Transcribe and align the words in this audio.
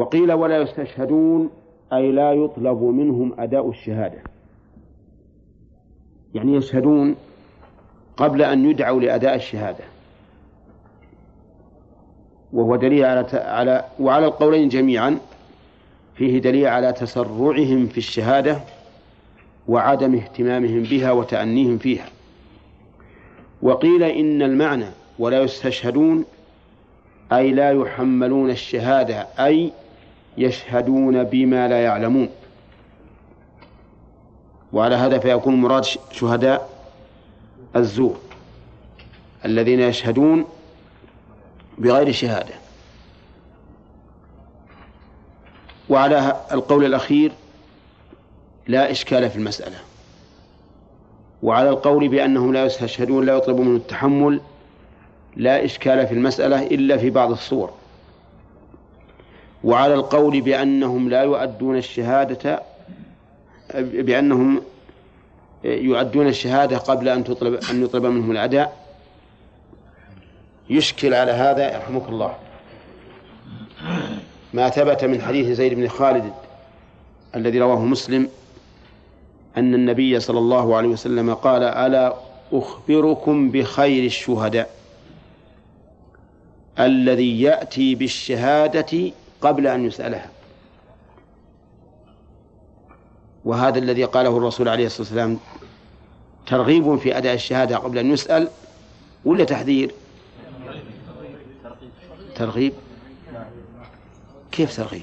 وقيل 0.00 0.32
ولا 0.32 0.58
يستشهدون 0.62 1.50
أي 1.92 2.12
لا 2.12 2.32
يطلب 2.32 2.82
منهم 2.82 3.34
أداء 3.38 3.70
الشهادة. 3.70 4.18
يعني 6.34 6.54
يشهدون 6.54 7.16
قبل 8.16 8.42
أن 8.42 8.70
يدعوا 8.70 9.00
لأداء 9.00 9.34
الشهادة. 9.34 9.84
وهو 12.52 12.76
دليل 12.76 13.04
على 13.04 13.26
على 13.32 13.84
وعلى 14.00 14.26
القولين 14.26 14.68
جميعا 14.68 15.18
فيه 16.14 16.38
دليل 16.38 16.66
على 16.66 16.92
تسرعهم 16.92 17.86
في 17.86 17.98
الشهادة 17.98 18.60
وعدم 19.68 20.14
اهتمامهم 20.14 20.82
بها 20.82 21.12
وتأنيهم 21.12 21.78
فيها. 21.78 22.06
وقيل 23.62 24.02
إن 24.02 24.42
المعنى 24.42 24.86
ولا 25.18 25.42
يستشهدون 25.42 26.24
أي 27.32 27.52
لا 27.52 27.70
يحملون 27.70 28.50
الشهادة 28.50 29.26
أي 29.38 29.72
يشهدون 30.38 31.24
بما 31.24 31.68
لا 31.68 31.82
يعلمون. 31.82 32.28
وعلى 34.72 34.94
هذا 34.94 35.18
فيكون 35.18 35.54
مراد 35.54 35.84
شهداء 36.12 36.68
الزور 37.76 38.18
الذين 39.44 39.80
يشهدون 39.80 40.44
بغير 41.78 42.12
شهادة. 42.12 42.54
وعلى 45.88 46.36
القول 46.52 46.84
الأخير 46.84 47.32
لا 48.66 48.90
إشكال 48.90 49.30
في 49.30 49.36
المسألة. 49.36 49.76
وعلى 51.42 51.68
القول 51.68 52.08
بأنهم 52.08 52.52
لا 52.52 52.64
يستشهدون 52.64 53.26
لا 53.26 53.36
يطلب 53.36 53.60
منهم 53.60 53.76
التحمل 53.76 54.40
لا 55.36 55.64
إشكال 55.64 56.06
في 56.06 56.14
المسألة 56.14 56.66
إلا 56.66 56.96
في 56.96 57.10
بعض 57.10 57.30
الصور. 57.30 57.70
وعلى 59.64 59.94
القول 59.94 60.40
بأنهم 60.40 61.08
لا 61.08 61.22
يؤدون 61.22 61.76
الشهادة 61.76 62.62
بأنهم 63.74 64.62
يؤدون 65.64 66.26
الشهادة 66.26 66.78
قبل 66.78 67.08
أن 67.08 67.24
تطلب 67.24 67.54
أن 67.70 67.84
يطلب 67.84 68.06
منهم 68.06 68.30
الأداء. 68.30 68.80
يشكل 70.70 71.14
على 71.14 71.32
هذا 71.32 71.74
يرحمك 71.74 72.08
الله. 72.08 72.34
ما 74.54 74.70
ثبت 74.70 75.04
من 75.04 75.22
حديث 75.22 75.46
زيد 75.46 75.74
بن 75.74 75.88
خالد 75.88 76.32
الذي 77.36 77.58
رواه 77.58 77.84
مسلم 77.84 78.28
أن 79.56 79.74
النبي 79.74 80.20
صلى 80.20 80.38
الله 80.38 80.76
عليه 80.76 80.88
وسلم 80.88 81.34
قال 81.34 81.62
ألا 81.62 82.14
أخبركم 82.52 83.50
بخير 83.50 84.04
الشهداء 84.04 84.70
الذي 86.78 87.42
يأتي 87.42 87.94
بالشهادة 87.94 89.10
قبل 89.40 89.66
أن 89.66 89.86
يسألها. 89.86 90.30
وهذا 93.44 93.78
الذي 93.78 94.04
قاله 94.04 94.36
الرسول 94.36 94.68
عليه 94.68 94.86
الصلاة 94.86 95.00
والسلام 95.00 95.38
ترغيب 96.46 96.96
في 96.96 97.18
أداء 97.18 97.34
الشهادة 97.34 97.76
قبل 97.76 97.98
أن 97.98 98.12
يسأل 98.12 98.48
ولا 99.24 99.44
تحذير؟ 99.44 99.94
ترغيب. 102.34 102.72
كيف 104.52 104.76
ترغيب؟ 104.76 105.02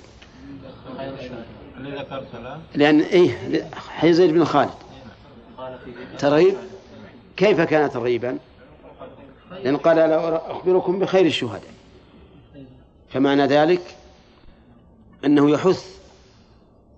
لأن 2.75 3.01
إيه 3.01 3.63
حي 3.89 4.13
زيد 4.13 4.33
بن 4.33 4.45
خالد. 4.45 4.69
ترغيب؟ 6.17 6.55
كيف 7.37 7.61
كان 7.61 7.89
ترغيبا؟ 7.89 8.37
لأن 9.63 9.77
قال 9.77 9.97
لا 9.97 10.51
أخبركم 10.51 10.99
بخير 10.99 11.25
الشهداء. 11.25 11.73
فمعنى 13.09 13.45
ذلك 13.45 13.96
أنه 15.25 15.49
يحث 15.49 15.97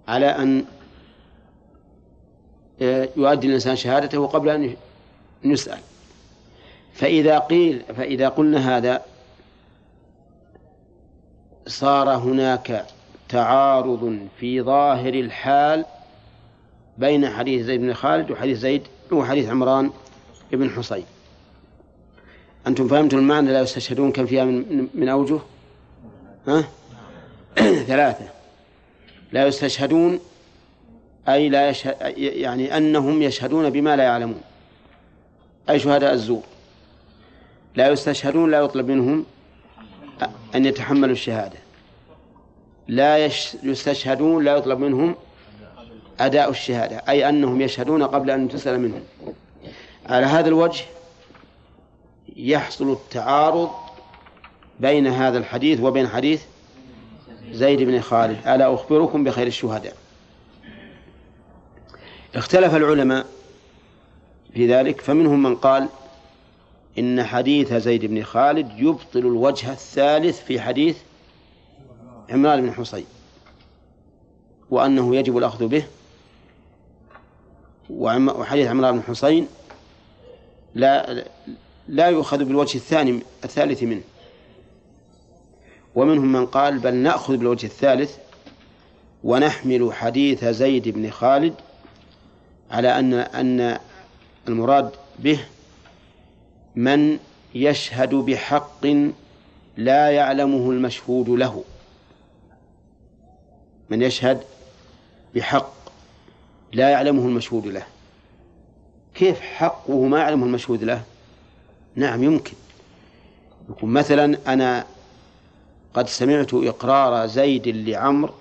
على 0.08 0.26
أن 0.26 0.66
يؤدي 3.18 3.48
الإنسان 3.48 3.76
شهادته 3.76 4.28
قبل 4.28 4.50
أن 4.50 4.76
يسأل. 5.44 5.80
فإذا 6.94 7.40
قيل 7.40 7.84
فإذا 7.98 8.30
قلنا 8.30 8.78
هذا 8.78 9.02
صار 11.68 12.10
هناك 12.10 12.86
تعارض 13.30 14.20
في 14.40 14.62
ظاهر 14.62 15.14
الحال 15.14 15.86
بين 16.98 17.30
حديث 17.30 17.66
زيد 17.66 17.82
بن 17.82 17.94
خالد 17.94 18.32
وحديث 18.32 18.58
زيد 18.58 18.82
وحديث 19.12 19.50
عمران 19.50 19.92
بن 20.52 20.70
حصين. 20.70 21.06
أنتم 22.68 22.88
فهمتم 22.88 23.18
المعنى 23.18 23.52
لا 23.52 23.62
يستشهدون 23.62 24.12
كم 24.12 24.26
فيها 24.26 24.46
من, 24.46 24.88
من 24.94 25.10
أوجه؟ 25.10 25.40
ها؟ 26.48 26.64
ثلاثة. 27.88 28.26
لا 29.32 29.48
يستشهدون 29.48 30.20
أي 31.28 31.50
لا 31.50 31.70
يشهد 31.70 32.18
يعني 32.18 32.78
أنهم 32.78 33.22
يشهدون 33.22 33.70
بما 33.70 33.96
لا 33.96 34.04
يعلمون. 34.04 34.42
أي 35.70 35.80
شهداء 35.80 36.14
الزور. 36.14 36.44
لا 37.76 37.90
يستشهدون 37.90 38.52
لا 38.52 38.60
يطلب 38.60 38.92
منهم 38.92 39.26
أن 40.56 40.66
يتحملوا 40.66 41.14
الشهادة. 41.14 41.58
لا 42.88 43.18
يستشهدون 43.64 44.44
لا 44.44 44.56
يطلب 44.56 44.80
منهم 44.80 45.16
أداء 46.20 46.50
الشهادة. 46.50 46.98
أي 47.10 47.30
أنهم 47.30 47.62
يشهدون 47.62 48.04
قبل 48.04 48.32
أن 48.32 48.50
تسأل 48.50 48.80
منهم. 48.80 49.02
على 50.06 50.26
هذا 50.26 50.48
الوجه 50.48 50.86
يحصل 52.36 52.92
التعارض 52.92 53.70
بين 54.80 55.08
هذا 55.08 55.38
الحديث 55.38 55.80
وبين 55.80 56.08
حديث 56.08 56.42
زيد 57.52 57.82
بن 57.82 58.02
خالد. 58.02 58.48
ألا 58.48 58.74
أخبركم 58.74 59.24
بخير 59.24 59.48
الشهداء. 59.48 59.96
اختلف 62.36 62.76
العلماء 62.76 63.26
في 64.54 64.74
ذلك 64.74 65.02
فمنهم 65.02 65.44
من 65.44 65.56
قال 65.56 65.90
إن 67.00 67.24
حديث 67.24 67.74
زيد 67.74 68.06
بن 68.06 68.24
خالد 68.24 68.72
يبطل 68.78 69.20
الوجه 69.20 69.72
الثالث 69.72 70.44
في 70.44 70.62
حديث 70.62 70.98
عمران 72.30 72.62
بن 72.62 72.74
حصين 72.74 73.06
وأنه 74.70 75.16
يجب 75.16 75.38
الأخذ 75.38 75.68
به. 75.68 75.84
وحديث 77.90 78.68
عمران 78.68 78.96
بن 78.96 79.04
حصين 79.04 79.48
لا 80.76 81.24
لا 81.88 82.08
يؤخذ 82.08 82.38
بالوجه 82.38 82.76
الثاني 82.76 83.20
الثالث 83.44 83.84
منه. 83.84 84.02
ومنهم 85.96 86.32
من 86.32 86.46
قال 86.46 86.80
بل 86.80 86.96
نأخذ 86.96 87.38
بالوجه 87.38 87.66
الثالث 87.66 88.18
ونحمل 89.24 89.94
حديث 89.94 90.46
زيد 90.46 90.90
بن 90.90 91.10
خالد 91.10 91.54
على 92.72 93.00
أن 93.00 93.14
أن 93.14 93.80
المراد 94.48 94.92
به 95.20 95.40
من 96.76 97.20
يشهد 97.56 98.16
بحق 98.16 98.86
لا 99.78 100.10
يعلمه 100.10 100.72
المشهود 100.72 101.30
له. 101.30 101.64
من 103.90 104.02
يشهد 104.02 104.44
بحق 105.36 105.74
لا 106.74 106.90
يعلمه 106.90 107.26
المشهود 107.26 107.68
له. 107.68 107.84
كيف 109.16 109.42
حقه 109.42 110.06
ما 110.06 110.20
يعلمه 110.20 110.46
المشهود 110.46 110.84
له؟ 110.84 111.04
نعم 111.96 112.24
يمكن. 112.24 112.54
يكون 113.70 113.94
مثلا 113.94 114.54
أنا 114.54 114.86
قد 116.00 116.08
سمعت 116.08 116.54
إقرار 116.54 117.26
زيد 117.26 117.68
لعمر 117.68 118.34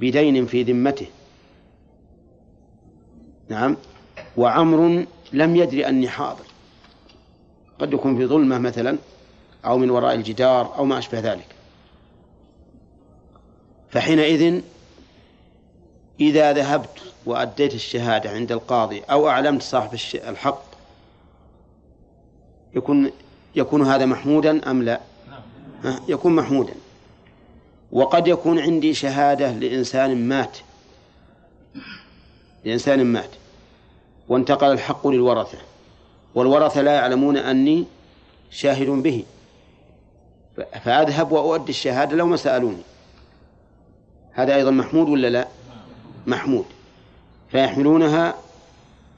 بدين 0.00 0.46
في 0.46 0.62
ذمته. 0.62 1.06
نعم. 3.48 3.76
وعمر 4.36 5.06
لم 5.32 5.56
يدري 5.56 5.88
أني 5.88 6.08
حاضر. 6.08 6.44
قد 7.78 7.92
يكون 7.92 8.16
في 8.16 8.26
ظلمة 8.26 8.58
مثلا 8.58 8.98
أو 9.64 9.78
من 9.78 9.90
وراء 9.90 10.14
الجدار 10.14 10.78
أو 10.78 10.84
ما 10.84 10.98
أشبه 10.98 11.20
ذلك. 11.20 11.46
فحينئذ 13.90 14.60
إذا 16.20 16.52
ذهبت 16.52 17.02
وأديت 17.26 17.74
الشهادة 17.74 18.30
عند 18.30 18.52
القاضي 18.52 19.00
أو 19.00 19.28
أعلمت 19.28 19.62
صاحب 19.62 19.98
الحق 20.14 20.64
يكون 22.74 23.10
يكون 23.54 23.86
هذا 23.86 24.06
محمودا 24.06 24.70
أم 24.70 24.82
لا؟ 24.82 25.00
يكون 26.08 26.36
محمودا. 26.36 26.74
وقد 27.92 28.28
يكون 28.28 28.58
عندي 28.58 28.94
شهادة 28.94 29.52
لإنسان 29.52 30.28
مات. 30.28 30.58
لإنسان 32.64 33.04
مات. 33.04 33.30
وانتقل 34.28 34.72
الحق 34.72 35.06
للورثة. 35.06 35.58
والورثة 36.34 36.82
لا 36.82 36.94
يعلمون 36.94 37.36
أني 37.36 37.84
شاهد 38.50 38.86
به. 38.86 39.24
فأذهب 40.84 41.32
وأؤدي 41.32 41.70
الشهادة 41.70 42.16
لو 42.16 42.26
ما 42.26 42.36
سألوني. 42.36 42.82
هذا 44.32 44.54
أيضا 44.54 44.70
محمود 44.70 45.08
ولا 45.08 45.28
لا؟ 45.28 45.48
محمود. 46.26 46.64
فيحملونها 47.50 48.34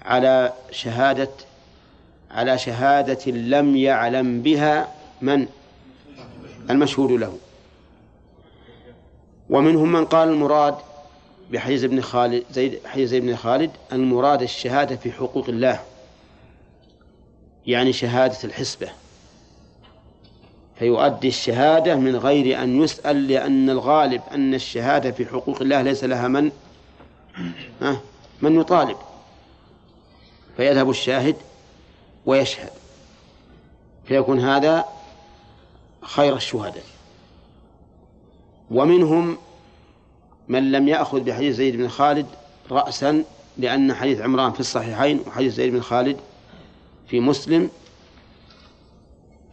على 0.02 0.52
شهادة 0.70 1.30
على 2.30 2.58
شهادة 2.58 3.32
لم 3.32 3.76
يعلم 3.76 4.42
بها 4.42 4.88
من؟ 5.22 5.46
المشهود 6.70 7.10
له. 7.10 7.38
ومنهم 9.50 9.92
من 9.92 10.04
قال 10.04 10.28
المراد 10.28 10.74
بحديث 11.52 11.84
ابن 11.84 12.00
خالد 12.00 12.44
زيد 12.50 12.80
حديث 12.86 13.08
زيد 13.08 13.22
بن 13.22 13.36
خالد 13.36 13.70
المراد 13.92 14.42
الشهادة 14.42 14.96
في 14.96 15.12
حقوق 15.12 15.48
الله. 15.48 15.80
يعني 17.66 17.92
شهادة 17.92 18.38
الحسبة. 18.44 18.88
فيؤدي 20.78 21.28
الشهادة 21.28 21.94
من 21.94 22.16
غير 22.16 22.62
أن 22.62 22.82
يسأل 22.82 23.28
لأن 23.28 23.70
الغالب 23.70 24.22
أن 24.34 24.54
الشهادة 24.54 25.10
في 25.10 25.26
حقوق 25.26 25.62
الله 25.62 25.82
ليس 25.82 26.04
لها 26.04 26.28
من؟ 26.28 26.50
من 28.42 28.60
يطالب. 28.60 28.96
فيذهب 30.56 30.90
الشاهد 30.90 31.36
ويشهد. 32.26 32.70
فيكون 34.04 34.40
هذا 34.40 34.84
خير 36.02 36.36
الشهداء. 36.36 36.84
ومنهم 38.70 39.38
من 40.48 40.72
لم 40.72 40.88
يأخذ 40.88 41.20
بحديث 41.20 41.56
زيد 41.56 41.76
بن 41.76 41.88
خالد 41.88 42.26
رأسا 42.70 43.24
لأن 43.58 43.94
حديث 43.94 44.20
عمران 44.20 44.52
في 44.52 44.60
الصحيحين 44.60 45.20
وحديث 45.26 45.54
زيد 45.54 45.72
بن 45.72 45.80
خالد 45.80 46.16
في 47.08 47.20
مسلم 47.20 47.70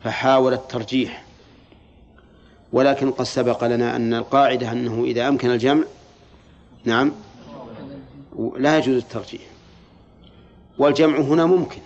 فحاول 0.03 0.53
الترجيح. 0.53 1.25
ولكن 2.73 3.11
قد 3.11 3.25
سبق 3.25 3.63
لنا 3.63 3.95
أن 3.95 4.13
القاعدة 4.13 4.71
أنه 4.71 5.03
إذا 5.03 5.27
أمكن 5.27 5.49
الجمع 5.49 5.83
نعم 6.85 7.11
لا 8.57 8.77
يجوز 8.77 8.97
الترجيح. 8.97 9.41
والجمع 10.77 11.17
هنا 11.17 11.45
ممكن 11.45 11.81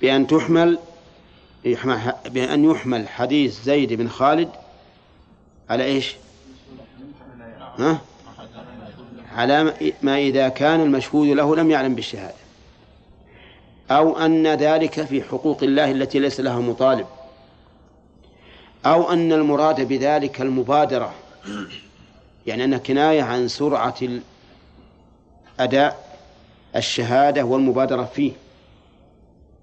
بأن 0.00 0.26
تحمل 0.26 0.78
بأن 2.24 2.64
يحمل 2.70 3.08
حديث 3.08 3.62
زيد 3.62 3.92
بن 3.92 4.08
خالد 4.08 4.48
على 5.70 5.84
إيش؟ 5.84 6.14
ها؟ 7.78 8.00
على 9.36 9.74
ما 10.02 10.18
إذا 10.18 10.48
كان 10.48 10.80
المشهود 10.80 11.28
له 11.28 11.56
لم 11.56 11.70
يعلم 11.70 11.94
بالشهادة. 11.94 12.34
أو 13.90 14.18
أن 14.18 14.46
ذلك 14.46 15.04
في 15.04 15.22
حقوق 15.22 15.62
الله 15.62 15.90
التي 15.90 16.18
ليس 16.18 16.40
لها 16.40 16.58
مطالب. 16.60 17.06
أو 18.86 19.12
أن 19.12 19.32
المراد 19.32 19.88
بذلك 19.88 20.40
المبادرة. 20.40 21.14
يعني 22.46 22.64
أن 22.64 22.76
كناية 22.76 23.22
عن 23.22 23.48
سرعة 23.48 23.98
أداء 25.60 26.18
الشهادة 26.76 27.44
والمبادرة 27.44 28.04
فيه. 28.04 28.32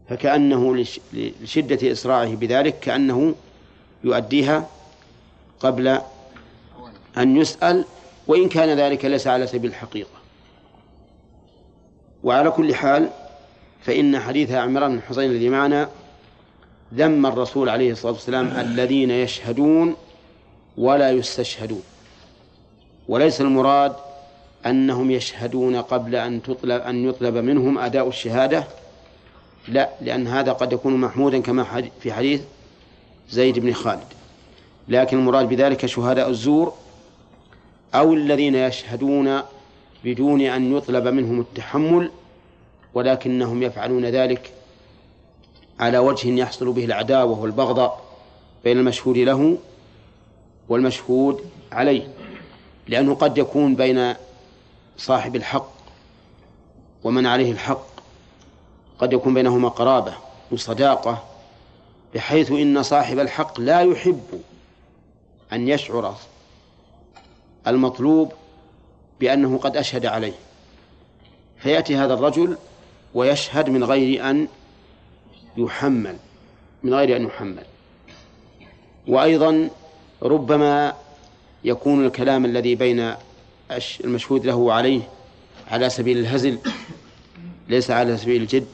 فكأنه 0.10 0.86
لشدة 1.14 1.92
إسراعه 1.92 2.36
بذلك 2.36 2.80
كأنه 2.80 3.36
يؤديها 4.04 4.68
قبل 5.60 6.00
أن 7.18 7.38
يسأل 7.38 7.86
وإن 8.28 8.50
كان 8.50 8.80
ذلك 8.80 9.06
ليس 9.06 9.28
على 9.28 9.48
سبيل 9.48 9.70
الحقيقة. 9.70 10.18
وعلى 12.24 12.52
كل 12.52 12.76
حال 12.76 13.10
فإن 13.82 14.20
حديث 14.20 14.52
عمران 14.52 14.96
بن 14.96 15.02
حسين 15.02 15.32
الذي 15.32 15.50
معنا 15.50 15.90
ذم 16.94 17.26
الرسول 17.26 17.70
عليه 17.70 17.92
الصلاة 17.92 18.14
والسلام 18.14 18.48
الذين 18.48 19.12
يشهدون 19.12 19.96
ولا 20.78 21.12
يستشهدون. 21.12 21.84
وليس 23.08 23.42
المراد 23.42 23.96
أنهم 24.66 25.12
يشهدون 25.12 25.76
قبل 25.76 26.16
أن 26.16 26.42
تطلب 26.44 26.82
أن 26.82 27.10
يطلب 27.10 27.38
منهم 27.38 27.78
أداء 27.78 28.08
الشهادة 28.08 28.64
لا 29.68 29.90
لأن 30.02 30.28
هذا 30.28 30.52
قد 30.52 30.74
يكون 30.74 30.98
محمودا 30.98 31.42
كما 31.42 31.90
في 32.00 32.14
حديث 32.14 32.42
زيد 33.30 33.60
بن 33.60 33.74
خالد. 33.74 34.08
لكن 34.88 35.18
المراد 35.18 35.50
بذلك 35.50 35.86
شهداء 35.86 36.30
الزور 36.30 36.74
أو 37.96 38.14
الذين 38.14 38.56
يشهدون 38.56 39.42
بدون 40.04 40.42
أن 40.42 40.78
يطلب 40.78 41.08
منهم 41.08 41.40
التحمل 41.40 42.12
ولكنهم 42.94 43.64
يفعلون 43.64 44.06
ذلك 44.06 44.52
على 45.80 45.98
وجه 45.98 46.30
يحصل 46.30 46.72
به 46.72 46.86
العداوة 46.86 47.40
والبغضاء 47.40 48.04
بين 48.64 48.78
المشهود 48.78 49.18
له 49.18 49.58
والمشهود 50.70 51.42
عليه. 51.72 52.08
لأنه 52.88 53.16
قد 53.16 53.38
يكون 53.38 53.76
بين 53.76 54.14
صاحب 54.98 55.36
الحق 55.36 55.72
ومن 57.04 57.26
عليه 57.26 57.52
الحق. 57.52 57.97
قد 59.00 59.14
يكون 59.14 59.34
بينهما 59.34 59.70
قرابة 59.70 60.14
وصداقة 60.52 61.24
بحيث 62.16 62.52
إن 62.52 62.84
صاحب 62.84 63.20
الحق 63.20 63.60
لا 63.60 63.82
يحب 63.82 64.42
أن 65.54 65.68
يشعر 65.68 66.16
المطلوب 67.68 68.32
بأنه 69.20 69.58
قد 69.58 69.78
أشهد 69.78 70.06
عليه. 70.06 70.34
فيأتي 71.58 71.96
هذا 71.96 72.14
الرجل 72.14 72.58
ويشهد 73.14 73.70
من 73.70 73.84
غير 73.84 74.30
أن 74.30 74.48
يحمل 75.58 76.18
من 76.84 76.94
غير 76.94 77.16
أن 77.16 77.24
يحمل. 77.24 77.64
وأيضا 79.08 79.70
ربما 80.24 80.94
يكون 81.64 82.06
الكلام 82.06 82.46
الذي 82.46 82.76
بين 82.76 83.14
المشهود 84.04 84.46
له 84.46 84.74
عليه 84.74 85.02
على 85.68 85.90
سبيل 85.90 86.18
الهزل 86.18 86.58
ليس 87.70 87.92
على 87.92 88.18
سبيل 88.18 88.42
الجد. 88.42 88.68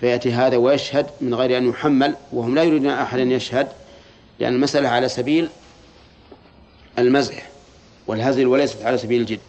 فيأتي 0.00 0.32
هذا 0.32 0.56
ويشهد 0.56 1.06
من 1.20 1.34
غير 1.34 1.58
أن 1.58 1.68
يحمل 1.68 2.16
وهم 2.32 2.54
لا 2.54 2.62
يريدون 2.62 2.90
أحدا 2.90 3.22
يشهد 3.22 3.68
لأن 4.38 4.54
المسألة 4.54 4.88
على 4.88 5.08
سبيل 5.08 5.48
المزح 6.98 7.48
والهزل 8.06 8.46
وليست 8.46 8.82
على 8.82 8.98
سبيل 8.98 9.20
الجد. 9.20 9.40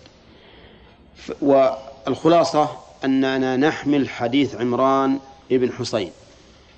والخلاصة 1.41 2.69
أننا 3.05 3.57
نحمل 3.57 4.09
حديث 4.09 4.55
عمران 4.55 5.19
ابن 5.51 5.71
حسين 5.71 6.11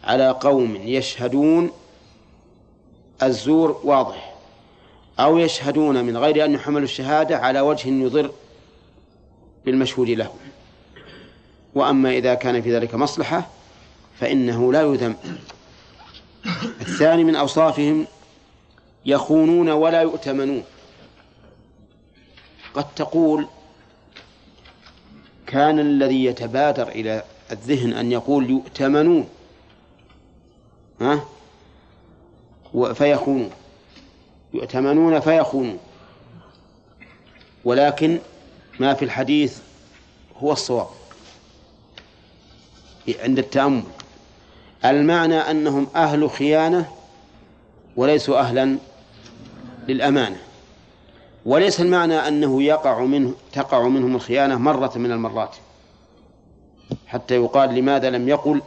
على 0.03 0.29
قوم 0.29 0.75
يشهدون 0.75 1.71
الزور 3.23 3.81
واضح 3.83 4.33
أو 5.19 5.37
يشهدون 5.37 6.03
من 6.05 6.17
غير 6.17 6.45
أن 6.45 6.53
يحملوا 6.53 6.83
الشهادة 6.83 7.37
على 7.37 7.61
وجه 7.61 7.89
يضر 7.89 8.31
بالمشهود 9.65 10.09
له. 10.09 10.29
وأما 11.75 12.09
إذا 12.11 12.33
كان 12.33 12.61
في 12.61 12.75
ذلك 12.75 12.95
مصلحة 12.95 13.47
فإنه 14.19 14.71
لا 14.73 14.81
يذم. 14.81 15.15
الثاني 16.81 17.23
من 17.23 17.35
أوصافهم 17.35 18.07
يخونون 19.05 19.69
ولا 19.69 20.01
يؤتمنون. 20.01 20.63
قد 22.73 22.95
تقول 22.95 23.47
كان 25.47 25.79
الذي 25.79 26.25
يتبادر 26.25 26.87
إلى 26.87 27.23
الذهن 27.51 27.93
أن 27.93 28.11
يقول 28.11 28.49
يؤتمنون. 28.49 29.29
ها؟ 31.01 31.25
فيخونون. 32.93 33.49
يؤتمنون 34.53 35.19
فيخونون. 35.19 35.79
ولكن 37.65 38.19
ما 38.79 38.93
في 38.93 39.05
الحديث 39.05 39.57
هو 40.37 40.51
الصواب. 40.51 40.87
عند 43.19 43.39
التأمل. 43.39 43.83
المعنى 44.85 45.35
أنهم 45.35 45.87
أهل 45.95 46.29
خيانة 46.29 46.85
وليسوا 47.95 48.39
أهلا 48.39 48.77
للأمانة. 49.87 50.37
وليس 51.45 51.81
المعنى 51.81 52.15
أنه 52.15 52.63
يقع 52.63 52.99
منه 53.03 53.33
تقع 53.53 53.87
منهم 53.87 54.15
الخيانة 54.15 54.57
مرة 54.57 54.91
من 54.95 55.11
المرات. 55.11 55.55
حتى 57.07 57.35
يقال 57.35 57.75
لماذا 57.75 58.09
لم 58.09 58.29
يقل 58.29 58.61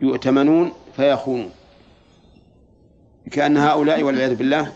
يؤتمنون 0.00 0.72
فيخونون. 0.96 1.50
كأن 3.30 3.56
هؤلاء 3.56 4.02
والعياذ 4.02 4.34
بالله 4.34 4.72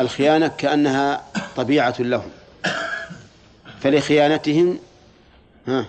الخيانة 0.00 0.48
كأنها 0.48 1.24
طبيعة 1.56 1.94
لهم. 1.98 2.30
فلخيانتهم 3.80 4.78
ها 5.66 5.86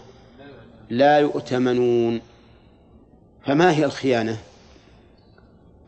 لا 0.90 1.20
يؤتمنون. 1.20 2.22
فما 3.46 3.72
هي 3.72 3.86
الخيانة؟ 3.86 4.38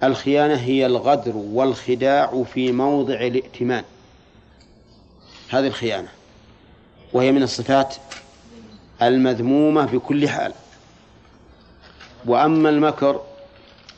الخيانة 0.04 0.56
هي 0.56 0.86
الغدر 0.86 1.32
والخداع 1.36 2.44
في 2.54 2.72
موضع 2.72 3.14
الائتمان. 3.14 3.84
هذه 5.50 5.68
الخيانة. 5.68 6.08
وهي 7.14 7.32
من 7.32 7.44
الصفات 7.44 7.96
المذمومة 9.02 9.86
بكل 9.86 10.30
حال. 10.30 10.54
وأما 12.26 12.70
المكر 12.70 13.22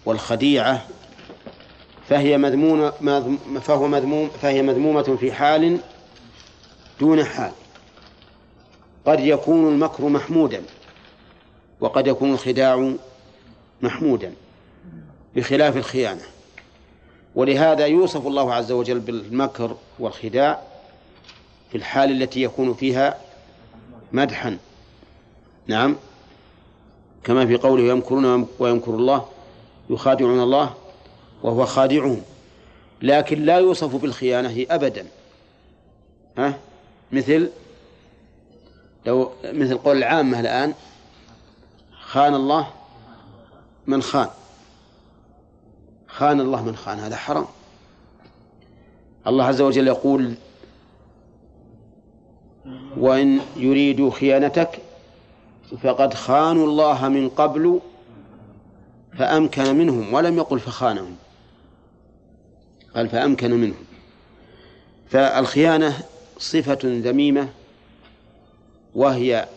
والخديعة 0.05 0.86
فهي 2.10 2.38
مذمومة 2.38 2.91
فهو 3.62 3.88
مذموم 3.88 4.29
فهي 4.41 4.62
مذمومة 4.62 5.17
في 5.19 5.31
حال 5.31 5.79
دون 7.00 7.24
حال. 7.24 7.51
قد 9.05 9.19
يكون 9.19 9.74
المكر 9.74 10.10
محمودا. 10.10 10.62
وقد 11.84 12.08
يكون 12.08 12.34
الخداع 12.34 12.94
محمودا 13.82 14.34
بخلاف 15.36 15.78
الخيانة. 15.78 16.22
ولهذا 17.36 17.86
يوصف 17.86 18.28
الله 18.28 18.54
عز 18.54 18.72
وجل 18.72 19.00
بالمكر 19.00 19.75
والخداع 20.00 20.62
في 21.72 21.78
الحال 21.78 22.22
التي 22.22 22.44
يكون 22.44 22.74
فيها 22.74 23.18
مدحا. 24.12 24.58
نعم. 25.68 25.96
كما 27.24 27.46
في 27.46 27.58
قوله 27.58 27.84
يمكرون 27.84 28.48
ويمكر 28.60 28.92
الله 28.92 29.25
يخادعون 29.90 30.44
الله 30.44 30.74
وهو 31.44 31.66
خادعهم. 31.66 32.22
لكن 33.02 33.46
لا 33.46 33.58
يوصف 33.58 33.96
بالخيانة 33.96 34.66
أبدا. 34.70 35.06
ها؟ 36.38 36.60
مثل 37.12 37.50
لو 39.06 39.32
مثل 39.44 39.78
قول 39.78 39.98
العامة 39.98 40.40
الآن 40.40 40.74
خان 42.13 42.36
الله 42.36 42.67
من 43.88 44.01
خان. 44.01 44.29
خان 46.08 46.41
الله 46.41 46.62
من 46.63 46.75
خان 46.75 47.00
هذا 47.00 47.15
حرام. 47.15 47.46
الله 49.27 49.46
عز 49.46 49.62
وجل 49.62 49.88
يقول 49.88 50.34
وإن 52.98 53.39
يريدوا 53.55 54.12
خيانتك 54.12 54.79
فقد 55.84 56.13
خانوا 56.13 56.67
الله 56.67 57.10
من 57.10 57.29
قبل 57.29 57.79
فأمكن 59.17 59.75
منهم 59.75 60.13
ولم 60.13 60.38
يقل 60.38 60.60
فخانهم 60.60 61.15
قال 62.96 63.10
فأمكن 63.10 63.51
منهم. 63.51 63.86
فالخيانة 65.10 66.03
صفة 66.38 66.79
ذميمة 66.84 67.50
وهي 68.96 69.48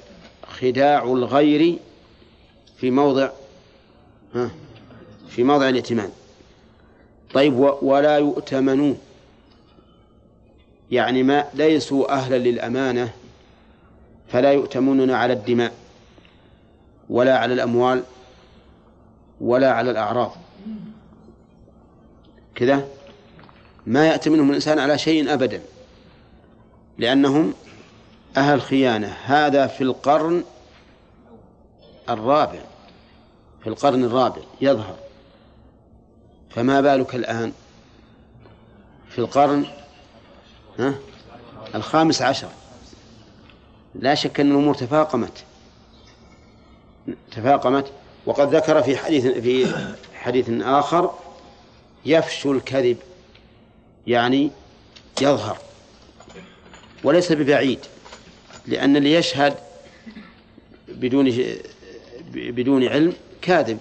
خداع 0.47 1.05
الغير 1.05 1.79
في 2.77 2.91
موضع 2.91 3.29
ها 4.35 4.51
في 5.29 5.45
موضع 5.45 5.69
الائتمان. 5.69 6.11
طيب 7.35 7.55
ولا 7.83 8.19
يؤتمنون. 8.19 8.99
يعني 10.91 11.23
ما 11.23 11.45
ليسوا 11.55 12.13
أهلا 12.13 12.37
للأمانة 12.37 13.13
فلا 14.29 14.53
يؤتمنون 14.53 15.11
على 15.11 15.33
الدماء 15.33 15.73
ولا 17.11 17.39
على 17.39 17.55
الأموال 17.55 18.03
ولا 19.41 19.73
على 19.73 19.91
الأعراض. 19.91 20.33
كذا؟ 22.55 22.89
ما 23.87 24.07
يأتي 24.07 24.31
منهم 24.31 24.51
الإنسان 24.51 24.79
على 24.79 24.99
شيء 24.99 25.33
أبدا 25.33 25.61
لأنهم 26.99 27.55
أهل 28.37 28.63
خيانة. 28.63 29.17
هذا 29.25 29.67
في 29.67 29.85
القرن 29.85 30.45
الرابع 32.09 32.61
في 33.63 33.67
القرن 33.67 34.05
الرابع 34.05 34.43
يظهر. 34.61 34.97
فما 36.51 36.81
بالك 36.81 37.15
الآن؟ 37.15 37.53
في 39.11 39.19
القرن 39.19 39.67
ها؟ 40.79 40.95
الخامس 41.75 42.23
عشر. 42.23 42.49
لا 43.95 44.15
شك 44.15 44.41
أن 44.41 44.51
الأمور 44.51 44.75
تفاقمت. 44.75 45.45
تفاقمت. 47.31 47.93
وقد 48.27 48.55
ذكر 48.55 48.83
في 48.83 48.97
حديث 48.97 49.27
في 49.27 49.75
حديث 50.15 50.51
آخر 50.51 51.11
يفشو 52.07 52.53
الكذب 52.53 52.97
يعني 54.07 54.51
يظهر. 55.23 55.59
وليس 57.05 57.33
ببعيد 57.33 57.79
لأن 58.67 58.97
اللي 58.97 59.13
يشهد 59.13 59.55
بدون 60.89 61.33
بدون 62.37 62.85
علم 62.85 63.13
كاذب. 63.43 63.79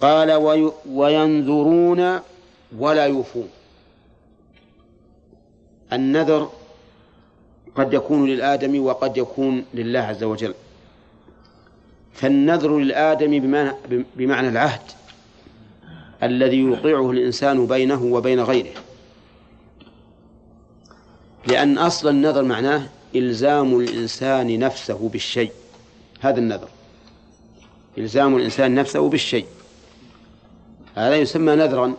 قال 0.00 0.32
وينذرون 0.86 2.20
ولا 2.78 3.06
يوفون. 3.06 3.48
النذر 5.92 6.50
قد 7.76 7.94
يكون 7.94 8.28
للآدم 8.28 8.84
وقد 8.84 9.16
يكون 9.16 9.64
لله 9.74 10.00
عز 10.00 10.24
وجل. 10.24 10.54
فالنذر 12.12 12.78
للآدم 12.78 13.30
بمعنى, 14.16 14.48
العهد 14.48 14.80
الذي 16.22 16.56
يوقعه 16.56 17.10
الإنسان 17.10 17.66
بينه 17.66 18.04
وبين 18.04 18.40
غيره. 18.40 18.74
لأن 21.46 21.78
أصل 21.78 22.08
النذر 22.08 22.42
معناه 22.42 22.88
إلزام 23.16 23.80
الإنسان 23.80 24.58
نفسه 24.58 25.08
بالشيء. 25.08 25.52
هذا 26.20 26.38
النذر. 26.38 26.68
إلزام 27.98 28.36
الإنسان 28.36 28.74
نفسه 28.74 29.08
بالشيء. 29.08 29.46
هذا 30.94 31.16
يسمى 31.16 31.54
نذرا. 31.54 31.94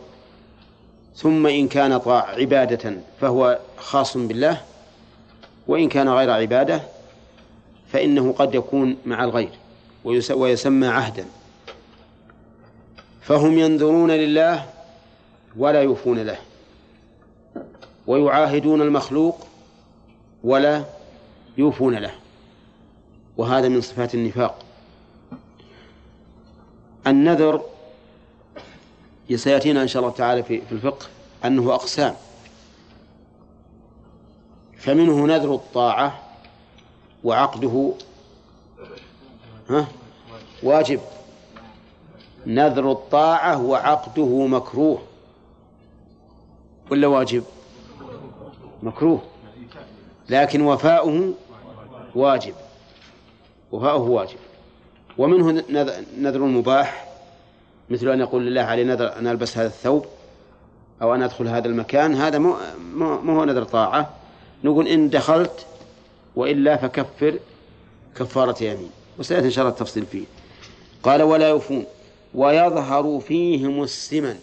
ثم 1.15 1.47
إن 1.47 1.67
كان 1.67 1.97
طاع 1.97 2.25
عبادة 2.29 2.93
فهو 3.21 3.59
خاص 3.77 4.17
بالله. 4.17 4.61
وإن 5.67 5.89
كان 5.89 6.09
غير 6.09 6.29
عبادة 6.29 6.81
فإنه 7.91 8.33
قد 8.33 8.55
يكون 8.55 8.97
مع 9.05 9.23
الغير. 9.23 9.51
ويسمى 10.33 10.87
عهدا. 10.87 11.25
فهم 13.21 13.59
ينذرون 13.59 14.11
لله 14.11 14.65
ولا 15.57 15.81
يوفون 15.81 16.19
له. 16.19 16.37
ويعاهدون 18.07 18.81
المخلوق 18.81 19.47
ولا 20.43 20.83
يوفون 21.57 21.95
له. 21.95 22.11
وهذا 23.37 23.67
من 23.67 23.81
صفات 23.81 24.13
النفاق. 24.15 24.65
النذر 27.09 27.61
سيأتينا 29.35 29.81
إن 29.81 29.87
شاء 29.87 30.03
الله 30.03 30.13
تعالى 30.13 30.43
في 30.43 30.61
الفقه 30.71 31.05
أنه 31.45 31.73
أقسام. 31.73 32.15
فمنه 34.77 35.25
نذر 35.25 35.55
الطاعة 35.55 36.19
وعقده 37.23 37.93
ها؟ 39.69 39.87
واجب. 40.63 40.99
نذر 42.45 42.91
الطاعة 42.91 43.61
وعقده 43.61 44.47
مكروه. 44.47 45.01
ولا 46.91 47.07
واجب؟ 47.07 47.43
مكروه. 48.83 49.21
لكن 50.29 50.61
وفاؤه 50.61 51.33
واجب. 52.15 52.53
وفاؤه 53.71 54.09
واجب. 54.09 54.37
ومنه 55.19 55.63
نذر 56.17 56.39
مباح 56.39 57.07
مثل 57.89 58.09
أن 58.09 58.19
يقول 58.19 58.45
لله 58.45 58.61
علي 58.61 58.83
نذر 58.83 59.17
أن 59.17 59.27
ألبس 59.27 59.57
هذا 59.57 59.67
الثوب 59.67 60.05
أو 61.01 61.15
أن 61.15 61.23
أدخل 61.23 61.47
هذا 61.47 61.67
المكان 61.67 62.15
هذا 62.15 62.37
مو, 62.37 62.55
مو 62.95 63.39
هو 63.39 63.45
نذر 63.45 63.63
طاعة. 63.63 64.13
نقول 64.63 64.87
إن 64.87 65.09
دخلت 65.09 65.65
وإلا 66.35 66.77
فكفر 66.77 67.39
كفارة 68.15 68.63
يمين. 68.63 68.89
وسيأتي 69.19 69.45
إن 69.45 69.51
شاء 69.51 69.65
الله 69.65 69.73
التفصيل 69.73 70.05
فيه. 70.05 70.25
قال 71.03 71.21
ولا 71.21 71.49
يوفون. 71.49 71.85
ويظهر 72.33 73.19
فيهم 73.19 73.83
السمن. 73.83 74.39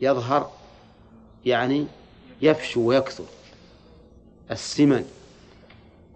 يظهر 0.00 0.50
يعني 1.46 1.86
يفشو 2.42 2.80
ويكثر. 2.80 3.24
السمن. 4.50 5.04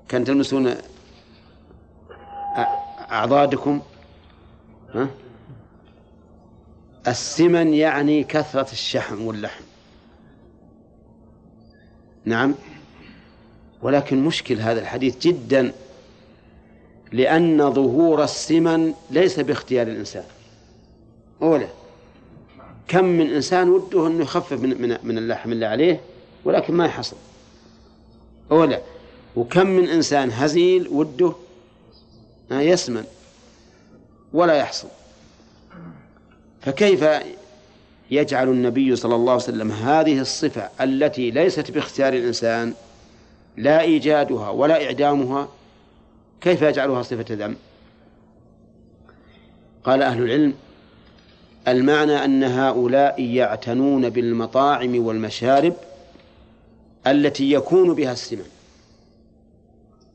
كان 0.09 0.25
تلمسون 0.25 0.75
أعضادكم 3.11 3.81
ها؟ 4.95 5.09
السمن 7.09 7.75
يعني 7.75 8.25
كثرة 8.25 8.73
الشحم 8.73 9.27
واللحم. 9.27 9.65
نعم. 12.25 12.55
ولكن 13.83 14.25
مشكل 14.25 14.61
هذا 14.61 14.81
الحديث 14.81 15.19
جدا 15.19 15.73
لأن 17.13 17.73
ظهور 17.73 18.25
السمن 18.25 18.95
ليس 19.11 19.41
باختيار 19.41 19.87
الإنسان. 19.87 20.25
أولا 21.43 21.69
كم 22.89 23.05
من 23.05 23.31
إنسان 23.31 23.69
وده 23.69 24.07
أنه 24.07 24.23
يخفف 24.23 24.61
من, 24.61 24.83
من, 24.83 24.99
من 25.03 25.19
اللحم 25.19 25.53
اللي 25.53 25.67
عليه 25.67 26.01
ولكن 26.45 26.75
ما 26.75 26.87
يحصل. 26.87 27.17
أولا 28.51 28.81
وكم 29.37 29.67
من 29.67 29.89
إنسان 29.89 30.31
هزيل 30.33 30.89
وده 30.89 31.33
يسمن 32.51 33.05
ولا 34.33 34.55
يحصل. 34.55 34.89
فكيف 36.61 37.05
يجعل 38.11 38.49
النبي 38.49 38.97
صلى 38.97 39.15
الله 39.15 39.33
عليه 39.33 39.43
وسلم 39.43 39.73
هذه 39.73 40.21
الصفة 40.21 40.71
التي 40.81 41.31
ليست 41.31 41.71
باختيار 41.71 42.13
الإنسان 42.13 42.75
لا 43.57 43.81
إيجادها 43.81 44.51
ولا 44.51 44.85
إعدامها 44.85 45.49
كيف 46.41 46.63
يجعلها 46.63 47.03
صفة 47.03 47.25
ذم؟ 47.31 47.57
قال 49.85 50.03
أهل 50.03 50.23
العلم 50.23 50.55
المعنى 51.69 52.25
أن 52.25 52.45
هؤلاء 52.45 53.23
يعتنون 53.23 54.11
بالمطاعم 54.11 55.07
والمشارب 55.07 55.75
التي 57.07 57.53
يكون 57.53 57.95
بها 57.95 58.13
السمن 58.13 58.47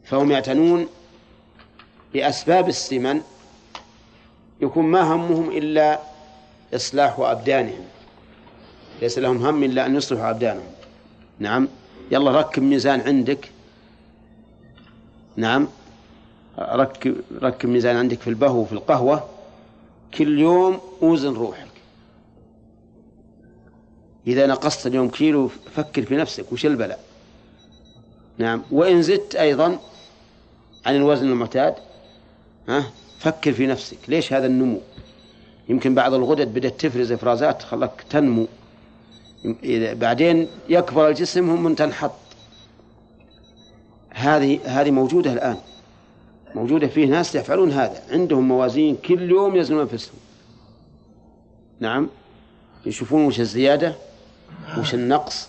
فهم 0.03 0.31
يعتنون 0.31 0.87
بأسباب 2.13 2.69
السمن 2.69 3.21
يكون 4.61 4.85
ما 4.85 5.01
همهم 5.01 5.49
إلا 5.51 5.99
إصلاح 6.75 7.19
أبدانهم. 7.19 7.85
ليس 9.01 9.17
لهم 9.19 9.45
هم 9.45 9.63
إلا 9.63 9.85
أن 9.85 9.95
يصلحوا 9.95 10.29
أبدانهم. 10.29 10.71
نعم. 11.39 11.67
يلا 12.11 12.31
ركب 12.31 12.63
ميزان 12.63 13.01
عندك. 13.01 13.49
نعم. 15.35 15.67
ركب 16.59 17.15
ركب 17.41 17.69
ميزان 17.69 17.95
عندك 17.95 18.19
في 18.19 18.29
البهو 18.29 18.59
وفي 18.61 18.73
القهوة. 18.73 19.29
كل 20.13 20.39
يوم 20.39 20.79
أوزن 21.01 21.33
روحك. 21.33 21.67
إذا 24.27 24.45
نقصت 24.47 24.87
اليوم 24.87 25.09
كيلو 25.09 25.47
فكر 25.75 26.03
في 26.05 26.15
نفسك 26.15 26.51
وش 26.51 26.65
البلاء. 26.65 26.99
نعم. 28.37 28.63
وإن 28.71 29.01
زدت 29.01 29.35
أيضا 29.35 29.79
عن 30.85 30.95
الوزن 30.95 31.31
المعتاد 31.31 31.75
ها؟ 32.69 32.83
فكر 33.19 33.53
في 33.53 33.67
نفسك. 33.67 33.97
ليش 34.07 34.33
هذا 34.33 34.45
النمو؟ 34.45 34.79
يمكن 35.69 35.95
بعض 35.95 36.13
الغدد 36.13 36.53
بدأت 36.53 36.79
تفرز 36.81 37.11
إفرازات 37.11 37.61
خلاك 37.61 38.03
تنمو. 38.09 38.47
بعدين 39.93 40.47
يكبر 40.69 41.09
الجسم 41.09 41.49
هم 41.49 41.63
من 41.63 41.75
تنحط. 41.75 42.11
هذه 44.13 44.59
هذه 44.65 44.91
موجودة 44.91 45.33
الآن. 45.33 45.57
موجودة 46.55 46.87
فيه 46.87 47.05
ناس 47.05 47.35
يفعلون 47.35 47.71
هذا. 47.71 48.03
عندهم 48.11 48.47
موازين 48.47 48.95
كل 48.95 49.29
يوم 49.29 49.55
يزنون 49.55 49.81
أنفسهم. 49.81 50.15
نعم. 51.79 52.09
يشوفون 52.85 53.25
وش 53.25 53.39
الزيادة 53.39 53.95
وش 54.77 54.93
النقص. 54.93 55.47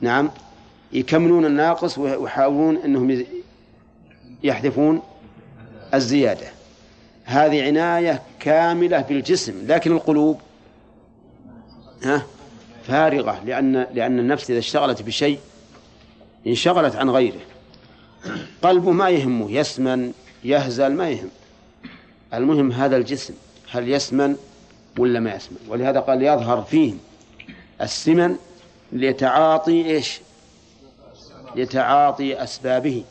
نعم. 0.00 0.30
يكملون 0.92 1.44
الناقص 1.44 1.98
ويحاولون 1.98 2.76
أنهم 2.76 3.24
يحذفون 4.42 5.02
الزيادة. 5.94 6.46
هذه 7.24 7.66
عناية 7.66 8.22
كاملة 8.40 9.00
بالجسم 9.00 9.66
لكن 9.66 9.92
القلوب 9.92 10.40
ها 12.02 12.22
فارغة 12.86 13.40
لأن 13.44 13.86
لأن 13.94 14.18
النفس 14.18 14.50
إذا 14.50 14.58
اشتغلت 14.58 15.02
بشيء 15.02 15.38
انشغلت 16.46 16.96
عن 16.96 17.10
غيره. 17.10 17.40
قلبه 18.62 18.90
ما 18.90 19.10
يهمه 19.10 19.50
يسمن 19.50 20.12
يهزل 20.44 20.92
ما 20.92 21.10
يهم. 21.10 21.30
المهم 22.34 22.72
هذا 22.72 22.96
الجسم 22.96 23.34
هل 23.70 23.88
يسمن 23.88 24.36
ولا 24.98 25.20
ما 25.20 25.34
يسمن؟ 25.34 25.58
ولهذا 25.68 26.00
قال 26.00 26.22
يظهر 26.22 26.62
فيهم 26.62 26.98
السمن 27.80 28.36
لتعاطي 28.92 29.86
إيش؟ 29.86 30.20
لتعاطي 31.56 32.42
أسبابه. 32.42 33.04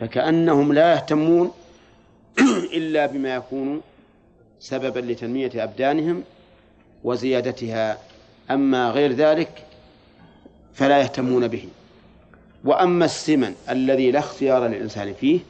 فكأنهم 0.00 0.72
لا 0.72 0.92
يهتمون 0.92 1.52
إلا 2.78 3.06
بما 3.06 3.34
يكون 3.34 3.80
سببا 4.60 5.00
لتنمية 5.00 5.50
أبدانهم 5.54 6.22
وزيادتها. 7.04 7.98
أما 8.50 8.90
غير 8.90 9.12
ذلك 9.12 9.64
فلا 10.74 11.00
يهتمون 11.00 11.48
به. 11.48 11.68
وأما 12.64 13.04
السمن 13.04 13.54
الذي 13.70 14.10
لا 14.10 14.18
اختيار 14.18 14.66
للإنسان 14.66 15.14
فيه 15.14 15.40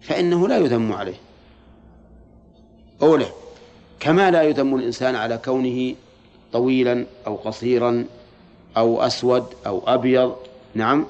فإنه 0.00 0.48
لا 0.48 0.58
يذم 0.58 0.92
عليه. 0.92 1.20
أولى 3.02 3.26
كما 4.00 4.30
لا 4.30 4.42
يذم 4.42 4.74
الإنسان 4.74 5.14
على 5.14 5.38
كونه 5.38 5.94
طويلا 6.52 7.06
أو 7.26 7.36
قصيرا 7.36 8.04
أو 8.76 9.02
أسود 9.02 9.46
أو 9.66 9.82
أبيض 9.86 10.36
نعم 10.74 11.06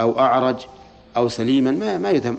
أو 0.00 0.18
أعرج 0.18 0.56
أو 1.16 1.28
سليما 1.28 1.70
ما 1.70 1.98
ما 1.98 2.10
يذم. 2.10 2.38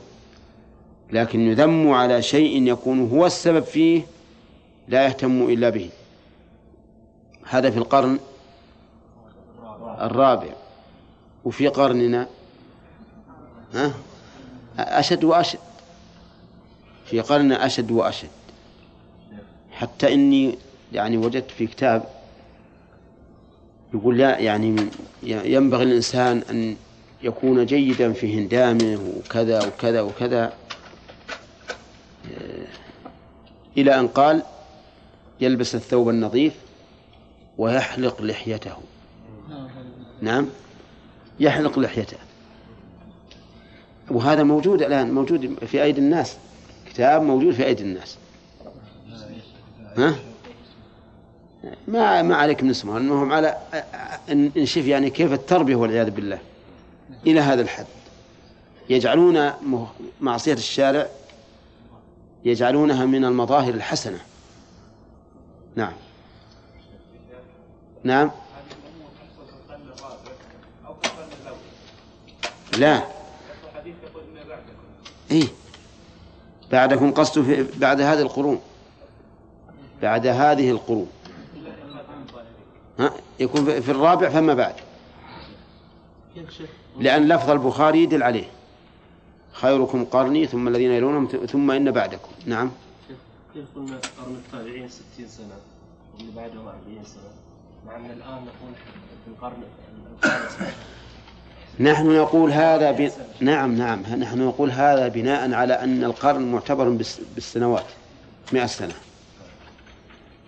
لكن 1.12 1.48
يذم 1.48 1.92
على 1.92 2.22
شيء 2.22 2.68
يكون 2.68 3.10
هو 3.10 3.26
السبب 3.26 3.64
فيه 3.64 4.02
لا 4.88 5.06
يهتم 5.06 5.42
إلا 5.50 5.70
به. 5.70 5.90
هذا 7.46 7.70
في 7.70 7.78
القرن 7.78 8.20
الرابع. 10.02 10.50
وفي 11.46 11.68
قرننا 11.68 12.28
ها؟ 13.74 13.94
أشد 14.78 15.24
وأشد. 15.24 15.60
في 17.06 17.20
قرننا 17.20 17.66
أشد 17.66 17.92
وأشد. 17.92 18.30
حتى 19.72 20.14
إني 20.14 20.58
يعني 20.94 21.18
وجدت 21.18 21.52
في 21.52 21.68
كتاب 21.68 22.04
يقول 23.94 24.18
لا 24.18 24.40
يعني 24.40 24.90
ينبغي 25.24 25.84
الإنسان 25.84 26.44
أن 26.50 26.76
يكون 27.24 27.66
جيدا 27.66 28.14
في 28.14 28.40
هندامه 28.40 29.00
وكذا 29.18 29.68
وكذا 29.68 30.02
وكذا. 30.02 30.54
إلى 33.78 34.00
أن 34.00 34.08
قال 34.08 34.44
يلبس 35.42 35.76
الثوب 35.76 36.10
النظيف 36.10 36.54
ويحلق 37.58 38.22
لحيته. 38.22 38.76
نعم. 40.22 40.48
يحلق 41.40 41.80
لحيته. 41.80 42.18
وهذا 44.12 44.44
موجود 44.44 44.82
الآن 44.82 45.12
موجود 45.14 45.66
في 45.66 45.84
أيدي 45.84 46.00
الناس. 46.02 46.38
كتاب 46.90 47.22
موجود 47.22 47.54
في 47.54 47.66
أيدي 47.66 47.84
الناس. 47.84 48.18
ها؟ 49.98 50.16
ما 51.88 52.22
ما 52.22 52.36
عليك 52.36 52.64
من 52.64 52.70
اسمه 52.70 52.98
المهم 52.98 53.32
على 53.32 53.58
نشوف 54.30 54.86
يعني 54.86 55.10
كيف 55.10 55.34
التربية 55.34 55.76
والعياذ 55.76 56.10
بالله. 56.10 56.40
إلى 57.28 57.40
هذا 57.40 57.62
الحد. 57.62 57.86
يجعلون 58.90 59.52
معصية 60.22 60.54
الشارع 60.54 61.08
يجعلونها 62.46 63.06
من 63.06 63.26
المظاهر 63.26 63.74
الحسنة. 63.74 64.20
نعم. 65.76 65.94
نعم. 68.04 68.32
لا. 72.78 73.04
إيه. 75.32 75.48
بعدكم 76.72 77.12
قصد 77.12 77.42
في 77.42 77.68
بعد 77.80 78.02
هذه 78.02 78.22
القرون. 78.22 78.62
بعد 80.02 80.28
هذه 80.28 80.72
القرون. 80.72 81.10
ها؟ 83.00 83.14
يكون 83.40 83.82
في 83.82 83.92
الرابع 83.92 84.30
فما 84.30 84.54
بعد. 84.54 84.76
لأن 87.00 87.28
لفظ 87.28 87.50
البخاري 87.50 88.04
يدل 88.04 88.24
عليه. 88.24 88.46
خيركم 89.54 90.06
قرني 90.06 90.48
ثم 90.48 90.68
الذين 90.68 90.92
يلونهم 90.92 91.28
ثم 91.28 91.72
إن 91.72 91.92
بعدكم. 91.92 92.32
نعم. 92.46 92.72
كيف 93.54 93.66
قلنا 93.76 94.00
قرن 94.18 94.36
التابعين 94.36 94.90
60 94.90 95.28
سنة 95.28 95.58
واللي 96.14 96.32
بعدهم 96.36 96.68
40 96.68 97.04
سنة؟ 97.04 97.32
مع 97.88 97.96
أن 97.96 98.06
الآن 98.06 98.46
نقول 98.46 98.74
في 99.26 99.32
القرن 99.32 99.64
نحن 101.80 102.18
نقول 102.18 102.52
هذا 102.52 102.92
ب... 102.92 103.12
نعم 103.40 103.76
نعم. 103.76 104.02
نحن 104.02 104.42
نقول 104.48 104.72
هذا 104.72 105.08
بناء 105.08 105.54
على 105.54 105.74
أن 105.74 106.04
القرن 106.04 106.52
معتبر 106.52 106.90
بالسنوات 107.36 107.86
مئة 108.54 108.66
سنة. 108.66 108.94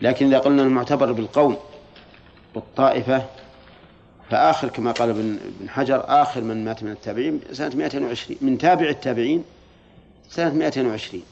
لكن 0.01 0.27
إذا 0.27 0.39
قلنا 0.39 0.63
المعتبر 0.63 1.11
بالقوم 1.11 1.57
والطائفة 2.55 3.25
فآخر 4.33 4.69
كما 4.69 4.91
قال 4.91 5.09
ابن 5.09 5.39
حجر 5.69 6.03
آخر 6.07 6.41
من 6.41 6.65
مات 6.65 6.83
من 6.83 6.91
التابعين 6.91 7.39
سنة 7.51 7.75
220 7.75 8.37
من 8.41 8.57
تابع 8.57 8.89
التابعين 8.89 9.43
سنة 10.29 10.53
220 10.53 11.23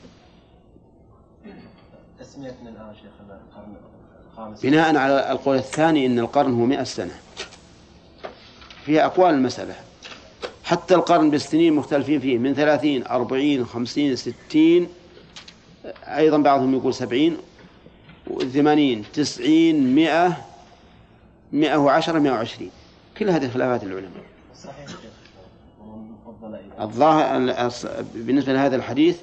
تسمية 2.19 2.55
من 2.61 2.67
الآن 2.67 2.93
شيخنا 2.95 3.39
القرن 3.49 3.73
الخامس. 4.31 4.61
بناء 4.61 4.95
على 4.95 5.31
القول 5.31 5.57
الثاني 5.57 6.05
أن 6.05 6.19
القرن 6.19 6.53
هو 6.53 6.65
100 6.65 6.83
سنة. 6.83 7.11
فيها 8.85 9.05
أقوال 9.05 9.33
المسألة. 9.33 9.75
حتى 10.63 10.95
القرن 10.95 11.29
بالسنين 11.29 11.73
مختلفين 11.73 12.19
فيه 12.19 12.37
من 12.37 12.53
ثلاثين 12.53 13.07
أربعين 13.07 13.65
خمسين 13.65 14.15
ستين 14.15 14.87
أيضا 16.03 16.37
بعضهم 16.37 16.75
يقول 16.75 16.93
سبعين 16.93 17.37
ثمانين 18.53 19.05
تسعين 19.13 19.95
مئة 19.95 20.37
مئة 21.51 21.75
وعشرة 21.75 22.19
مئة 22.19 22.31
وعشرين. 22.31 22.71
كل 23.21 23.29
هذه 23.29 23.49
خلافات 23.49 23.83
العلماء. 23.83 24.23
صحيح 24.55 24.85
الظاهر 26.79 27.71
بالنسبة 28.15 28.53
لهذا 28.53 28.75
الحديث 28.75 29.19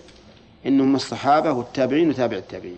إنهم 0.66 0.94
الصحابة 0.94 1.52
والتابعين 1.52 2.08
وتابع 2.08 2.36
التابعين. 2.36 2.76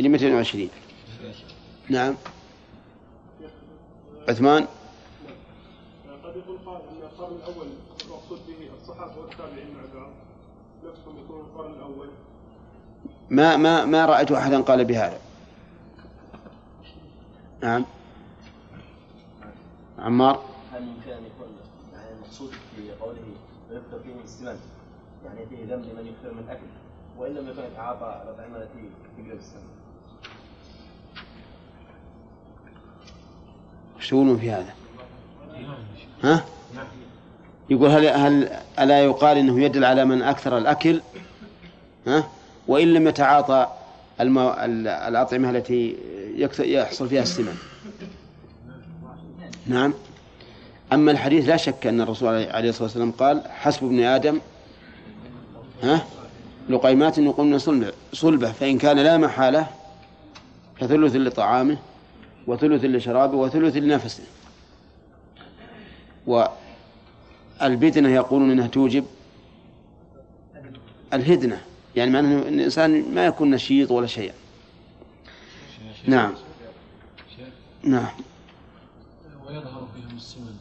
إلى 0.00 0.08
220 0.08 0.68
نعم. 1.88 2.14
عثمان. 4.28 4.66
قد 6.24 6.36
يقول 6.36 6.58
قائل 6.66 6.82
إن 6.90 7.02
القرن 7.02 7.36
الأول 7.36 7.66
المقصود 8.04 8.38
به 8.48 8.68
الصحابة 8.82 9.20
والتابعين 9.20 9.66
مع 9.74 10.00
بعض. 10.00 10.10
نفسهم 10.84 11.24
يكون 11.24 11.40
القرن 11.40 11.72
الأول. 11.72 12.08
ما 13.30 13.56
ما 13.56 13.84
ما 13.84 14.06
رأيت 14.06 14.32
أحدا 14.32 14.60
قال 14.60 14.84
بهذا. 14.84 15.18
نعم. 17.62 17.84
عمار 19.98 20.42
هل 20.72 20.82
يمكن 20.82 21.10
أن 21.10 21.24
يكون 21.24 21.48
يعني 21.94 22.10
المقصود 22.16 22.50
في 22.50 22.92
قوله 23.00 23.22
ويكثر 23.70 23.98
فيه 24.04 24.14
من 24.14 24.20
السمن 24.24 24.58
يعني 25.24 25.46
فيه 25.46 25.74
ذم 25.74 25.82
لمن 25.82 26.06
يكثر 26.06 26.34
من 26.34 26.44
الاكل 26.44 26.66
وإن 27.18 27.34
لم 27.34 27.48
يكن 27.48 27.62
يتعاطى 27.62 28.22
الأطعمة 28.24 28.56
التي 28.56 28.90
تقلب 29.16 29.38
السم 29.38 29.58
إيش 33.96 34.10
تقولون 34.10 34.38
في 34.38 34.50
هذا؟ 34.50 34.74
ها؟ 36.22 36.44
يقول 37.70 37.90
هل 37.90 38.06
هل 38.06 38.58
ألا 38.78 39.04
يقال 39.04 39.36
إنه 39.38 39.60
يدل 39.60 39.84
على 39.84 40.04
من 40.04 40.22
أكثر 40.22 40.58
الأكل 40.58 41.00
ها؟ 42.06 42.28
وإن 42.68 42.92
لم 42.92 43.08
يتعاطى 43.08 43.68
الأطعمة 44.20 45.50
التي 45.50 45.96
يحصل 46.58 47.08
فيها 47.08 47.22
السمن 47.22 47.56
نعم. 49.66 49.94
أما 50.92 51.10
الحديث 51.10 51.48
لا 51.48 51.56
شك 51.56 51.86
أن 51.86 52.00
الرسول 52.00 52.28
عليه 52.28 52.68
الصلاة 52.68 52.84
والسلام 52.84 53.12
قال 53.12 53.42
حسب 53.50 53.84
ابن 53.84 54.00
آدم. 54.00 54.40
ها؟ 55.82 56.06
لقيمات 56.68 57.18
يقمن 57.18 57.58
صلبه 57.58 57.92
صلبة 58.12 58.52
فإن 58.52 58.78
كان 58.78 58.98
لا 58.98 59.18
محالة 59.18 59.66
فثلث 60.80 61.16
لطعامه 61.16 61.78
وثلث 62.46 62.84
لشرابه 62.84 63.36
وثلث 63.36 63.76
لنفسه. 63.76 64.24
والبدنة 66.26 68.08
يقولون 68.08 68.50
إنها 68.50 68.66
توجب 68.66 69.04
الهدنة 71.12 71.60
يعني 71.96 72.10
معناه 72.10 72.48
أن 72.48 72.54
الإنسان 72.54 73.14
ما 73.14 73.26
يكون 73.26 73.50
نشيط 73.50 73.90
ولا 73.90 74.06
شيء 74.06 74.32
نعم. 76.06 76.34
نعم. 77.82 78.06
ويظهر 79.54 79.88
فيهم 79.94 80.16
السمن 80.16 80.56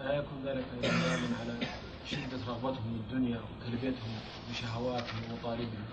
ألا 0.00 0.14
يكون 0.14 0.38
ذلك 0.46 0.64
دلالا 0.82 1.36
على 1.40 1.54
شدة 2.10 2.38
رغبتهم 2.48 2.92
بالدنيا 3.10 3.38
وتلبيتهم 3.40 4.12
بشهواتهم 4.50 5.20
ومطالبهم؟ 5.30 5.84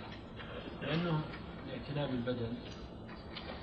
لأنه 0.81 1.19
الاعتناء 1.67 2.11
بالبدن 2.11 2.47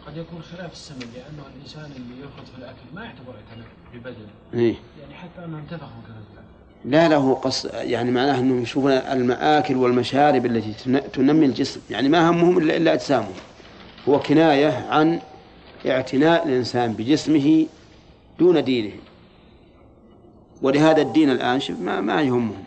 قد 0.06 0.16
يكون 0.16 0.42
خلاف 0.42 0.72
السمن 0.72 0.98
لأنه 1.14 1.42
الإنسان 1.56 1.84
اللي 1.96 2.20
يفرط 2.20 2.48
في 2.48 2.58
الأكل 2.58 2.78
ما 2.94 3.04
يعتبر 3.04 3.34
اعتناء 3.34 3.68
ببدنه 3.94 4.30
إيه. 4.54 4.74
يعني 5.00 5.14
حتى 5.14 5.44
أنه 5.44 5.58
انتفخ 5.58 5.88
الأكل 6.08 6.46
لا 6.84 7.08
له 7.08 7.34
قص 7.34 7.64
يعني 7.64 8.10
معناه 8.10 8.38
أنهم 8.38 8.62
يشوفون 8.62 8.92
المآكل 8.92 9.76
والمشارب 9.76 10.46
التي 10.46 10.72
تن- 10.72 11.12
تنمي 11.12 11.46
الجسم. 11.46 11.80
يعني 11.90 12.08
ما 12.08 12.30
همهم 12.30 12.58
إلا, 12.58 12.76
إلا 12.76 12.92
أجسامهم. 12.92 13.32
هو 14.08 14.18
كناية 14.20 14.86
عن 14.90 15.20
اعتناء 15.86 16.46
الإنسان 16.48 16.92
بجسمه 16.92 17.66
دون 18.40 18.64
دينه 18.64 18.92
ولهذا 20.62 21.02
الدين 21.02 21.30
الآن 21.30 21.60
شوف 21.60 21.80
ما, 21.80 22.00
ما 22.00 22.22
يهمهم. 22.22 22.64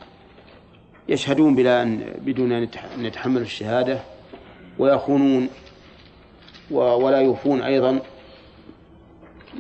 يشهدون 1.10 1.56
بلا 1.56 1.82
أن 1.84 2.14
بدون 2.26 2.52
أن 2.52 2.68
يتح- 2.68 2.94
أن 2.98 3.06
يتحملوا 3.06 3.42
الشهادة 3.46 4.00
ويخونون 4.80 5.50
ولا 6.72 7.22
يوفون 7.22 7.62
أيضا. 7.62 8.00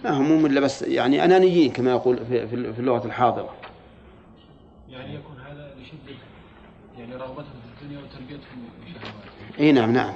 ما 0.03 0.09
همهم 0.17 0.45
إلا 0.45 0.59
بس 0.59 0.81
يعني 0.81 1.25
أنانيين 1.25 1.71
كما 1.71 1.91
يقول 1.91 2.17
في, 2.25 2.47
في 2.47 2.79
اللغة 2.79 3.05
الحاضرة. 3.05 3.53
يعني 4.89 5.15
يكون 5.15 5.35
هذا 5.47 5.75
لشدة 5.81 6.15
يعني 6.97 7.15
رغبتهم 7.15 7.43
في 7.45 7.83
الدنيا 7.83 7.99
وتربيتهم 8.03 8.59
بشهواتهم 8.85 9.59
إي 9.59 9.71
نعم 9.71 9.91
نعم. 9.93 10.13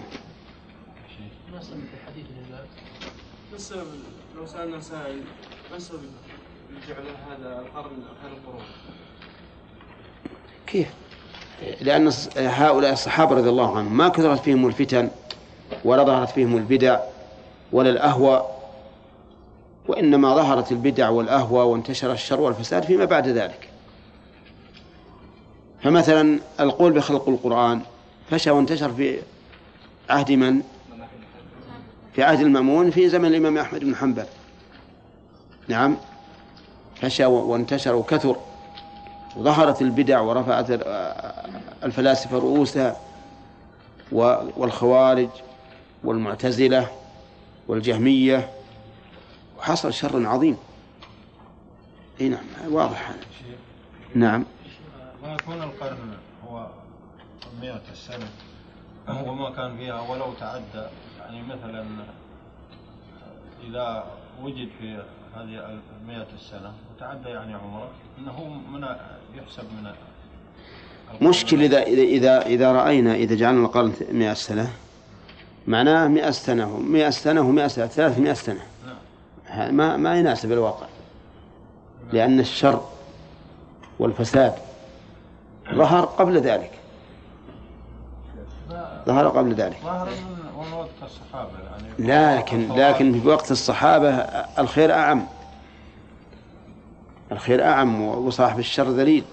ما 1.53 1.61
سمعت 1.61 1.79
الحديث 2.03 2.25
لله 2.37 2.57
ما 3.51 3.55
السبب 3.55 3.87
لو 4.37 4.45
سألنا 4.45 4.79
سائل 4.79 5.21
ما 5.71 5.77
السبب 5.77 5.99
جعل 6.87 7.03
هذا 7.29 7.59
القرن 7.59 7.95
خير 8.21 8.31
القرون؟ 8.31 8.63
كيف؟ 10.67 10.87
لأن 11.81 12.11
هؤلاء 12.37 12.93
الصحابة 12.93 13.35
رضي 13.35 13.49
الله 13.49 13.77
عنهم 13.77 13.97
ما 13.97 14.07
كثرت 14.09 14.39
فيهم 14.39 14.67
الفتن 14.67 15.09
ولا 15.83 16.03
ظهرت 16.03 16.29
فيهم 16.29 16.57
البدع 16.57 16.99
ولا 17.71 17.89
الأهوى 17.89 18.45
وإنما 19.87 20.35
ظهرت 20.35 20.71
البدع 20.71 21.09
والأهوى 21.09 21.63
وانتشر 21.63 22.11
الشر 22.11 22.41
والفساد 22.41 22.83
فيما 22.83 23.05
بعد 23.05 23.27
ذلك. 23.27 23.69
فمثلا 25.83 26.39
القول 26.59 26.91
بخلق 26.91 27.29
القرآن 27.29 27.81
فشى 28.29 28.51
وانتشر 28.51 28.93
في 28.93 29.19
عهد 30.09 30.31
من؟ 30.31 30.61
في 32.13 32.23
عهد 32.23 32.39
المأمون 32.39 32.91
في 32.91 33.09
زمن 33.09 33.25
الإمام 33.25 33.57
أحمد 33.57 33.79
بن 33.79 33.95
حنبل. 33.95 34.25
نعم. 35.67 35.97
فشى 36.95 37.25
وانتشر 37.25 37.95
وكثر. 37.95 38.35
وظهرت 39.35 39.81
البدع 39.81 40.19
ورفعت 40.19 40.65
الفلاسفة 41.83 42.37
رؤوسها 42.37 42.97
والخوارج 44.57 45.29
والمعتزلة 46.03 46.87
والجهمية. 47.67 48.49
وحصل 49.57 49.93
شر 49.93 50.27
عظيم. 50.27 50.57
إي 52.21 52.29
نعم 52.29 52.45
واضح. 52.69 53.09
هذا 53.09 53.17
نعم. 54.15 54.45
ما 55.23 55.33
يكون 55.33 55.63
القرن 55.63 56.17
هو 56.47 56.67
مئة 57.61 57.81
السنة 57.91 58.29
وما 59.09 59.49
كان 59.49 59.77
فيها 59.77 60.01
ولو 60.01 60.33
تعدى 60.33 60.87
يعني 61.19 61.41
مثلا 61.41 61.85
إذا 63.67 64.03
وجد 64.41 64.69
في 64.79 65.03
هذه 65.37 65.79
المئة 66.01 66.27
السنة 66.35 66.73
وتعدى 66.95 67.29
يعني 67.29 67.53
عمره 67.53 67.89
أنه 68.19 68.43
من 68.71 68.83
يحسب 69.35 69.63
من. 69.63 69.91
مشكل 71.27 71.61
إذا 71.61 71.83
إذا 71.83 72.01
إذا 72.01 72.45
إذا 72.45 72.71
رأينا 72.71 73.15
إذا 73.15 73.35
جعلنا 73.35 73.65
القرن 73.65 73.93
100 74.11 74.33
سنة 74.33 74.73
معناه 75.67 76.07
100 76.07 76.31
سنة 76.31 76.77
100 76.77 77.09
سنة 77.09 77.41
و100 77.41 77.67
سنة 77.67 77.87
300 77.87 78.33
سنة. 78.33 78.61
نعم. 79.49 79.75
ما 79.75 79.97
ما 79.97 80.19
يناسب 80.19 80.51
الواقع 80.51 80.87
لأن 82.13 82.39
الشر 82.39 82.81
والفساد 83.99 84.53
ظهر 85.73 86.05
قبل 86.05 86.37
ذلك. 86.37 86.71
ظهر 89.05 89.27
قبل 89.27 89.53
ذلك. 89.53 89.77
وقت 89.83 90.07
الصحابة 91.03 91.51
يعني 91.99 92.37
لكن 92.39 92.75
لكن 92.75 93.21
في 93.21 93.27
وقت 93.27 93.51
الصحابة 93.51 94.09
الخير 94.59 94.93
أعم. 94.93 95.25
الخير 97.31 97.63
أعم 97.63 98.01
وصاحب 98.01 98.59
الشر 98.59 98.89
ذليل. 98.89 99.23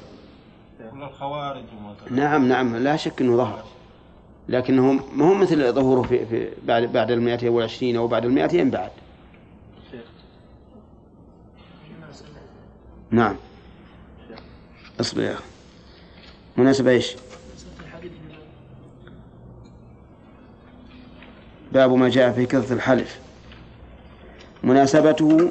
الخوارج 0.95 1.63
نعم 2.11 2.49
نعم 2.49 2.77
لا 2.77 2.97
شك 2.97 3.21
أنه 3.21 3.37
ظهر. 3.37 3.65
لكنه 4.49 4.93
ما 4.93 5.29
هو 5.29 5.35
مثل 5.35 5.73
ظهوره 5.73 6.03
في, 6.03 6.27
في 6.27 6.49
بعد 6.65 6.83
بعد 6.83 7.11
المائتين 7.11 7.49
والعشرين 7.49 7.97
أو 7.97 8.07
بعد 8.07 8.25
المائتين 8.25 8.71
بعد. 8.71 8.91
نعم. 13.11 13.37
أصبر 15.01 15.23
يا 15.23 15.33
أخي. 15.33 15.43
مناسبة 16.57 16.91
إيش؟ 16.91 17.17
باب 21.75 21.93
ما 21.93 22.09
جاء 22.09 22.33
في 22.33 22.47
كثرة 22.47 22.75
الحلف. 22.75 23.19
مناسبته 24.63 25.51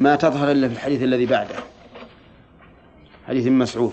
ما 0.00 0.16
تظهر 0.16 0.50
إلا 0.50 0.68
في 0.68 0.74
الحديث 0.74 1.02
الذي 1.02 1.26
بعده. 1.26 1.56
حديث 3.28 3.46
مسعود. 3.46 3.92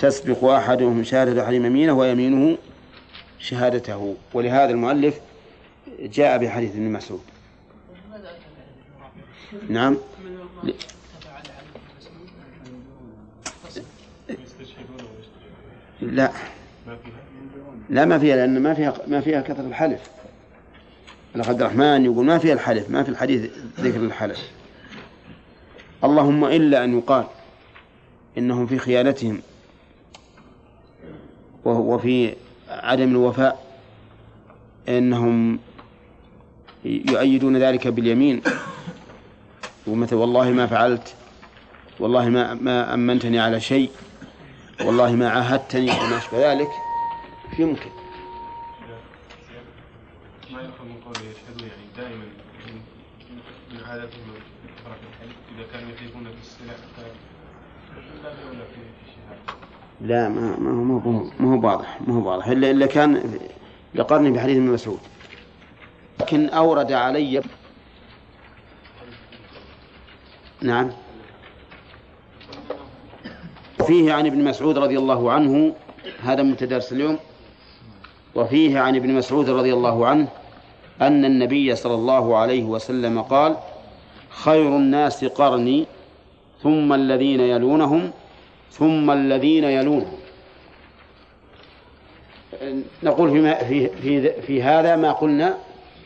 تسبق 0.00 0.44
أحدهم 0.44 1.04
شهادة 1.04 1.44
أحد 1.44 1.52
يمينه 1.52 1.92
ويمينه 1.92 2.58
شهادته. 3.38 4.16
ولهذا 4.34 4.70
المؤلف 4.70 5.20
جاء 6.00 6.38
بحديث 6.38 6.70
ابن 6.70 6.92
مسعود. 6.92 7.22
نعم. 9.68 9.96
لا. 16.02 16.30
لا 17.90 18.04
ما 18.04 18.18
فيها 18.18 18.36
لأن 18.36 18.62
ما 18.62 18.74
فيها 18.74 18.94
ما 19.06 19.20
فيها 19.20 19.40
كثرة 19.40 19.66
الحلف. 19.66 20.00
الأخ 21.34 21.48
عبد 21.48 21.62
الرحمن 21.62 22.04
يقول 22.04 22.26
ما 22.26 22.38
فيها 22.38 22.52
الحلف 22.52 22.90
ما 22.90 23.02
في 23.02 23.08
الحديث 23.08 23.50
ذكر 23.80 24.00
الحلف. 24.00 24.50
اللهم 26.04 26.44
إلا 26.44 26.84
أن 26.84 26.98
يقال 26.98 27.24
إنهم 28.38 28.66
في 28.66 28.78
خيانتهم 28.78 29.42
وهو 31.64 31.98
في 31.98 32.34
عدم 32.68 33.08
الوفاء 33.08 33.64
إنهم 34.88 35.58
يؤيدون 36.84 37.56
ذلك 37.56 37.88
باليمين. 37.88 38.42
ومثل 39.86 40.14
والله 40.14 40.50
ما 40.50 40.66
فعلت 40.66 41.14
والله 42.00 42.28
ما 42.28 42.54
ما 42.54 42.94
أمنتني 42.94 43.40
على 43.40 43.60
شيء 43.60 43.90
والله 44.84 45.12
ما 45.12 45.28
عاهدتني 45.28 45.90
وما 45.90 46.18
أشبه 46.18 46.52
ذلك. 46.52 46.68
يمكن 47.58 47.90
ما 50.52 50.60
يؤخذ 50.62 50.84
من 50.84 51.00
قوله 51.04 51.18
يشهدون 51.18 51.68
يعني 51.68 51.82
دائما 51.96 52.24
من, 52.66 52.80
إذا 53.94 55.66
كانوا 55.72 55.94
في 55.96 56.04
الشهادة 56.42 56.84
لا 60.00 60.28
ما 60.28 60.56
ما 60.58 61.00
هو 61.00 61.24
ما 61.40 61.54
هو 61.54 61.66
واضح 61.66 62.00
ما 62.00 62.14
هو 62.14 62.30
واضح. 62.30 62.46
إلا 62.46 62.70
إلا 62.70 62.86
كان 62.86 63.38
لقرني 63.94 64.30
بحديث 64.30 64.56
ابن 64.56 64.66
مسعود. 64.66 64.98
لكن 66.20 66.48
أورد 66.48 66.92
علي. 66.92 67.42
نعم. 70.62 70.90
وفيه 73.80 74.12
عن 74.12 74.26
ابن 74.26 74.44
مسعود 74.44 74.78
رضي 74.78 74.98
الله 74.98 75.32
عنه 75.32 75.74
هذا 76.22 76.42
متدرس 76.42 76.92
اليوم. 76.92 77.18
وفيه 78.34 78.78
عن 78.78 78.96
ابن 78.96 79.14
مسعود 79.14 79.50
رضي 79.50 79.72
الله 79.72 80.06
عنه 80.06 80.28
أن 81.00 81.24
النبي 81.24 81.76
صلى 81.76 81.94
الله 81.94 82.36
عليه 82.36 82.64
وسلم 82.64 83.22
قال 83.22 83.56
خير 84.34 84.68
الناس 84.68 85.24
قرني 85.24 85.86
ثم 86.62 86.92
الذين 86.92 87.40
يلونهم 87.40 88.10
ثم 88.70 89.10
الذين 89.10 89.64
يلونهم. 89.64 90.18
نقول 93.02 93.30
في, 93.30 93.56
في, 93.64 93.88
في, 93.88 94.42
في 94.42 94.62
هذا 94.62 94.96
ما 94.96 95.12
قلنا 95.12 95.58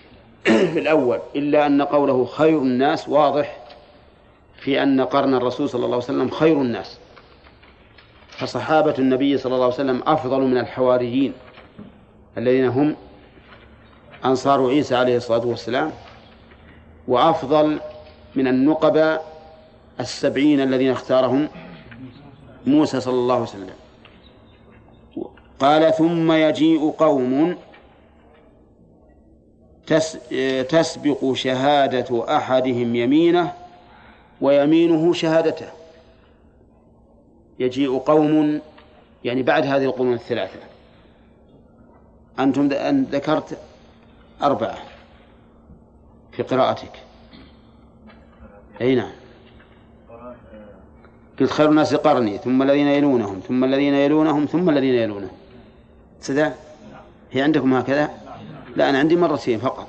في 0.72 0.78
الأول 0.78 1.18
إلا 1.36 1.66
أن 1.66 1.82
قوله 1.82 2.24
خير 2.24 2.58
الناس 2.58 3.08
واضح 3.08 3.56
في 4.60 4.82
أن 4.82 5.00
قرن 5.00 5.34
الرسول 5.34 5.68
صلى 5.68 5.84
الله 5.84 5.96
عليه 5.96 6.04
وسلم 6.04 6.30
خير 6.30 6.60
الناس. 6.60 6.98
فصحابة 8.30 8.94
النبي 8.98 9.38
صلى 9.38 9.54
الله 9.54 9.64
عليه 9.64 9.74
وسلم 9.74 10.02
أفضل 10.06 10.40
من 10.40 10.58
الحواريين 10.58 11.32
الذين 12.38 12.64
هم 12.68 12.96
أنصار 14.24 14.68
عيسى 14.68 14.96
عليه 14.96 15.16
الصلاة 15.16 15.46
والسلام 15.46 15.92
وأفضل 17.08 17.78
من 18.34 18.46
النقباء 18.46 19.38
السبعين 20.00 20.60
الذين 20.60 20.90
اختارهم 20.90 21.48
موسى 22.66 23.00
صلى 23.00 23.14
الله 23.14 23.34
عليه 23.34 23.44
وسلم. 23.44 23.70
قال 25.58 25.94
ثم 25.94 26.32
يجيء 26.32 26.90
قوم 26.90 27.56
تسبق 30.68 31.32
شهادة 31.32 32.36
أحدهم 32.36 32.96
يمينه 32.96 33.52
ويمينه 34.40 35.12
شهادته. 35.12 35.68
يجيء 37.58 37.98
قوم 37.98 38.60
يعني 39.24 39.42
بعد 39.42 39.66
هذه 39.66 39.84
القرون 39.84 40.12
الثلاثة. 40.14 40.60
أنتم 42.38 42.72
أن 42.72 43.02
ذكرت 43.02 43.58
أربعة 44.42 44.78
في 46.32 46.42
قراءتك. 46.42 46.92
أي 48.80 48.94
نعم. 48.94 49.10
قلت 51.40 51.50
خير 51.50 51.68
الناس 51.70 51.94
قرني 51.94 52.38
ثم 52.38 52.62
الذين 52.62 52.86
يلونهم 52.86 53.40
ثم 53.48 53.64
الذين 53.64 53.94
يلونهم 53.94 54.46
ثم 54.46 54.70
الذين 54.70 54.94
يلونهم. 54.94 55.30
سدى 56.20 56.50
هي 57.32 57.42
عندكم 57.42 57.74
هكذا؟ 57.74 58.10
لا 58.76 58.90
أنا 58.90 58.98
عندي 58.98 59.16
مرتين 59.16 59.58
فقط. 59.58 59.88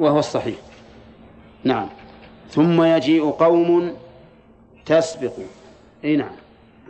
وهو 0.00 0.18
الصحيح. 0.18 0.56
نعم. 1.64 1.88
ثم 2.50 2.82
يجيء 2.82 3.30
قوم 3.30 3.96
تسبق. 4.86 5.32
أي 6.04 6.16
نعم. 6.16 6.32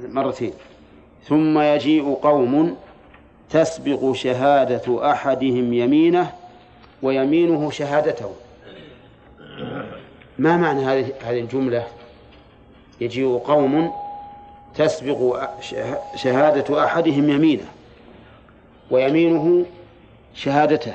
مرتين. 0.08 0.52
ثم 1.24 1.58
يجيء 1.58 2.14
قوم 2.14 2.76
تسبق 3.50 4.12
شهادة 4.12 5.10
أحدهم 5.10 5.72
يمينه 5.72 6.32
ويمينه 7.02 7.70
شهادته. 7.70 8.32
ما 10.38 10.57
معنى 10.57 10.85
هذه 10.85 11.12
هذه 11.25 11.40
الجملة؟ 11.40 11.87
يجيء 13.01 13.38
قوم 13.38 13.92
تسبق 14.75 15.49
شهادة 16.14 16.85
أحدهم 16.85 17.31
يمينه 17.31 17.66
ويمينه 18.90 19.66
شهادته. 20.35 20.94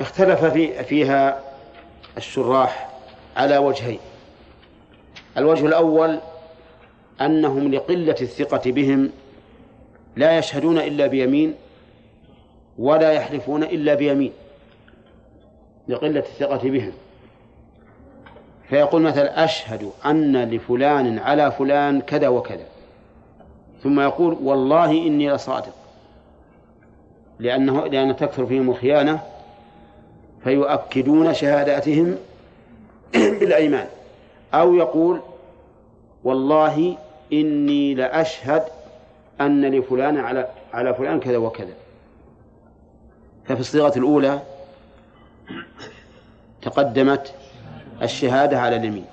اختلف 0.00 0.44
في 0.44 0.84
فيها 0.84 1.40
الشراح 2.16 2.90
على 3.36 3.58
وجهين. 3.58 3.98
الوجه 5.38 5.66
الأول 5.66 6.20
أنهم 7.20 7.74
لقلة 7.74 8.16
الثقة 8.20 8.70
بهم 8.72 9.10
لا 10.16 10.38
يشهدون 10.38 10.78
إلا 10.78 11.06
بيمين 11.06 11.54
ولا 12.78 13.12
يحلفون 13.12 13.62
إلا 13.62 13.94
بيمين. 13.94 14.32
لقلة 15.88 16.20
الثقة 16.20 16.70
بهم. 16.70 16.92
فيقول 18.68 19.02
مثلا 19.02 19.44
أشهد 19.44 19.90
أن 20.06 20.36
لفلان 20.50 21.18
على 21.18 21.52
فلان 21.52 22.00
كذا 22.00 22.28
وكذا. 22.28 22.64
ثم 23.82 24.00
يقول 24.00 24.36
والله 24.42 24.90
إني 24.90 25.30
لصادق. 25.30 25.74
لأنه 27.38 27.86
لأن 27.86 28.16
تكثر 28.16 28.46
فيهم 28.46 28.70
الخيانة 28.70 29.20
فيؤكدون 30.44 31.34
شهاداتهم 31.34 32.16
بالأيمان. 33.40 33.86
أو 34.54 34.74
يقول 34.74 35.20
والله 36.24 36.96
إني 37.32 37.94
لأشهد 37.94 38.62
أن 39.40 39.64
لفلان 39.64 40.16
على 40.18 40.48
على 40.72 40.94
فلان 40.94 41.20
كذا 41.20 41.36
وكذا. 41.36 41.74
ففي 43.44 43.60
الصيغة 43.60 43.98
الأولى 43.98 44.40
تقدمت 46.62 47.34
الشهادة 48.02 48.60
على 48.60 48.76
اليمين. 48.76 49.04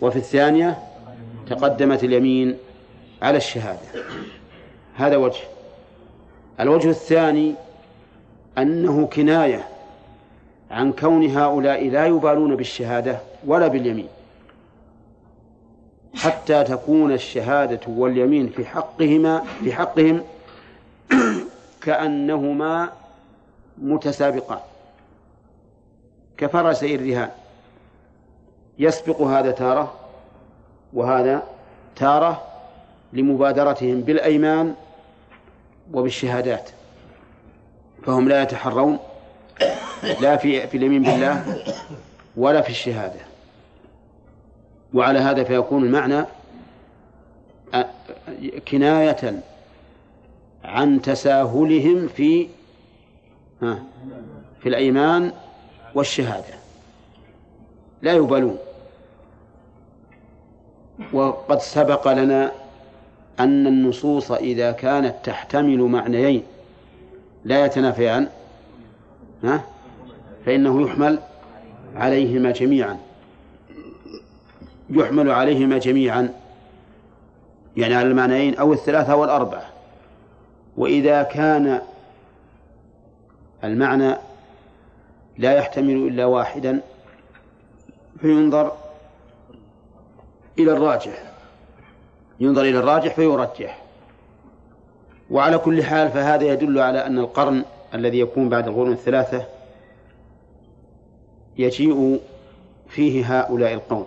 وفي 0.00 0.16
الثانية 0.16 0.78
تقدمت 1.50 2.04
اليمين 2.04 2.56
على 3.22 3.36
الشهادة. 3.36 3.80
هذا 4.96 5.16
وجه. 5.16 5.40
الوجه 6.60 6.90
الثاني 6.90 7.54
أنه 8.58 9.06
كناية 9.06 9.68
عن 10.70 10.92
كون 10.92 11.30
هؤلاء 11.30 11.88
لا 11.88 12.06
يبالون 12.06 12.56
بالشهادة 12.56 13.18
ولا 13.46 13.68
باليمين. 13.68 14.08
حتى 16.14 16.64
تكون 16.64 17.12
الشهادة 17.12 17.80
واليمين 17.88 18.48
في 18.48 18.64
حقهما 18.64 19.44
في 19.64 19.72
حقهم 19.72 20.22
كأنهما 21.84 22.90
متسابقان. 23.78 24.58
كفرسي 26.44 26.94
الرهان 26.94 27.30
يسبق 28.78 29.20
هذا 29.22 29.50
تارة 29.50 29.94
وهذا 30.92 31.42
تارة 31.96 32.42
لمبادرتهم 33.12 34.00
بالأيمان 34.00 34.74
وبالشهادات. 35.92 36.70
فهم 38.02 38.28
لا 38.28 38.42
يتحرون 38.42 38.98
لا 40.20 40.36
في 40.36 40.66
في 40.66 40.76
اليمين 40.76 41.02
بالله 41.02 41.62
ولا 42.36 42.60
في 42.60 42.70
الشهادة. 42.70 43.20
وعلى 44.94 45.18
هذا 45.18 45.44
فيكون 45.44 45.84
المعنى 45.84 46.24
كناية 48.68 49.42
عن 50.64 51.02
تساهلهم 51.02 52.08
في 52.08 52.48
في 54.60 54.68
الأيمان 54.68 55.32
والشهادة. 55.94 56.54
لا 58.02 58.12
يبالون. 58.12 58.58
وقد 61.12 61.58
سبق 61.58 62.12
لنا 62.12 62.52
أن 63.40 63.66
النصوص 63.66 64.32
إذا 64.32 64.72
كانت 64.72 65.14
تحتمل 65.24 65.78
معنيين 65.78 66.42
لا 67.44 67.64
يتنافيان. 67.64 68.28
ها؟ 69.44 69.64
فإنه 70.46 70.82
يحمل 70.82 71.18
عليهما 71.96 72.50
جميعا. 72.50 72.98
يحمل 74.90 75.30
عليهما 75.30 75.78
جميعا. 75.78 76.32
يعني 77.76 77.94
على 77.94 78.08
المعنيين 78.08 78.54
أو 78.54 78.72
الثلاثة 78.72 79.12
أو 79.12 79.24
الأربعة. 79.24 79.64
وإذا 80.76 81.22
كان 81.22 81.80
المعنى 83.64 84.16
لا 85.38 85.52
يحتمل 85.52 85.96
إلا 85.96 86.24
واحدا 86.24 86.80
فينظر 88.20 88.72
إلى 90.58 90.72
الراجح. 90.72 91.32
ينظر 92.40 92.62
إلى 92.62 92.78
الراجح 92.78 93.14
فيرجح. 93.14 93.82
وعلى 95.30 95.58
كل 95.58 95.84
حال 95.84 96.10
فهذا 96.10 96.44
يدل 96.44 96.78
على 96.78 97.06
أن 97.06 97.18
القرن 97.18 97.64
الذي 97.94 98.18
يكون 98.18 98.48
بعد 98.48 98.68
القرون 98.68 98.92
الثلاثة 98.92 99.44
يجيء 101.58 102.20
فيه 102.88 103.40
هؤلاء 103.40 103.72
القوم. 103.72 104.06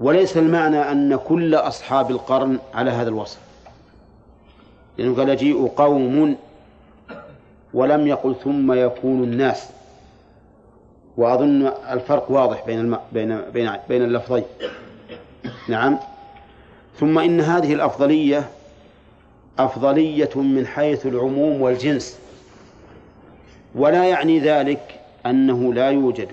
وليس 0.00 0.36
المعنى 0.36 0.78
أن 0.78 1.16
كل 1.16 1.54
أصحاب 1.54 2.10
القرن 2.10 2.58
على 2.74 2.90
هذا 2.90 3.08
الوصف. 3.08 3.38
لأنه 4.98 5.16
قال 5.16 5.28
يجيء 5.28 5.66
قوم 5.66 6.36
ولم 7.74 8.06
يقل 8.06 8.34
ثم 8.44 8.72
يكون 8.72 9.24
الناس. 9.24 9.73
وأظن 11.16 11.66
الفرق 11.66 12.30
واضح 12.30 12.66
بين 12.66 12.80
الم... 12.80 12.98
بين 13.12 13.40
بين 13.40 13.70
بين 13.88 14.02
اللفظين. 14.02 14.44
نعم. 15.68 15.98
ثم 17.00 17.18
إن 17.18 17.40
هذه 17.40 17.72
الأفضلية 17.72 18.48
أفضلية 19.58 20.30
من 20.34 20.66
حيث 20.66 21.06
العموم 21.06 21.62
والجنس. 21.62 22.18
ولا 23.74 24.04
يعني 24.04 24.38
ذلك 24.38 25.00
أنه 25.26 25.74
لا 25.74 25.90
يوجد 25.90 26.28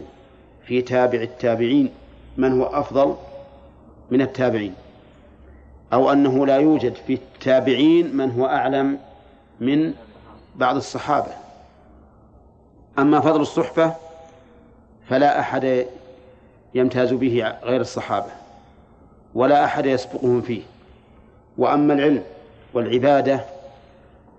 في 0.66 0.82
تابع 0.82 1.22
التابعين 1.22 1.90
من 2.38 2.62
هو 2.62 2.66
أفضل 2.66 3.16
من 4.12 4.22
التابعين 4.22 4.74
أو 5.94 6.12
أنه 6.12 6.46
لا 6.46 6.58
يوجد 6.58 6.94
في 7.08 7.14
التابعين 7.14 8.16
من 8.16 8.32
هو 8.32 8.46
أعلم 8.46 8.98
من 9.60 9.94
بعض 10.56 10.76
الصحابة. 10.76 11.32
أما 13.00 13.20
فضل 13.20 13.42
الصحبة 13.42 13.94
فلا 15.12 15.40
أحد 15.40 15.86
يمتاز 16.76 17.14
به 17.14 17.54
غير 17.64 17.82
الصحابة 17.82 18.32
ولا 19.36 19.66
أحد 19.66 19.86
يسبقهم 19.86 20.42
فيه. 20.42 20.62
وأما 21.58 21.94
العلم 21.94 22.24
والعبادة 22.74 23.46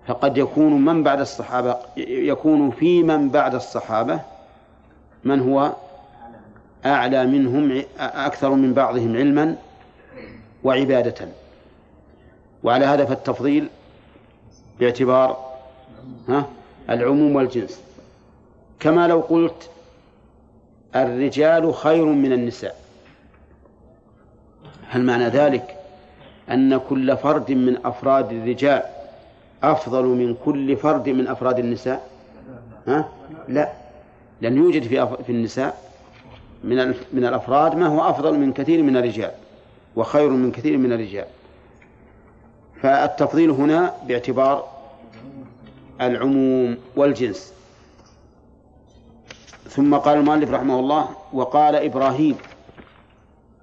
فقد 0.07 0.37
يكون 0.37 0.85
من 0.85 1.03
بعد 1.03 1.19
الصحابة 1.19 1.77
يكون 1.97 2.71
في 2.71 3.03
من 3.03 3.29
بعد 3.29 3.55
الصحابة 3.55 4.19
من 5.23 5.39
هو 5.39 5.73
أعلى 6.85 7.25
منهم 7.25 7.83
أكثر 7.99 8.49
من 8.49 8.73
بعضهم 8.73 9.17
علما 9.17 9.55
وعبادة. 10.63 11.27
وعلى 12.63 12.85
هذا 12.85 13.05
فالتفضيل 13.05 13.69
باعتبار 14.79 15.53
ها 16.29 16.45
العموم 16.89 17.35
والجنس. 17.35 17.81
كما 18.79 19.07
لو 19.07 19.19
قلت 19.19 19.69
الرجال 20.95 21.73
خير 21.73 22.05
من 22.05 22.33
النساء. 22.33 22.75
هل 24.89 25.03
معنى 25.03 25.27
ذلك 25.27 25.75
أن 26.51 26.77
كل 26.77 27.17
فرد 27.17 27.51
من 27.51 27.77
أفراد 27.85 28.31
الرجال 28.31 28.83
أفضل 29.63 30.05
من 30.05 30.35
كل 30.45 30.77
فرد 30.77 31.09
من 31.09 31.27
أفراد 31.27 31.59
النساء؟ 31.59 32.09
ها؟ 32.87 33.09
لا. 33.47 33.71
لأن 34.41 34.57
يوجد 34.57 34.83
في 34.83 35.07
في 35.25 35.31
النساء 35.31 35.77
من 36.63 36.87
من 37.13 37.25
الأفراد 37.25 37.75
ما 37.75 37.87
هو 37.87 38.09
أفضل 38.09 38.39
من 38.39 38.53
كثير 38.53 38.83
من 38.83 38.97
الرجال 38.97 39.31
وخير 39.95 40.29
من 40.29 40.51
كثير 40.51 40.77
من 40.77 40.93
الرجال. 40.93 41.25
فالتفضيل 42.81 43.49
هنا 43.49 43.93
باعتبار 44.07 44.67
العموم 46.01 46.77
والجنس. 46.95 47.53
ثم 49.75 49.95
قال 49.95 50.17
المؤلف 50.17 50.51
رحمه 50.51 50.79
الله 50.79 51.09
وقال 51.33 51.75
إبراهيم 51.75 52.37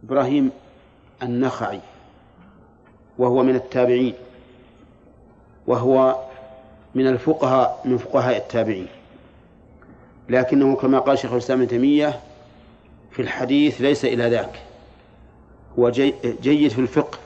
إبراهيم 0.05 0.51
النخعي 1.23 1.81
وهو 3.19 3.43
من 3.43 3.55
التابعين 3.55 4.15
وهو 5.67 6.17
من 6.95 7.07
الفقهاء 7.07 7.81
من 7.85 7.99
فقهاء 7.99 8.37
التابعين. 8.37 8.87
لكنه 10.29 10.77
كما 10.77 10.99
قال 10.99 11.19
شيخ 11.19 11.33
الإسلام 11.33 11.59
ابن 11.59 11.69
تيمية 11.69 12.21
في 13.11 13.23
الحديث 13.23 13.81
ليس 13.81 14.05
إلى 14.05 14.31
ذاك. 14.31 14.61
هو 15.79 15.91
جي 15.91 16.15
جيد 16.43 16.71
في 16.71 16.79
الفقه 16.79 17.19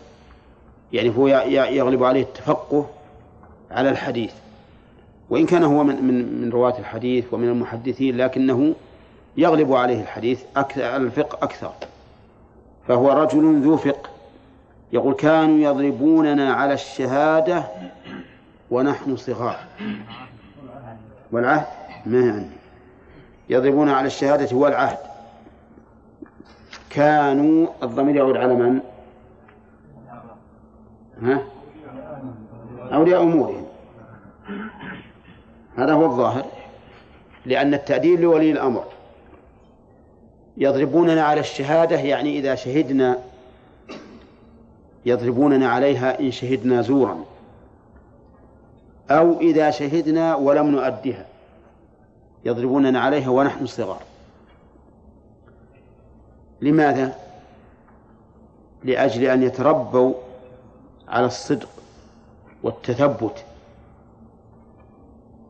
يعني 0.92 1.16
هو 1.16 1.28
يغلب 1.48 2.04
عليه 2.04 2.22
التفقه 2.22 2.86
على 3.70 3.90
الحديث. 3.90 4.32
وإن 5.30 5.46
كان 5.46 5.64
هو 5.64 5.84
من 5.84 6.04
من 6.04 6.40
من 6.40 6.50
رواة 6.50 6.78
الحديث 6.78 7.34
ومن 7.34 7.48
المحدثين 7.48 8.16
لكنه 8.16 8.74
يغلب 9.36 9.72
عليه 9.72 10.02
الحديث 10.02 10.42
أكثر 10.56 10.96
الفقه 10.96 11.38
أكثر. 11.42 11.72
فهو 12.88 13.12
رجل 13.12 13.62
ذو 13.62 13.76
فقه. 13.76 14.10
يقول 14.92 15.14
كانوا 15.14 15.58
يضربوننا 15.58 16.52
على 16.54 16.74
الشهادة 16.74 17.64
ونحن 18.70 19.16
صغار. 19.16 19.58
والعهد؟ 21.32 21.66
ما 22.06 22.20
يعني. 22.20 22.50
يضربون 23.48 23.88
على 23.88 24.06
الشهادة 24.06 24.56
والعهد. 24.56 24.98
كانوا 26.90 27.66
الضمير 27.82 28.16
يعود 28.16 28.36
على 28.36 28.54
من؟ 28.54 28.80
ها؟ 31.22 31.42
أولياء 32.92 33.22
أمورهم. 33.22 33.63
هذا 35.76 35.92
هو 35.92 36.04
الظاهر 36.04 36.46
لأن 37.46 37.74
التأديب 37.74 38.20
لولي 38.20 38.50
الأمر. 38.50 38.84
يضربوننا 40.56 41.22
على 41.22 41.40
الشهادة 41.40 41.96
يعني 41.96 42.38
إذا 42.38 42.54
شهدنا 42.54 43.18
يضربوننا 45.06 45.68
عليها 45.68 46.20
إن 46.20 46.30
شهدنا 46.30 46.82
زورا. 46.82 47.24
أو 49.10 49.40
إذا 49.40 49.70
شهدنا 49.70 50.34
ولم 50.34 50.66
نؤدها 50.66 51.26
يضربوننا 52.44 53.00
عليها 53.00 53.28
ونحن 53.28 53.66
صغار. 53.66 54.02
لماذا؟ 56.60 57.18
لأجل 58.84 59.24
أن 59.24 59.42
يتربوا 59.42 60.14
على 61.08 61.26
الصدق 61.26 61.68
والتثبت. 62.62 63.44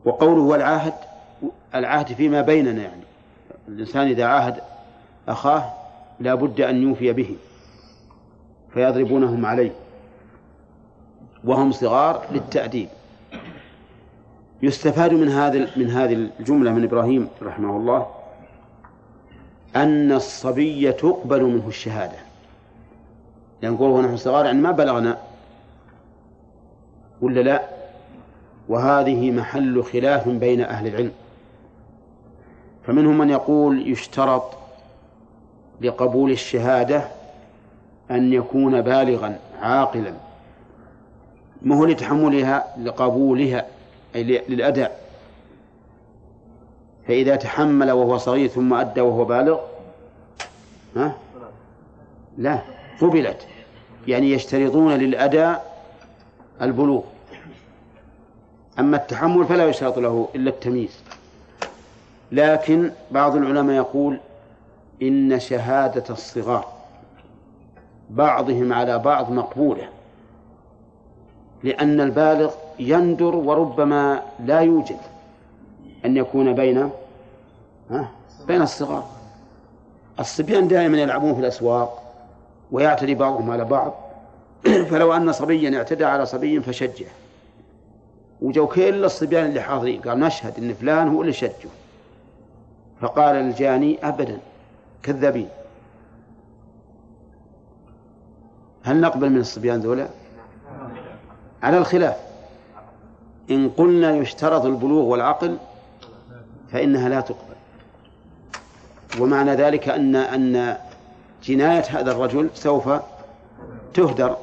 وقوله 0.05 0.41
والعهد 0.41 0.93
العهد 1.75 2.13
فيما 2.13 2.41
بيننا 2.41 2.81
يعني. 2.81 3.03
الإنسان 3.67 4.07
إذا 4.07 4.25
عاهد 4.25 4.55
أخاه 5.27 5.73
لا 6.19 6.35
بد 6.35 6.61
أن 6.61 6.83
يوفي 6.83 7.13
به 7.13 7.35
فيضربونهم 8.73 9.45
عليه. 9.45 9.71
وهم 11.43 11.71
صغار 11.71 12.25
للتأديب. 12.31 12.87
يستفاد 14.61 15.13
من 15.13 15.29
هذا 15.29 15.69
من 15.75 15.89
هذه 15.89 16.29
الجملة 16.39 16.71
من 16.71 16.83
إبراهيم 16.83 17.27
رحمه 17.41 17.77
الله 17.77 18.07
أن 19.75 20.11
الصبي 20.11 20.91
تقبل 20.91 21.43
منه 21.43 21.67
الشهادة. 21.67 22.17
لأن 23.61 23.73
نقول 23.73 23.89
ونحن 23.89 24.17
صغار 24.17 24.45
يعني 24.45 24.61
ما 24.61 24.71
بلغنا 24.71 25.17
ولا 27.21 27.41
لا؟ 27.41 27.84
وهذه 28.69 29.31
محل 29.31 29.83
خلاف 29.83 30.29
بين 30.29 30.61
أهل 30.61 30.87
العلم. 30.87 31.11
فمنهم 32.87 33.17
من 33.17 33.29
يقول 33.29 33.91
يشترط 33.91 34.43
لقبول 35.81 36.31
الشهادة 36.31 37.07
أن 38.11 38.33
يكون 38.33 38.81
بالغا 38.81 39.39
عاقلا. 39.61 40.13
ما 41.61 41.77
هو 41.77 41.85
لتحملها؟ 41.85 42.75
لقبولها 42.77 43.65
أي 44.15 44.23
للأداء. 44.23 45.05
فإذا 47.07 47.35
تحمل 47.35 47.91
وهو 47.91 48.17
صغير 48.17 48.47
ثم 48.47 48.73
أدى 48.73 49.01
وهو 49.01 49.25
بالغ 49.25 49.59
ها؟ 50.95 51.15
لا 52.37 52.61
قبلت. 53.01 53.47
يعني 54.07 54.31
يشترطون 54.31 54.93
للأداء 54.93 55.81
البلوغ. 56.61 57.01
أما 58.79 58.97
التحمل 58.97 59.45
فلا 59.45 59.67
يشترط 59.67 59.99
له 59.99 60.27
إلا 60.35 60.49
التمييز. 60.49 60.99
لكن 62.31 62.91
بعض 63.11 63.35
العلماء 63.35 63.75
يقول 63.75 64.19
إن 65.01 65.39
شهادة 65.39 66.03
الصغار 66.09 66.65
بعضهم 68.09 68.73
على 68.73 68.99
بعض 68.99 69.31
مقبولة 69.31 69.89
لأن 71.63 72.01
البالغ 72.01 72.53
يندر 72.79 73.35
وربما 73.35 74.21
لا 74.45 74.59
يوجد 74.59 74.97
أن 76.05 76.17
يكون 76.17 76.53
بين 76.53 76.89
بين 78.47 78.61
الصغار. 78.61 79.05
الصبيان 80.19 80.67
دائما 80.67 80.97
يلعبون 80.97 81.33
في 81.33 81.39
الأسواق 81.39 82.03
ويعتدي 82.71 83.15
بعضهم 83.15 83.51
على 83.51 83.65
بعض. 83.65 83.93
فلو 84.89 85.13
أن 85.13 85.31
صبيا 85.31 85.77
اعتدى 85.77 86.05
على 86.05 86.25
صبي 86.25 86.59
فشجه 86.59 87.05
وجو 88.41 88.67
كل 88.67 89.05
الصبيان 89.05 89.45
اللي 89.45 89.61
حاضرين. 89.61 90.01
قال 90.01 90.19
نشهد 90.19 90.57
إن 90.57 90.73
فلان 90.73 91.07
هو 91.07 91.21
اللي 91.21 91.33
شجه. 91.33 91.69
فقال 93.01 93.35
الجاني 93.35 94.07
ابدا 94.07 94.39
كذابين 95.03 95.49
هل 98.83 99.01
نقبل 99.01 99.29
من 99.29 99.37
الصبيان 99.37 99.79
ذولا؟ 99.79 100.07
على 101.63 101.77
الخلاف. 101.77 102.15
إن 103.51 103.69
قلنا 103.69 104.15
يشترط 104.15 104.65
البلوغ 104.65 105.03
والعقل 105.03 105.57
فإنها 106.71 107.09
لا 107.09 107.21
تقبل. 107.21 107.55
ومعنى 109.19 109.51
ذلك 109.51 109.89
أن 109.89 110.15
أن 110.15 110.77
جناية 111.43 111.83
هذا 111.89 112.11
الرجل 112.11 112.49
سوف 112.53 112.89
تهدر. 113.93 114.37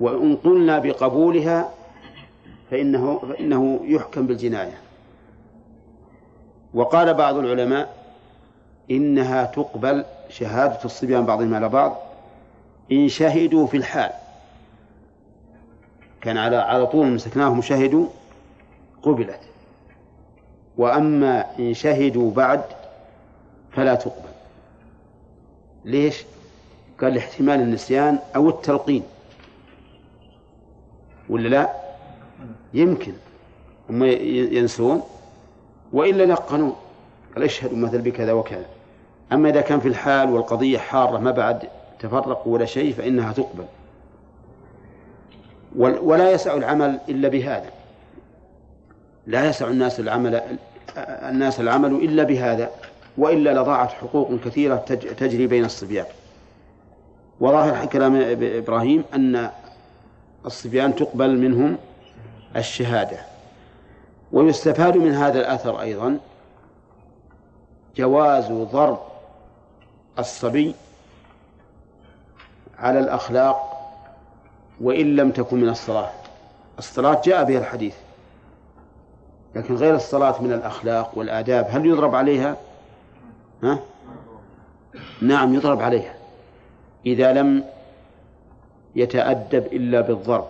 وإن 0.00 0.36
قلنا 0.36 0.78
بقبولها 0.78 1.68
فإنه 2.70 3.18
فإنه 3.18 3.80
يحكم 3.84 4.26
بالجناية. 4.26 4.78
وقال 6.74 7.14
بعض 7.14 7.36
العلماء 7.36 7.94
إنها 8.90 9.44
تقبل 9.44 10.04
شهادة 10.28 10.84
الصبيان 10.84 11.26
بعضهم 11.26 11.54
على 11.54 11.68
بعض 11.68 11.96
إن 12.92 13.08
شهدوا 13.08 13.66
في 13.66 13.76
الحال. 13.76 14.10
كان 16.20 16.36
على 16.36 16.56
على 16.56 16.86
طول 16.86 17.06
مسكناهم 17.06 17.62
شهدوا 17.62 18.06
قبلت. 19.02 19.40
وأما 20.78 21.58
إن 21.58 21.74
شهدوا 21.74 22.30
بعد 22.30 22.62
فلا 23.72 23.94
تقبل. 23.94 24.30
ليش؟ 25.84 26.24
قال 27.00 27.14
لاحتمال 27.14 27.60
النسيان 27.60 28.18
أو 28.36 28.48
التلقين. 28.48 29.02
ولا 31.28 31.48
لا؟ 31.48 31.89
يمكن 32.74 33.12
هم 33.90 34.04
ينسون 34.04 35.02
وإلا 35.92 36.32
لقنوا 36.32 36.72
قال 37.34 37.44
اشهدوا 37.44 37.76
مثل 37.76 37.98
بكذا 37.98 38.32
وكذا. 38.32 38.66
أما 39.32 39.48
إذا 39.48 39.60
كان 39.60 39.80
في 39.80 39.88
الحال 39.88 40.30
والقضية 40.30 40.78
حارة 40.78 41.18
ما 41.18 41.30
بعد 41.30 41.68
تفرقوا 42.00 42.54
ولا 42.54 42.64
شيء 42.64 42.92
فإنها 42.94 43.32
تقبل. 43.32 43.64
ولا 45.76 46.30
يسع 46.30 46.54
العمل 46.54 46.98
إلا 47.08 47.28
بهذا. 47.28 47.70
لا 49.26 49.48
يسع 49.48 49.68
الناس 49.68 50.00
العمل 50.00 50.42
الناس 50.96 51.60
العمل 51.60 51.92
إلا 51.92 52.22
بهذا 52.22 52.70
وإلا 53.18 53.62
لضاعت 53.62 53.92
حقوق 53.92 54.34
كثيرة 54.44 54.76
تجري 55.18 55.46
بين 55.46 55.64
الصبيان. 55.64 56.06
وظاهر 57.40 57.86
كلام 57.86 58.36
إبراهيم 58.42 59.04
أن 59.14 59.50
الصبيان 60.46 60.94
تقبل 60.94 61.38
منهم 61.38 61.76
الشهادة 62.56 63.18
ويستفاد 64.32 64.96
من 64.96 65.14
هذا 65.14 65.40
الأثر 65.40 65.80
أيضا 65.80 66.18
جواز 67.96 68.52
ضرب 68.52 68.98
الصبي 70.18 70.74
على 72.78 72.98
الأخلاق 72.98 73.76
وإن 74.80 75.16
لم 75.16 75.30
تكن 75.30 75.60
من 75.60 75.68
الصلاة 75.68 76.10
الصلاة 76.78 77.22
جاء 77.24 77.44
بها 77.44 77.58
الحديث 77.58 77.94
لكن 79.54 79.74
غير 79.74 79.94
الصلاة 79.94 80.42
من 80.42 80.52
الأخلاق 80.52 81.18
والآداب 81.18 81.66
هل 81.70 81.86
يضرب 81.86 82.14
عليها؟ 82.14 82.56
ها؟ 83.62 83.78
نعم 85.22 85.54
يضرب 85.54 85.82
عليها 85.82 86.14
إذا 87.06 87.32
لم 87.32 87.64
يتأدب 88.96 89.66
إلا 89.66 90.00
بالضرب 90.00 90.48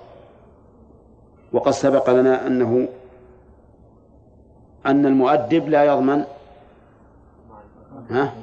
وقد 1.52 1.72
سبق 1.72 2.10
لنا 2.10 2.46
أنه 2.46 2.88
أن 4.86 5.06
المؤدب 5.06 5.68
لا 5.68 5.84
يضمن 5.84 6.24
ها 8.10 8.34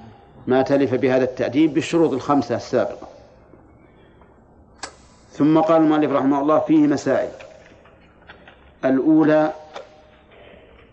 ما 0.48 0.62
تلف 0.62 0.94
بهذا 0.94 1.24
التأديب 1.24 1.74
بالشروط 1.74 2.12
الخمسة 2.14 2.56
السابقة 2.56 3.08
ثم 5.32 5.60
قال 5.60 5.82
المؤلف 5.82 6.12
رحمه 6.12 6.42
الله 6.42 6.60
فيه 6.60 6.88
مسائل 6.88 7.30
الأولى 8.86 9.54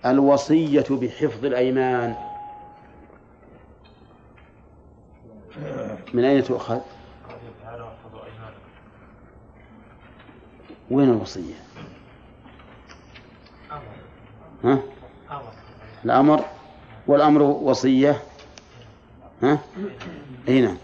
الوصية 0.06 0.84
بحفظ 0.90 1.44
الأيمان 1.44 2.14
من 6.14 6.24
أين 6.24 6.44
تؤخذ؟ 6.44 6.80
وين 10.90 11.10
الوصية؟ 11.10 11.54
ها؟ 14.64 14.78
الأمر 16.04 16.44
والأمر 17.06 17.42
وصية. 17.42 18.22
ها؟ 19.42 19.58
أي 20.48 20.60
نعم. 20.60 20.76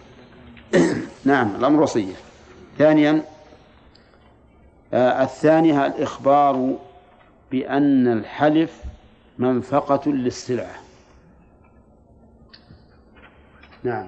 نعم 1.24 1.56
الأمر 1.56 1.82
وصية. 1.82 2.14
ثانيا 2.78 3.22
آه 4.94 5.22
الثانية 5.22 5.86
الإخبار 5.86 6.76
بأن 7.50 8.08
الحلف 8.12 8.82
منفقة 9.38 10.10
للسلعة. 10.10 10.74
نعم. 13.82 14.06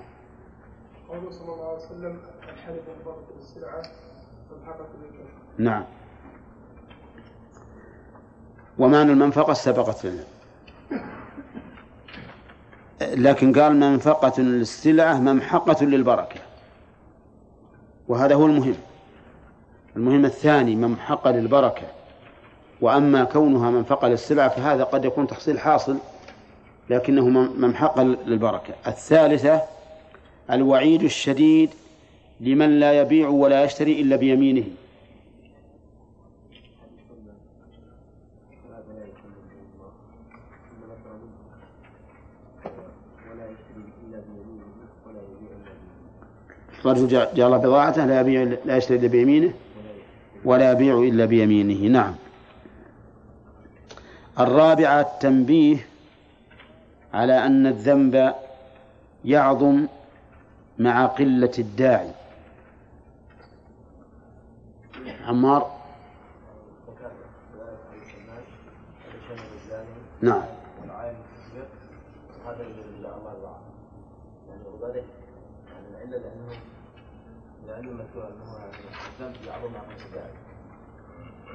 قوله 1.09 1.31
صلى 1.31 1.55
الله 1.55 1.69
عليه 1.69 1.79
وسلم 1.87 2.19
الحلف 2.43 2.81
منفقة 2.99 3.23
للسلعة 3.39 3.83
منفقة 4.53 4.87
للكفر 5.03 5.33
نعم. 5.59 5.85
ومعنى 8.79 9.13
المنفقة 9.13 9.53
سبقت 9.53 10.07
لنا. 10.07 10.25
لكن 13.03 13.61
قال 13.61 13.77
منفقة 13.77 14.43
للسلعة 14.43 15.21
ممحقة 15.21 15.85
للبركة. 15.85 16.41
وهذا 18.09 18.35
هو 18.35 18.47
المهم. 18.47 18.75
المهم 19.97 20.25
الثاني 20.25 20.77
ممحقة 20.77 21.31
للبركة. 21.31 21.87
وأما 22.81 23.25
كونها 23.25 23.71
منفقة 23.71 24.09
للسلعة 24.09 24.49
فهذا 24.49 24.85
قد 24.85 25.05
يكون 25.05 25.27
تحصيل 25.27 25.61
حاصل 25.61 25.97
لكنه 26.91 27.29
ممحقة 27.29 28.03
للبركة. 28.03 28.75
الثالثة 28.87 29.63
الوعيد 30.51 31.03
الشديد 31.03 31.71
لمن 32.41 32.81
لا 32.81 32.93
يبيع 32.93 33.29
ولا 33.29 33.65
يشتري 33.65 34.01
إلا 34.01 34.17
بيمينه. 34.17 34.65
رجل 46.85 47.09
جعل 47.35 47.59
بضاعته 47.59 48.07
لا 48.07 48.21
يبيع 48.21 48.43
لا 48.65 48.77
يشتري 48.77 48.99
إلا 48.99 49.09
بيمينه 49.09 49.53
ولا 50.45 50.73
يبيع 50.73 50.99
إلا 50.99 51.25
بيمينه. 51.25 51.89
نعم. 51.99 52.15
الرابعة 54.41 55.01
التنبيه 55.01 55.87
على 57.15 57.47
أن 57.47 57.67
الذنب 57.67 58.35
يعظم 59.25 59.87
مع 60.79 61.07
قلة 61.07 61.53
الداعي. 61.59 62.11
عمار؟ 65.27 65.83
نعم 70.23 70.43
هذا 72.47 72.63
الله 72.63 73.57
يعني 74.49 74.63
وذلك 74.81 75.05
يعني 75.73 75.87
العله 75.91 76.19
لأنه 76.19 76.59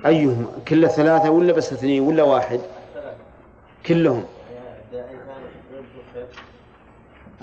أيهم 0.06 0.48
كل 0.68 0.90
ثلاثة 0.90 1.30
ولا 1.30 1.54
بس 1.54 1.74
اثنين 1.74 2.02
ولا 2.02 2.24
واحد؟ 2.24 2.60
كلهم. 3.86 4.26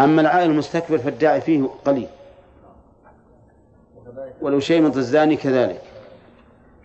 أما 0.01 0.21
العائل 0.21 0.51
المستكبر 0.51 0.99
فالداعي 0.99 1.41
فيه 1.41 1.69
قليل. 1.85 2.09
ولو 4.41 4.61
شيء 4.61 4.81
من 4.81 4.87
الزاني 4.87 5.37
كذلك. 5.37 5.83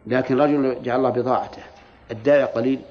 لكن 0.08 0.42
رجل 0.42 0.84
جعل 0.84 0.98
الله 0.98 1.10
بضاعته. 1.10 1.64
الداعي 2.12 2.44
قليل. 2.44 2.82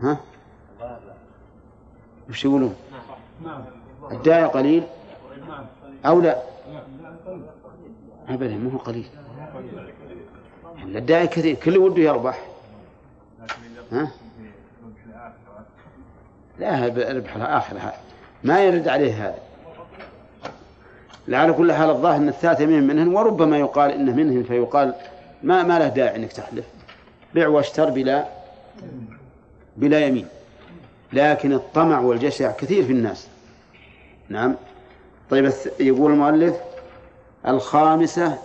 ها؟ 0.00 0.16
وش 2.30 2.44
يقولون؟ 2.44 2.76
الداعي 4.10 4.44
قليل 4.44 4.82
أو 6.06 6.20
لا؟ 6.20 6.42
أبدا 8.28 8.56
ما 8.56 8.72
هو 8.72 8.78
قليل. 8.78 9.06
الداعي 10.84 11.26
كثير. 11.26 11.54
كل 11.54 11.78
وده 11.78 12.02
يربح. 12.02 12.46
ها؟ 13.92 14.10
لا 16.58 16.86
ربح 16.86 17.36
الآخرة. 17.36 17.94
ما 18.44 18.64
يرد 18.64 18.88
عليه 18.88 19.26
هذا 19.26 19.38
لعل 21.28 21.52
كل 21.52 21.72
حال 21.72 21.90
الظاهر 21.90 22.16
أن 22.16 22.28
الثالثة 22.28 22.66
منهم 22.66 22.82
منهن 22.82 23.08
وربما 23.08 23.58
يقال 23.58 23.90
إنه 23.90 24.14
منهن 24.14 24.42
فيقال 24.42 24.94
ما 25.42 25.62
ما 25.62 25.78
له 25.78 25.88
داعي 25.88 26.16
إنك 26.16 26.32
تحلف. 26.32 26.64
بيع 27.34 27.48
واشتر 27.48 27.90
بلا 27.90 28.28
بلا 29.76 30.06
يمين. 30.06 30.26
لكن 31.12 31.52
الطمع 31.52 32.00
والجشع 32.00 32.52
كثير 32.52 32.84
في 32.84 32.92
الناس. 32.92 33.28
نعم. 34.28 34.54
طيب 35.30 35.52
يقول 35.80 36.12
المؤلف 36.12 36.56
الخامسة 37.46 38.38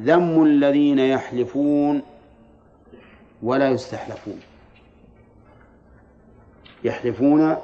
ذم 0.00 0.42
الذين 0.42 0.98
يحلفون 0.98 2.02
ولا 3.42 3.70
يستحلفون. 3.70 4.40
يحلفون 6.84 7.56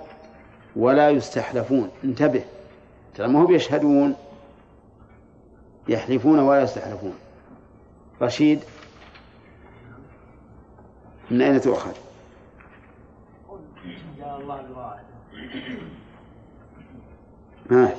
ولا 0.76 1.10
يستحلفون. 1.10 1.90
انتبه 2.04 2.44
ترى 3.14 3.28
ما 3.28 3.40
هو 3.40 3.46
بيشهدون؟ 3.46 4.14
يحلفون 5.88 6.38
ولا 6.38 6.62
يستحلفون. 6.62 7.14
رشيد 8.22 8.60
من 11.30 11.42
أين 11.42 11.60
تؤخذ؟ 11.60 11.92
جاء 14.18 14.40
الله 14.40 14.96
ها 17.70 17.94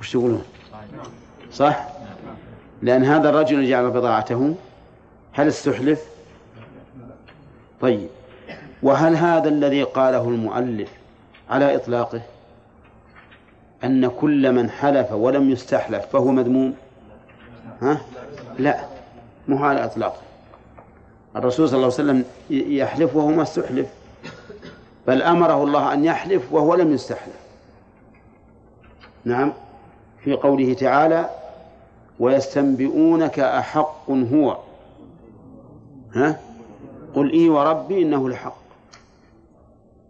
وش 0.00 0.12
تقولون 0.12 0.44
صح؟ 1.52 1.86
لأن 2.82 3.04
هذا 3.04 3.28
الرجل 3.28 3.68
جعل 3.68 3.90
بضاعته 3.90 4.54
هل 5.32 5.48
استحلف؟ 5.48 6.04
طيب 7.80 8.08
وهل 8.82 9.16
هذا 9.16 9.48
الذي 9.48 9.82
قاله 9.82 10.28
المؤلف 10.28 10.88
على 11.50 11.76
إطلاقه؟ 11.76 12.20
أن 13.84 14.08
كل 14.08 14.52
من 14.52 14.70
حلف 14.70 15.12
ولم 15.12 15.50
يستحلف 15.50 16.06
فهو 16.06 16.32
مذموم؟ 16.32 16.74
ها؟ 17.82 18.00
لا 18.58 18.80
مو 19.48 19.64
على 19.64 19.84
إطلاقه. 19.84 20.20
الرسول 21.36 21.68
صلى 21.68 21.76
الله 21.76 21.86
عليه 21.86 21.94
وسلم 21.94 22.24
يحلف 22.50 23.16
وهو 23.16 23.28
ما 23.28 23.42
استحلف 23.42 23.86
بل 25.06 25.22
أمره 25.22 25.64
الله 25.64 25.92
أن 25.92 26.04
يحلف 26.04 26.52
وهو 26.52 26.74
لم 26.74 26.92
يستحلف. 26.92 27.36
نعم؟ 29.24 29.52
في 30.24 30.32
قوله 30.32 30.74
تعالى 30.74 31.30
ويستنبئونك 32.20 33.38
أحق 33.38 34.10
هو. 34.10 34.56
ها؟ 36.14 36.40
قل 37.14 37.32
إي 37.32 37.48
وربي 37.48 38.02
إنه 38.02 38.28
لحق 38.28 38.56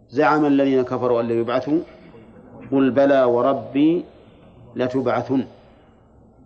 زعم 0.09 0.45
الذين 0.45 0.81
كفروا 0.83 1.21
أن 1.21 1.27
لا 1.27 1.33
يبعثوا. 1.33 1.79
قل 2.71 2.91
بلى 2.91 3.23
وربي 3.23 4.05
لتبعثن. 4.75 5.45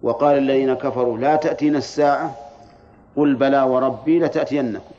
وقال 0.04 0.38
الذين 0.38 0.74
كفروا 0.74 1.18
لا 1.18 1.36
تأتينا 1.36 1.78
الساعة. 1.78 2.36
قل 3.18 3.36
بلى 3.36 3.62
وربي 3.62 4.20
لتأتينكم. 4.20 4.96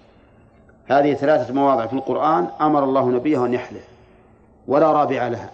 هذه 0.86 1.14
ثلاثة 1.14 1.54
مواضع 1.54 1.86
في 1.86 1.92
القرآن 1.92 2.48
أمر 2.60 2.84
الله 2.84 3.10
نبيه 3.10 3.46
أن 3.46 3.54
يحلف. 3.54 3.88
ولا 4.68 4.92
رابع 4.92 5.28
لها. 5.28 5.50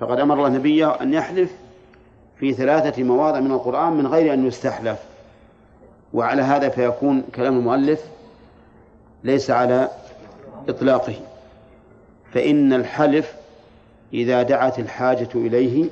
فقد 0.00 0.20
أمر 0.20 0.34
الله 0.34 0.48
نبيه 0.48 1.02
أن 1.02 1.14
يحلف 1.14 1.57
في 2.40 2.52
ثلاثة 2.52 3.02
مواضع 3.02 3.40
من 3.40 3.50
القرآن 3.50 3.92
من 3.92 4.06
غير 4.06 4.34
أن 4.34 4.46
يستحلف. 4.46 4.98
وعلى 6.12 6.42
هذا 6.42 6.68
فيكون 6.68 7.22
كلام 7.34 7.56
المؤلف 7.58 8.04
ليس 9.24 9.50
على 9.50 9.88
إطلاقه. 10.68 11.14
فإن 12.32 12.72
الحلف 12.72 13.34
إذا 14.12 14.42
دعت 14.42 14.78
الحاجة 14.78 15.28
إليه 15.34 15.90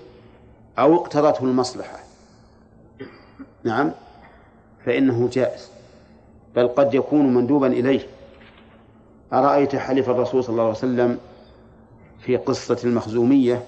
أو 0.79 0.95
اقتضته 0.95 1.45
المصلحة. 1.45 1.99
نعم. 3.65 3.93
فإنه 4.87 5.29
جائز. 5.33 5.71
بل 6.57 6.69
قد 6.69 6.95
يكون 6.95 7.35
مندوبا 7.35 7.67
إليه. 7.67 8.01
أرأيت 9.33 9.77
حلف 9.77 10.11
الرسول 10.11 10.45
صلى 10.45 10.53
الله 10.53 10.63
عليه 10.63 10.73
وسلم 10.73 11.19
في 12.21 12.37
قصة 12.37 12.79
المخزومية؟ 12.85 13.63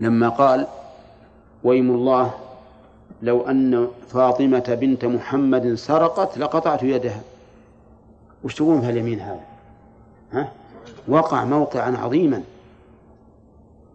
لما 0.00 0.28
قال 0.28 0.66
ويم 1.64 1.90
الله 1.90 2.34
لو 3.22 3.46
أن 3.46 3.88
فاطمة 4.08 4.78
بنت 4.80 5.04
محمد 5.04 5.74
سرقت 5.74 6.38
لقطعت 6.38 6.82
يدها. 6.82 7.20
وش 8.44 8.54
تقولون 8.54 8.80
في 8.80 8.90
اليمين 8.90 9.20
هذا؟ 9.20 9.40
ها؟ 10.32 10.52
وقع 11.08 11.44
موقعا 11.44 11.96
عظيما 11.96 12.42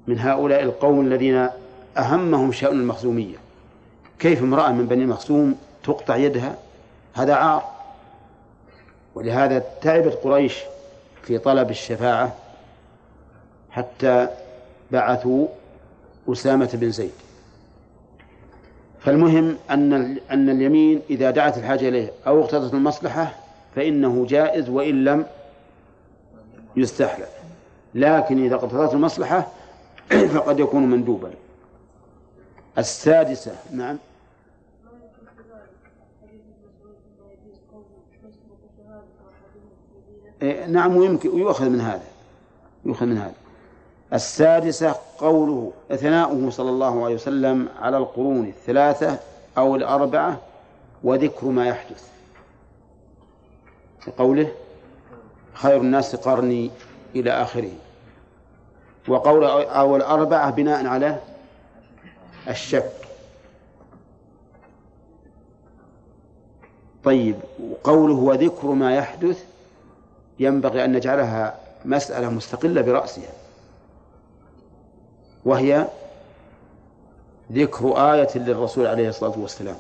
من 0.08 0.20
هؤلاء 0.20 0.64
القوم 0.64 1.02
الذين 1.02 1.50
أهمهم 1.98 2.52
شأن 2.52 2.80
المخزومية. 2.80 3.36
كيف 4.20 4.42
امرأة 4.42 4.72
من 4.72 4.86
بني 4.86 5.06
مخزوم 5.06 5.56
تقطع 5.84 6.16
يدها؟ 6.16 6.56
هذا 7.14 7.34
عار. 7.34 7.64
ولهذا 9.16 9.64
تعبت 9.82 10.14
قريش 10.24 10.58
في 11.24 11.38
طلب 11.38 11.70
الشفاعة 11.70 12.36
حتى 13.72 14.28
بعثوا 14.92 15.48
أسامة 16.30 16.70
بن 16.74 16.92
زيد. 16.92 17.12
فالمهم 19.00 19.58
أن 19.70 19.94
أن 20.32 20.50
اليمين 20.50 21.02
إذا 21.10 21.32
دعت 21.32 21.58
الحاجة 21.58 21.90
إليه 21.90 22.12
أو 22.28 22.42
اقتضت 22.42 22.74
المصلحة 22.74 23.34
فإنه 23.76 24.26
جائز 24.30 24.70
وإن 24.70 25.04
لم 25.04 25.26
يستحلف 26.76 27.30
لكن 27.96 28.44
إذا 28.44 28.56
اقتضت 28.56 28.94
المصلحة 28.94 29.48
فقد 30.34 30.60
يكون 30.60 30.84
مندوبا. 30.84 31.32
السادسة 32.78 33.56
نعم. 33.72 33.98
إيه، 40.42 40.66
نعم 40.66 40.98
ويمكن 40.98 41.30
ويؤخذ 41.30 41.70
من 41.70 41.82
هذا 41.82 42.04
يؤخذ 42.86 43.06
من 43.06 43.18
هذا. 43.18 43.34
السادسة 44.14 44.96
قوله 45.18 45.72
ثناؤه 45.90 46.50
صلى 46.50 46.70
الله 46.70 47.06
عليه 47.06 47.16
وسلم 47.16 47.70
على 47.80 47.98
القرون 47.98 48.46
الثلاثة 48.46 49.20
أو 49.58 49.76
الأربعة 49.76 50.40
وذكر 51.04 51.48
ما 51.48 51.68
يحدث. 51.68 52.08
قوله 54.18 54.52
خير 55.54 55.78
الناس 55.78 56.16
قرني 56.16 56.72
إلى 57.16 57.32
آخره. 57.32 57.72
وقول 59.08 59.44
أو 59.64 59.96
الأربعة 59.96 60.52
بناء 60.52 60.88
على 60.88 61.20
الشك. 62.48 62.92
طيب 67.04 67.36
قوله 67.84 68.14
وذكر 68.14 68.68
ما 68.68 68.96
يحدث 68.96 69.44
ينبغي 70.40 70.86
أن 70.86 70.94
نجعلها 70.94 71.56
مسألة 71.86 72.30
مستقلة 72.30 72.82
برأسها. 72.82 73.37
وهي 75.48 75.88
ذكر 77.52 78.14
آية 78.14 78.28
للرسول 78.36 78.88
عليه 78.88 79.10
الصلاة 79.10 79.40
والسلام. 79.40 79.76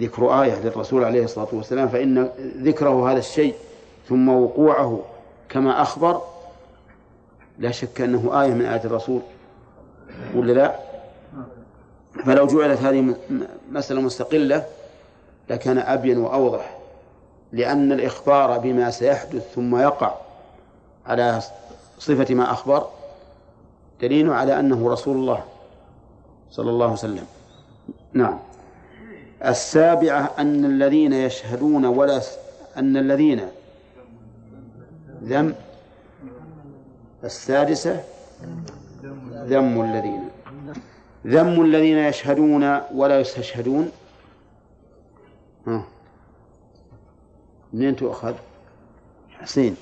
ذكر 0.00 0.42
آية 0.42 0.54
للرسول 0.60 1.04
عليه 1.04 1.24
الصلاة 1.24 1.48
والسلام 1.52 1.88
فإن 1.88 2.30
ذكره 2.62 3.10
هذا 3.12 3.18
الشيء 3.18 3.54
ثم 4.08 4.28
وقوعه 4.28 5.00
كما 5.48 5.82
أخبر 5.82 6.22
لا 7.58 7.70
شك 7.70 8.00
أنه 8.00 8.42
آية 8.42 8.54
من 8.54 8.64
آيات 8.64 8.84
الرسول 8.84 9.20
ولا 10.34 10.52
لا؟ 10.52 10.76
فلو 12.24 12.46
جعلت 12.46 12.80
هذه 12.80 13.14
مسألة 13.72 14.00
مستقلة 14.00 14.64
لكان 15.50 15.78
أبين 15.78 16.18
وأوضح 16.18 16.78
لأن 17.52 17.92
الإخبار 17.92 18.58
بما 18.58 18.90
سيحدث 18.90 19.54
ثم 19.54 19.76
يقع 19.76 20.14
على 21.06 21.40
صفة 21.98 22.34
ما 22.34 22.52
أخبر 22.52 22.86
دليل 24.00 24.30
على 24.30 24.60
أنه 24.60 24.90
رسول 24.90 25.16
الله 25.16 25.44
صلى 26.50 26.70
الله 26.70 26.84
عليه 26.84 26.94
وسلم. 26.94 27.26
نعم. 28.12 28.38
السابعة 29.44 30.30
أن 30.38 30.64
الذين 30.64 31.12
يشهدون 31.12 31.84
ولا 31.84 32.20
أن 32.76 32.96
الذين 32.96 33.40
ذم 35.22 35.54
السادسة 37.24 38.04
ذم 39.32 39.80
الذين. 39.82 40.28
ذم 41.26 41.62
الذين 41.62 41.98
يشهدون 41.98 42.80
ولا 42.94 43.20
يستشهدون. 43.20 43.90
ها. 45.66 45.82
منين 47.72 47.96
تؤخذ؟ 47.96 48.34
حسين. 49.30 49.76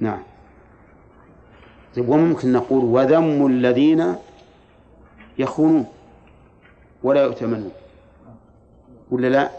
نعم. 0.00 0.22
طيب 1.96 2.08
وممكن 2.08 2.52
نقول 2.52 2.84
وذم 2.84 3.46
الذين 3.46 4.14
يخونون 5.38 5.86
ولا 7.02 7.22
يؤتمنون. 7.22 7.70
ولا 9.10 9.26
لا؟ 9.26 9.50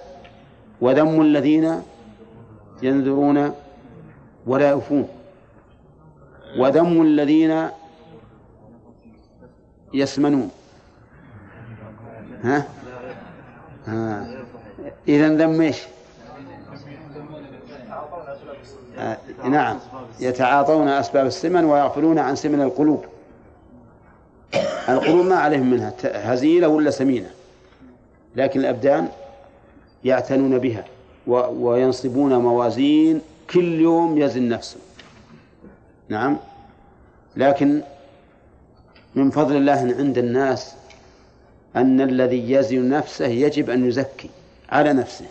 وذم 0.82 1.22
الذين 1.22 1.82
ينذرون 2.84 3.52
ولا 4.48 4.70
يوفون. 4.70 5.08
وذم 6.58 7.02
الذين 7.02 7.68
يسمنون. 9.94 10.50
ها؟ 12.44 12.68
ها 13.88 14.42
إذا 15.08 15.30
ذم 15.30 15.62
إيش؟ 15.62 15.84
آه 18.91 18.91
نعم. 19.44 19.80
يتعاطون 20.20 20.88
أسباب 20.88 21.26
السمن 21.26 21.66
ويغفلون 21.66 22.20
عن 22.20 22.36
سمن 22.36 22.62
القلوب. 22.62 23.06
القلوب 24.90 25.26
ما 25.26 25.36
عليهم 25.36 25.70
منها 25.70 25.94
هزيلة 26.04 26.68
ولا 26.68 26.92
سمينة. 26.92 27.30
لكن 28.36 28.60
الأبدان 28.60 29.08
يعتنون 30.04 30.58
بها 30.58 30.86
وينصبون 31.28 32.36
موازين 32.36 33.22
كل 33.50 33.82
يوم 33.82 34.18
يزن 34.18 34.50
نفسه. 34.50 34.78
نعم. 36.10 36.38
لكن 37.36 37.82
من 39.16 39.30
فضل 39.30 39.56
الله 39.56 39.96
عند 40.00 40.18
الناس 40.18 40.76
أن 41.76 42.02
الذي 42.02 42.52
يزن 42.52 42.90
نفسه 42.90 43.28
يجب 43.28 43.70
أن 43.70 43.88
يزكي 43.88 44.30
على 44.70 44.94
نفسه. 44.94 45.26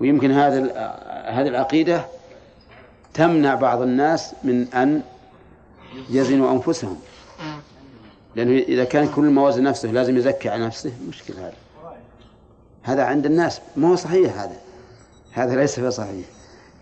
ويمكن 0.00 0.30
هذا 0.30 0.60
هذه 1.28 1.48
العقيدة 1.48 2.04
تمنع 3.14 3.54
بعض 3.54 3.82
الناس 3.82 4.34
من 4.44 4.74
أن 4.74 5.02
يزنوا 6.10 6.52
أنفسهم. 6.52 7.00
لأنه 8.36 8.58
إذا 8.58 8.84
كان 8.84 9.08
كل 9.08 9.24
ما 9.24 9.42
وزن 9.42 9.62
نفسه 9.62 9.90
لازم 9.90 10.16
يزكي 10.16 10.48
على 10.48 10.66
نفسه 10.66 10.92
مشكلة 11.08 11.40
هذا 11.40 11.54
هذا 12.82 13.04
عند 13.04 13.26
الناس 13.26 13.60
ما 13.76 13.88
هو 13.88 13.96
صحيح 13.96 14.38
هذا. 14.38 14.56
هذا 15.32 15.56
ليس 15.56 15.80
بصحيح 15.80 16.26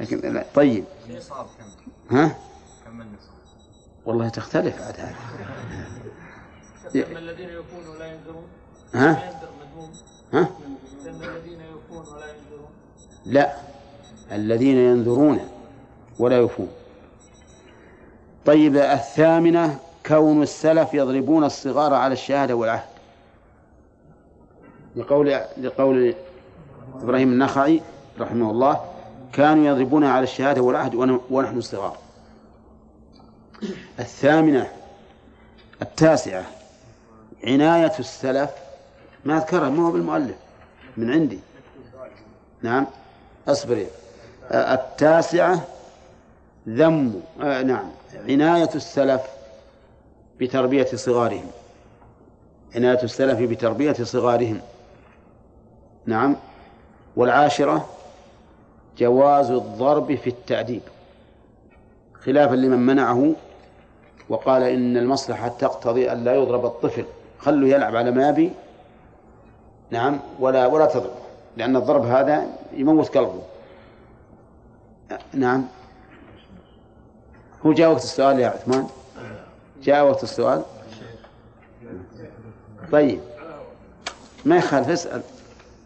لكن 0.00 0.34
لا 0.34 0.44
طيب؟ 0.54 0.84
ها؟ 2.10 2.36
كم؟ 2.84 3.06
والله 4.06 4.28
تختلف 4.28 4.82
عاد 4.82 5.00
هذا. 5.00 5.14
الذين 6.94 7.48
يكون 7.48 7.88
ولا 7.88 8.06
ينذرون؟ 8.06 8.46
ها؟ 8.94 9.12
لا 10.32 10.40
ها؟ 10.40 10.48
لا. 13.26 13.52
الذين 14.32 14.76
ينذرون 14.76 15.40
ولا 16.18 16.36
يوفون 16.36 16.68
طيب 18.46 18.76
الثامنة 18.76 19.78
كون 20.06 20.42
السلف 20.42 20.94
يضربون 20.94 21.44
الصغار 21.44 21.94
على 21.94 22.12
الشهادة 22.12 22.54
والعهد. 22.54 22.88
لقول 24.96 25.40
لقول 25.60 26.14
إبراهيم 26.94 27.32
النخعي 27.32 27.80
رحمه 28.20 28.50
الله 28.50 28.80
كانوا 29.32 29.66
يضربون 29.66 30.04
على 30.04 30.22
الشهادة 30.24 30.62
والعهد 30.62 30.94
ون- 30.94 31.20
ونحن 31.30 31.60
صغار. 31.60 31.96
الثامنة 34.00 34.68
التاسعة 35.82 36.44
عناية 37.44 37.92
السلف. 37.98 38.50
ما 39.24 39.36
أذكرها 39.36 39.68
ما 39.70 39.86
هو 39.86 39.92
بالمؤلف. 39.92 40.36
من 40.96 41.10
عندي. 41.10 41.38
نعم. 42.62 42.86
اصبر 43.48 43.76
يا. 43.76 43.86
آه، 44.50 44.74
التاسعة 44.74 45.64
ذم 46.68 47.20
آه 47.42 47.62
نعم 47.62 47.90
عناية 48.28 48.70
السلف 48.74 49.22
بتربية 50.40 50.84
صغارهم. 50.84 51.46
عناية 52.74 53.02
السلف 53.02 53.50
بتربية 53.50 53.92
صغارهم. 53.92 54.60
نعم. 56.06 56.36
والعاشرة 57.16 57.88
جواز 58.98 59.50
الضرب 59.50 60.14
في 60.14 60.30
التأديب. 60.30 60.82
خلافا 62.14 62.54
لمن 62.54 62.86
منعه 62.86 63.32
وقال 64.28 64.62
إن 64.62 64.96
المصلحة 64.96 65.48
تقتضي 65.48 66.12
أن 66.12 66.24
لا 66.24 66.34
يضرب 66.34 66.66
الطفل. 66.66 67.04
خلوا 67.38 67.68
يلعب 67.68 67.96
على 67.96 68.10
ما 68.10 68.28
يبي. 68.28 68.52
نعم. 69.90 70.20
ولا 70.40 70.66
ولا 70.66 70.86
تضرب. 70.86 71.25
لأن 71.56 71.76
الضرب 71.76 72.04
هذا 72.04 72.46
يموت 72.72 73.16
قلبه. 73.16 73.42
نعم. 75.34 75.64
هو 77.66 77.72
جاء 77.72 77.90
وقت 77.90 78.04
السؤال 78.04 78.38
يا 78.38 78.48
عثمان؟ 78.48 78.88
جاء 79.82 80.04
وقت 80.04 80.22
السؤال؟ 80.22 80.62
طيب. 82.92 83.20
ما 84.44 84.56
يخالف 84.56 84.88
اسأل. 84.88 85.22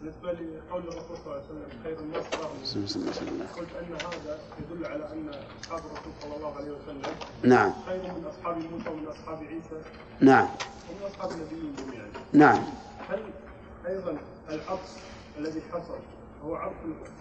بالنسبة 0.00 0.32
لقول 0.32 0.82
الرسول 0.82 1.16
صلى 1.16 1.26
الله 1.26 1.34
عليه 1.34 1.44
وسلم 1.44 1.82
خير 1.84 1.98
الناس 1.98 2.24
قرني. 2.24 3.42
قلت 3.56 3.68
ان 3.80 3.94
هذا 3.94 4.38
يدل 4.58 4.86
على 4.86 5.04
ان 5.12 5.30
اصحاب 5.60 5.78
الرسول 5.78 6.12
صلى 6.22 6.36
الله 6.36 6.56
عليه 6.56 6.70
وسلم 6.70 7.02
نعم. 7.42 7.72
خير 7.86 8.02
من 8.02 8.24
اصحاب 8.26 8.56
موسى 8.56 8.88
ومن 8.88 9.06
اصحاب 9.06 9.38
عيسى 9.38 9.84
نعم. 10.20 10.48
ومن 10.90 11.10
أصحاب 11.12 11.30
النبيين 11.30 11.76
جميعا. 11.76 12.06
نعم. 12.32 12.62
هل 13.10 13.22
أيضا 13.88 14.16
العطف 14.50 14.96
الذي 15.40 15.60
حصل 15.72 15.98
هو 16.44 16.54
عطف 16.54 16.74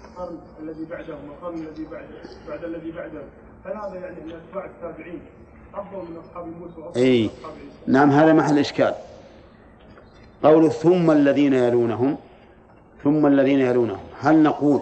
القرن 0.05 0.37
الذي 0.63 0.85
بعدهم 0.85 1.17
والقرن 1.29 1.67
الذي 1.67 1.85
بعده 1.91 2.07
بعد 2.47 2.63
الذي 2.63 2.91
بعده. 2.91 3.21
هل 3.65 3.71
هذا 3.77 3.99
يعني 4.05 4.17
ان 4.21 4.31
أتباع 4.49 4.65
التابعين؟ 4.65 5.19
أفضل 5.73 5.97
من 6.11 6.17
أصحاب 6.17 6.45
موسى 6.47 6.81
وأفضل 6.81 7.01
أي. 7.01 7.23
من 7.23 7.29
أصحاب 7.39 7.51
عيسى؟ 7.53 7.91
نعم 7.91 8.11
هذا 8.11 8.33
محل 8.33 8.59
إشكال. 8.59 8.93
قول 10.43 10.71
ثم 10.71 11.11
الذين 11.11 11.53
يلونهم 11.53 12.17
ثم 13.03 13.25
الذين 13.25 13.59
يلونهم. 13.59 13.99
هل 14.21 14.43
نقول 14.43 14.81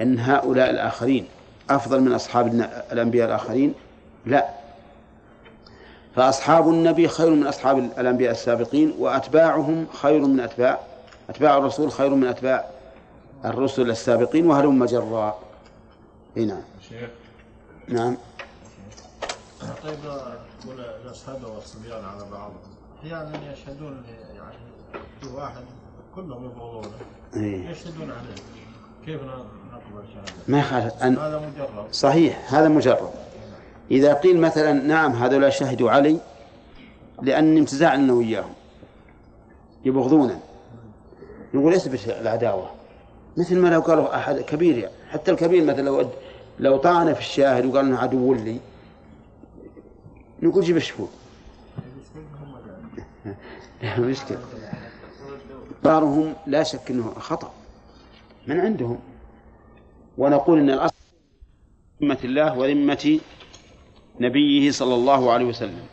أن 0.00 0.18
هؤلاء 0.18 0.70
الآخرين 0.70 1.26
أفضل 1.70 2.00
من 2.00 2.12
أصحاب 2.12 2.46
الن- 2.46 2.70
الأنبياء 2.92 3.28
الآخرين؟ 3.28 3.74
لا. 4.26 4.48
فأصحاب 6.16 6.68
النبي 6.68 7.08
خير 7.08 7.30
من 7.30 7.46
أصحاب 7.46 7.78
الأنبياء 7.78 8.30
السابقين 8.32 8.94
وأتباعهم 8.98 9.86
خير 9.92 10.20
من 10.26 10.40
أتباع 10.40 10.78
أتباع 11.32 11.58
الرسول 11.58 11.92
خير 11.92 12.14
من 12.14 12.26
أتباع 12.26 12.64
الرسل 13.44 13.90
السابقين 13.90 14.46
وهلم 14.46 14.84
جراء 14.84 15.38
إي 16.36 16.44
نعم. 16.44 16.62
شيخ. 16.88 17.10
نعم. 17.88 18.16
طيب 19.84 19.98
الأصحاب 21.04 21.44
والصبيان 21.44 22.04
على 22.04 22.30
بعض 22.32 22.52
أحيانا 23.00 23.52
يشهدون 23.52 24.02
يعني 24.34 24.56
في 25.20 25.28
واحد 25.28 25.62
كلهم 26.14 26.44
يبغضونه. 26.44 26.90
إيه. 27.36 27.68
يشهدون 27.68 28.10
عليه. 28.10 28.34
كيف 29.06 29.20
نقبل 29.22 30.04
شهادة؟ 30.14 30.32
ما 30.48 30.58
يخالف. 30.58 31.02
أن 31.02 31.18
هذا 31.18 31.38
مجرد. 31.38 31.92
صحيح 31.92 32.54
هذا 32.54 32.68
مجرد. 32.68 33.10
إذا 33.90 34.14
قيل 34.14 34.40
مثلا 34.40 34.72
نعم 34.72 35.12
هذولا 35.12 35.50
شهدوا 35.50 35.90
علي 35.90 36.18
لأني 37.22 37.60
امتزعنا 37.60 38.12
وياهم. 38.12 38.52
يبغضونا 39.84 40.51
نقول 41.54 41.74
اثبت 41.74 42.08
العداوة. 42.08 42.70
مثل 43.36 43.58
ما 43.58 43.68
لو 43.68 43.80
قالوا 43.80 44.16
أحد 44.16 44.40
كبير 44.40 44.78
يعني. 44.78 44.94
حتى 45.10 45.30
الكبير 45.30 45.64
مثلا 45.64 45.82
لو 45.82 46.10
لو 46.58 46.76
طعن 46.76 47.14
في 47.14 47.20
الشاهد 47.20 47.66
وقال 47.66 47.86
إنه 47.86 47.98
عدو 47.98 48.34
لي 48.34 48.60
نقول 50.42 50.64
جيب 50.64 50.76
الشهود 50.76 51.08
مشكلة. 53.98 54.38
إقرارهم 55.84 56.34
لا 56.46 56.62
شك 56.62 56.90
أنه 56.90 57.14
خطأ. 57.18 57.52
من 58.46 58.60
عندهم؟ 58.60 58.98
ونقول 60.18 60.58
أن 60.58 60.70
الأصل 60.70 60.94
ذمة 62.02 62.18
الله 62.24 62.58
وذمة 62.58 63.20
نبيه 64.20 64.70
صلى 64.70 64.94
الله 64.94 65.32
عليه 65.32 65.44
وسلم. 65.44 65.86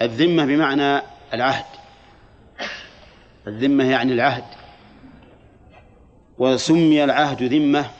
الذمة 0.00 0.44
بمعنى 0.46 1.02
العهد. 1.34 1.79
الذمة 3.46 3.90
يعني 3.90 4.12
العهد. 4.12 4.44
وسمي 6.38 7.04
العهد 7.04 7.42
ذمة 7.42 7.90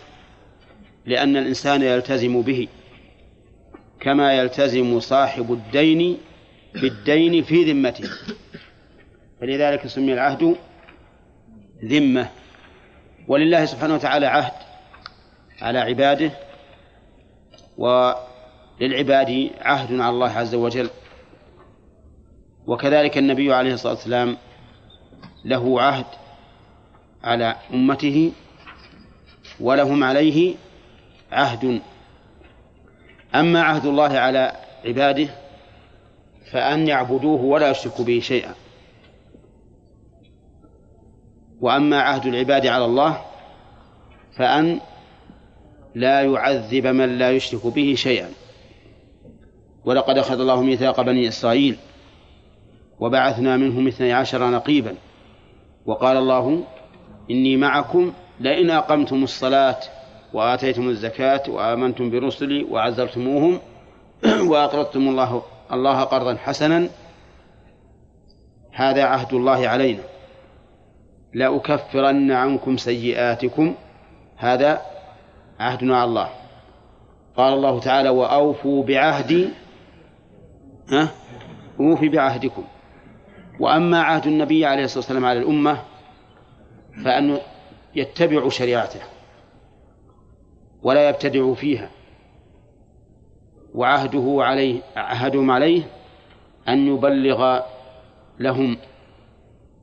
لأن 1.06 1.36
الإنسان 1.36 1.82
يلتزم 1.82 2.42
به 2.42 2.68
كما 4.00 4.32
يلتزم 4.32 5.00
صاحب 5.00 5.52
الدين 5.52 6.18
بالدين 6.74 7.42
في 7.42 7.72
ذمته. 7.72 8.10
فلذلك 9.40 9.86
سمي 9.86 10.12
العهد 10.12 10.56
ذمة. 11.84 12.28
ولله 13.28 13.64
سبحانه 13.64 13.94
وتعالى 13.94 14.26
عهد 14.26 14.52
على 15.60 15.78
عباده 15.78 16.30
وللعباد 17.78 19.50
عهد 19.60 20.00
على 20.00 20.10
الله 20.10 20.30
عز 20.30 20.54
وجل. 20.54 20.90
وكذلك 22.66 23.18
النبي 23.18 23.54
عليه 23.54 23.74
الصلاة 23.74 23.92
والسلام 23.92 24.36
له 25.44 25.82
عهد 25.82 26.06
على 27.24 27.56
أمته 27.74 28.32
ولهم 29.60 30.04
عليه 30.04 30.54
عهد. 31.32 31.80
أما 33.34 33.62
عهد 33.62 33.86
الله 33.86 34.18
على 34.18 34.52
عباده 34.84 35.28
فأن 36.52 36.88
يعبدوه 36.88 37.40
ولا 37.40 37.70
يشركوا 37.70 38.04
به 38.04 38.20
شيئا. 38.20 38.54
وأما 41.60 42.00
عهد 42.00 42.26
العباد 42.26 42.66
على 42.66 42.84
الله 42.84 43.24
فأن 44.36 44.80
لا 45.94 46.22
يعذب 46.22 46.86
من 46.86 47.18
لا 47.18 47.30
يشرك 47.30 47.66
به 47.66 47.94
شيئا. 47.94 48.30
ولقد 49.84 50.18
أخذ 50.18 50.40
الله 50.40 50.62
ميثاق 50.62 51.00
بني 51.00 51.28
إسرائيل 51.28 51.76
وبعثنا 53.00 53.56
منهم 53.56 53.86
اثني 53.86 54.12
عشر 54.12 54.50
نقيبا. 54.50 54.94
وقال 55.86 56.16
الله 56.16 56.64
إني 57.30 57.56
معكم 57.56 58.12
لئن 58.40 58.70
أقمتم 58.70 59.24
الصلاة 59.24 59.80
وآتيتم 60.32 60.88
الزكاة 60.88 61.42
وآمنتم 61.48 62.10
برسلي 62.10 62.64
وعزرتموهم 62.64 63.60
وأقرضتم 64.50 65.08
الله 65.08 65.42
الله 65.72 66.00
قرضا 66.00 66.36
حسنا. 66.36 66.88
هذا 68.72 69.04
عهد 69.04 69.34
الله 69.34 69.68
علينا. 69.68 70.02
لأكفرن 71.34 72.30
عنكم 72.30 72.76
سيئاتكم. 72.76 73.74
هذا 74.36 74.82
عهدنا 75.60 75.96
على 75.96 76.08
الله. 76.08 76.28
قال 77.36 77.54
الله 77.54 77.80
تعالى 77.80 78.08
وأوفوا 78.08 78.84
بعهدي 78.84 79.48
ها؟ 80.92 81.08
أوفي 81.80 82.08
بعهدكم. 82.08 82.64
وأما 83.60 84.02
عهد 84.02 84.26
النبي 84.26 84.66
عليه 84.66 84.84
الصلاة 84.84 84.98
والسلام 84.98 85.24
على 85.24 85.38
الأمة 85.38 85.82
فأن 87.04 87.38
يتبعوا 87.94 88.50
شريعته 88.50 89.00
ولا 90.82 91.08
يبتدع 91.08 91.54
فيها. 91.54 91.90
وعهده 93.74 94.36
عليه 94.38 94.80
عهدهم 94.96 95.50
عليه 95.50 95.82
أن 96.68 96.86
يبلغ 96.86 97.60
لهم 98.38 98.76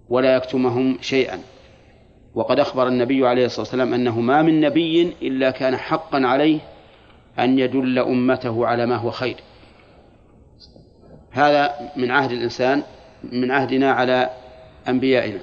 ولا 0.10 0.36
يكتمهم 0.36 0.98
شيئا. 1.02 1.40
وقد 2.36 2.60
أخبر 2.60 2.88
النبي 2.88 3.28
عليه 3.28 3.46
الصلاة 3.46 3.62
والسلام 3.62 3.94
أنه 3.94 4.20
ما 4.20 4.42
من 4.42 4.62
نبي 4.62 5.14
إلا 5.22 5.52
كان 5.52 5.78
حقا 5.78 6.22
عليه 6.26 6.60
أن 7.40 7.60
يدل 7.60 8.00
أمته 8.00 8.68
على 8.68 8.86
ما 8.86 8.96
هو 8.96 9.12
خير. 9.12 9.36
هذا 11.32 11.92
من 11.96 12.12
عهد 12.12 12.32
الإنسان 12.32 12.84
من 13.24 13.52
عهدنا 13.52 13.92
على 13.92 14.30
أنبيائنا. 14.88 15.40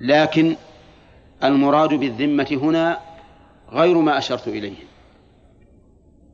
لكن 0.00 0.56
المراد 1.44 1.94
بالذمة 1.94 2.58
هنا 2.62 2.98
غير 3.72 3.98
ما 3.98 4.18
أشرت 4.18 4.48
إليه. 4.48 4.90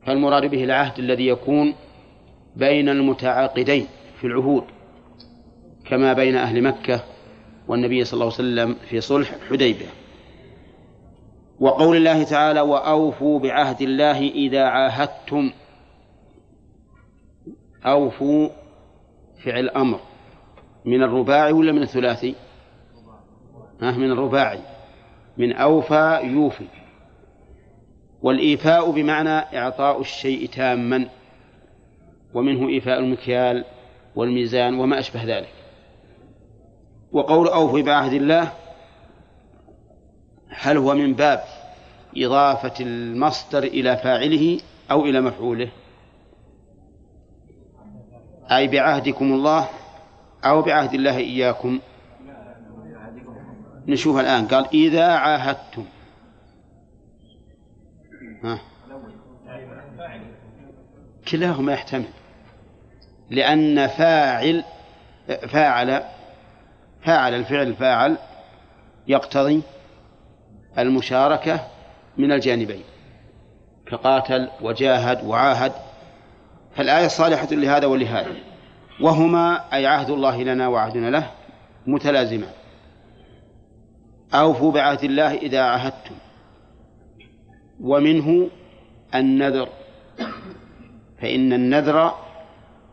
فالمراد 0.05 0.45
به 0.45 0.63
العهد 0.63 0.99
الذي 0.99 1.27
يكون 1.27 1.75
بين 2.55 2.89
المتعاقدين 2.89 3.87
في 4.21 4.27
العهود 4.27 4.63
كما 5.85 6.13
بين 6.13 6.35
أهل 6.35 6.61
مكة 6.61 7.03
والنبي 7.67 8.03
صلى 8.05 8.13
الله 8.13 8.25
عليه 8.25 8.35
وسلم 8.35 8.75
في 8.89 9.01
صلح 9.01 9.33
الحديبية 9.33 9.85
وقول 11.59 11.97
الله 11.97 12.23
تعالى 12.23 12.61
وأوفوا 12.61 13.39
بعهد 13.39 13.81
الله 13.81 14.19
إذا 14.19 14.63
عاهدتم 14.63 15.51
أوفوا 17.91 18.49
فعل 19.43 19.69
أمر 19.69 19.99
من 20.85 21.03
الرباعي 21.03 21.51
ولا 21.51 21.71
من 21.71 21.81
الثلاثي؟ 21.81 22.35
ها 23.81 23.91
من 23.91 24.11
الرباعي. 24.11 24.59
من 25.37 25.53
أوفى 25.53 26.19
يوفي. 26.23 26.65
والإيفاء 28.21 28.91
بمعنى 28.91 29.29
إعطاء 29.29 30.01
الشيء 30.01 30.49
تاما 30.49 31.09
ومنه 32.33 32.69
إيفاء 32.69 32.99
المكيال 32.99 33.65
والميزان 34.15 34.79
وما 34.79 34.99
أشبه 34.99 35.23
ذلك. 35.23 35.53
وقول 37.11 37.47
أوفوا 37.47 37.81
بعهد 37.81 38.13
الله 38.13 38.51
هل 40.49 40.77
هو 40.77 40.93
من 40.93 41.13
باب 41.13 41.43
إضافة 42.17 42.73
المصدر 42.79 43.63
إلى 43.63 43.97
فاعله 43.97 44.59
أو 44.91 45.05
إلى 45.05 45.21
مفعوله؟ 45.21 45.69
أي 48.51 48.67
بعهدكم 48.67 49.33
الله 49.33 49.69
أو 50.45 50.61
بعهد 50.61 50.93
الله 50.93 51.17
إياكم. 51.17 51.79
نشوف 53.87 54.19
الآن. 54.19 54.47
قال 54.47 54.67
إذا 54.73 55.07
عاهدتم. 55.07 55.85
ها. 58.43 58.59
كلاهما 61.31 61.73
يحتمل. 61.73 62.09
لأن 63.29 63.87
فاعل 63.87 64.63
فاعل 65.27 66.03
فاعل 67.05 67.33
الفعل 67.33 67.73
فاعل 67.73 68.17
يقتضي 69.07 69.61
المشاركة 70.77 71.67
من 72.17 72.31
الجانبين. 72.31 72.83
كقاتل 73.85 74.49
وجاهد 74.61 75.25
وعاهد 75.25 75.71
فالآية 76.77 77.07
صالحة 77.07 77.47
لهذا 77.51 77.85
ولهذا. 77.85 78.35
وهما 79.01 79.73
أي 79.73 79.85
عهد 79.85 80.09
الله 80.09 80.43
لنا 80.43 80.67
وعهدنا 80.67 81.09
له 81.09 81.31
متلازمان. 81.87 82.49
أوفوا 84.33 84.71
بعهد 84.71 85.03
الله 85.03 85.33
إذا 85.33 85.61
عاهدتم. 85.61 86.15
ومنه 87.81 88.49
النذر. 89.15 89.69
فإن 91.21 91.53
النذر 91.53 92.13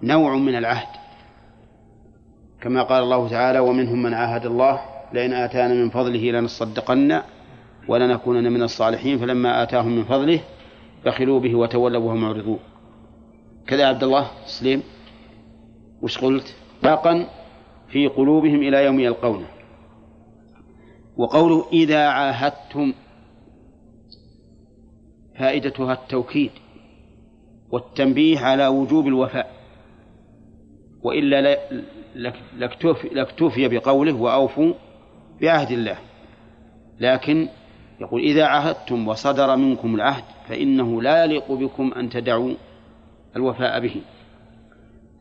نوع 0.03 0.37
من 0.37 0.55
العهد. 0.55 0.89
كما 2.61 2.82
قال 2.82 3.03
الله 3.03 3.28
تعالى 3.28 3.59
ومنهم 3.59 4.03
من 4.03 4.14
عاهد 4.14 4.47
الله 4.47 4.80
لئن 5.12 5.32
آتانا 5.32 5.74
من 5.74 5.91
فضله 5.91 6.30
لنصدقن 6.30 7.22
ولنكونن 7.89 8.53
من 8.53 8.62
الصالحين 8.62 9.18
فلما 9.18 9.62
آتاهم 9.62 9.97
من 9.97 10.05
فضله 10.05 10.41
بخلوا 11.07 11.41
به 11.41 11.55
وتولوا 11.55 12.03
وهم 12.03 12.20
معرضون. 12.20 12.74
كذا 13.67 13.87
عبد 13.87 14.03
الله 14.03 14.31
سليم 14.47 14.83
وش 16.03 16.19
قلت؟ 16.19 16.57
باقا 16.83 17.27
في 17.89 18.07
قلوبهم 18.07 18.62
إلى 18.62 18.85
يوم 18.85 19.01
يلقونه. 19.01 19.47
وقوله 21.17 21.67
إذا 21.73 22.07
عاهدتم 22.07 22.93
فائدتها 25.39 25.93
التوكيد 25.93 26.51
والتنبيه 27.71 28.39
على 28.39 28.67
وجوب 28.67 29.07
الوفاء. 29.07 29.51
وإلا 31.03 31.59
لاكتفي 33.12 33.69
بقوله 33.69 34.12
وأوفوا 34.12 34.75
بعهد 35.41 35.71
الله. 35.71 35.97
لكن 37.01 37.49
يقول 38.01 38.21
إذا 38.21 38.45
عهدتم 38.45 39.09
وصدر 39.09 39.57
منكم 39.57 39.95
العهد 39.95 40.25
فإنه 40.49 41.03
لا 41.03 41.25
يليق 41.25 41.53
بكم 41.53 41.93
أن 41.93 42.11
تدعوا 42.11 42.55
الوفاء 43.37 43.80
به 43.80 44.03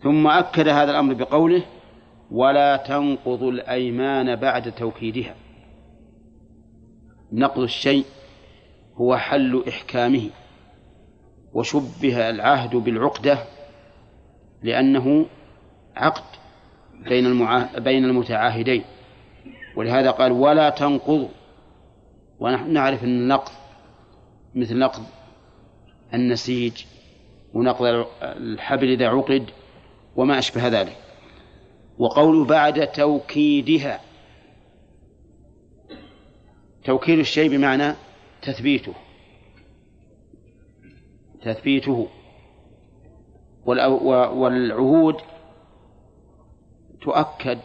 ثم 0.04 0.28
أكد 0.28 0.68
هذا 0.68 0.92
الأمر 0.92 1.14
بقوله 1.14 1.64
ولا 2.32 2.78
تنقضوا 2.78 3.52
الأيمان 3.52 4.36
بعد 4.36 4.72
توكيدها 4.72 5.36
نقض 7.32 7.60
الشيء 7.60 8.06
هو 8.96 9.18
حل 9.18 9.64
إحكامه 9.68 10.30
وشبه 11.54 12.30
العهد 12.30 12.76
بالعقدة 12.76 13.38
لأنه 14.64 15.26
عقد 15.96 16.24
بين. 17.10 17.48
بين 17.78 18.06
المتعاهدين 18.06 18.84
ولهذا 19.76 20.12
قال 20.12 20.32
ولا 20.32 20.70
تنقضوا 20.70 21.30
ونحن 22.40 22.74
نعرف 22.74 23.04
أن 23.04 23.10
النقض 23.10 23.52
مثل 24.56 24.80
نقض 24.80 25.04
النسيج 26.14 26.86
ونقض 27.54 28.08
الحبل 28.22 28.92
إذا 28.92 29.08
عقد 29.08 29.50
وما 30.16 30.40
أشبه 30.40 30.68
ذلك. 30.68 30.98
وقول 31.98 32.48
بعد 32.48 32.88
توكيدها. 32.92 34.02
توكيد 36.84 37.20
الشيء 37.20 37.50
بمعنى 37.50 37.94
تثبيته. 38.42 38.94
تثبيته. 41.42 42.08
والعهود 43.66 45.16
تؤكد 47.02 47.60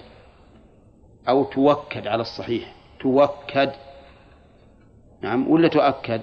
أو 1.28 1.44
توكد 1.44 2.06
على 2.06 2.22
الصحيح. 2.22 2.74
توكد. 3.00 3.72
نعم 5.20 5.50
ولا 5.50 5.68
تؤكد؟ 5.68 6.20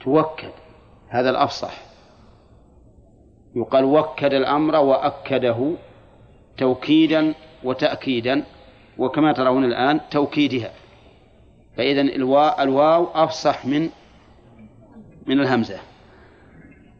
توكد. 0.00 0.52
هذا 1.08 1.30
الأفصح. 1.30 1.87
يقال 3.58 3.84
وكد 3.84 4.34
الأمر 4.34 4.76
وأكده 4.76 5.72
توكيدا 6.56 7.34
وتأكيدا 7.64 8.44
وكما 8.98 9.32
ترون 9.32 9.64
الآن 9.64 10.00
توكيدها. 10.10 10.70
فإذا 11.76 12.00
الواو, 12.00 13.04
أفصح 13.14 13.66
من 13.66 13.90
من 15.26 15.40
الهمزة. 15.40 15.78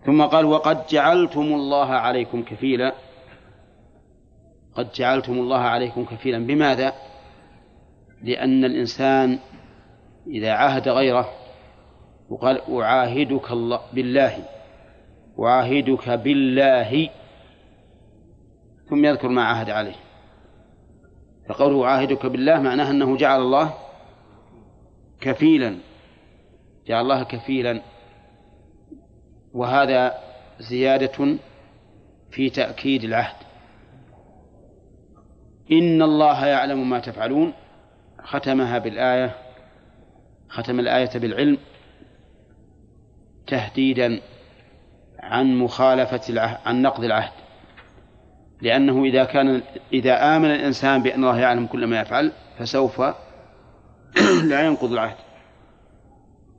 ثم 0.06 0.22
قال 0.22 0.44
وقد 0.44 0.86
جعلتم 0.86 1.40
الله 1.40 1.86
عليكم 1.86 2.42
كفيلا. 2.42 2.94
قد 4.74 4.92
جعلتم 4.92 5.32
الله 5.32 5.60
عليكم 5.60 6.04
كفيلا. 6.04 6.46
بماذا؟ 6.46 6.92
لأن 8.22 8.64
الإنسان 8.64 9.38
إذا 10.26 10.52
عاهد 10.52 10.88
غيره 10.88 11.28
وقال 12.30 12.60
أعاهدك 12.82 13.50
الله 13.50 13.80
بالله. 13.92 14.57
أعاهدك 15.38 16.10
بالله. 16.10 17.10
ثم 18.90 19.04
يذكر 19.04 19.28
ما 19.28 19.44
عاهد 19.44 19.70
عليه. 19.70 19.96
فقوله 21.48 21.84
أعاهدك 21.84 22.26
بالله 22.26 22.60
معناه 22.60 22.90
أنه 22.90 23.16
جعل 23.16 23.40
الله 23.40 23.74
كفيلا. 25.20 25.76
جعل 26.86 27.02
الله 27.02 27.22
كفيلا. 27.22 27.82
وهذا 29.54 30.14
زيادة 30.58 31.38
في 32.30 32.50
تأكيد 32.50 33.04
العهد. 33.04 33.36
إن 35.72 36.02
الله 36.02 36.46
يعلم 36.46 36.90
ما 36.90 36.98
تفعلون. 36.98 37.52
ختمها 38.22 38.78
بالآية. 38.78 39.34
ختم 40.48 40.80
الآية 40.80 41.18
بالعلم. 41.18 41.58
تهديدا. 43.46 44.20
عن 45.28 45.58
مخالفة 45.58 46.20
العهد 46.28 46.58
عن 46.66 46.82
نقض 46.82 47.04
العهد. 47.04 47.32
لأنه 48.62 49.04
إذا 49.04 49.24
كان 49.24 49.62
إذا 49.92 50.36
آمن 50.36 50.50
الإنسان 50.50 51.02
بأن 51.02 51.24
الله 51.24 51.40
يعلم 51.40 51.66
كل 51.66 51.86
ما 51.86 52.00
يفعل 52.00 52.32
فسوف 52.58 53.00
لا 54.50 54.66
ينقض 54.66 54.92
العهد. 54.92 55.16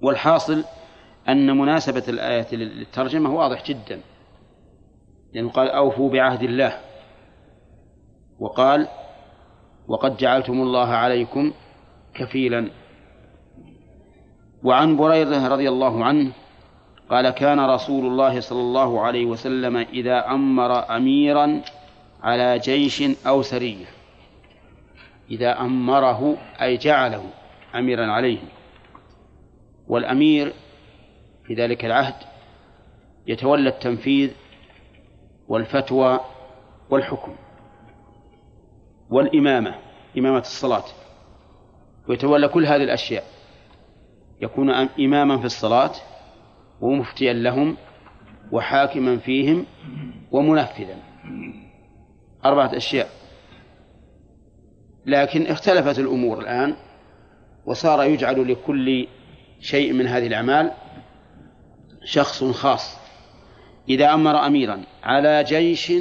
والحاصل 0.01 0.63
أن 1.29 1.57
مناسبة 1.57 2.03
الآية 2.07 2.55
للترجمة 2.55 3.33
واضح 3.33 3.63
جدا. 3.65 4.01
لأنه 5.33 5.49
قال 5.49 5.69
أوفوا 5.69 6.09
بعهد 6.09 6.43
الله. 6.43 6.79
وقال 8.39 8.87
وقد 9.87 10.17
جعلتم 10.17 10.61
الله 10.61 10.87
عليكم 10.87 11.53
كفيلا. 12.13 12.69
وعن 14.63 14.97
بريدة 14.97 15.47
رضي 15.47 15.69
الله 15.69 16.05
عنه 16.05 16.31
قال 17.09 17.29
كان 17.29 17.59
رسول 17.59 18.05
الله 18.05 18.39
صلى 18.39 18.61
الله 18.61 19.01
عليه 19.01 19.25
وسلم 19.25 19.77
إذا 19.77 20.27
أمر 20.27 20.95
أميرا 20.95 21.61
على 22.23 22.59
جيش 22.59 23.03
أو 23.27 23.41
سرية. 23.41 23.85
إذا 25.31 25.61
أمره 25.61 26.37
أي 26.61 26.77
جعله 26.77 27.23
أميرا 27.75 28.05
عليهم 28.05 28.47
والأمير 29.87 30.53
في 31.47 31.53
ذلك 31.53 31.85
العهد 31.85 32.15
يتولى 33.27 33.69
التنفيذ 33.69 34.31
والفتوى 35.47 36.19
والحكم 36.89 37.35
والإمامة 39.09 39.75
إمامة 40.17 40.39
الصلاة. 40.39 40.83
ويتولى 42.07 42.47
كل 42.47 42.65
هذه 42.65 42.83
الأشياء. 42.83 43.23
يكون 44.41 44.69
إماما 44.99 45.37
في 45.37 45.45
الصلاة 45.45 45.91
ومفتيا 46.81 47.33
لهم 47.33 47.77
وحاكما 48.51 49.17
فيهم 49.17 49.65
ومنفذا. 50.31 50.97
أربعة 52.45 52.77
أشياء. 52.77 53.09
لكن 55.05 55.47
اختلفت 55.47 55.99
الأمور 55.99 56.39
الآن 56.39 56.75
وصار 57.65 58.03
يجعل 58.03 58.51
لكل 58.51 59.07
شيء 59.59 59.93
من 59.93 60.07
هذه 60.07 60.27
الأعمال 60.27 60.71
شخص 62.03 62.43
خاص. 62.43 62.99
إذا 63.89 64.13
أمر 64.13 64.45
أميرا 64.45 64.83
على 65.03 65.43
جيش 65.43 65.93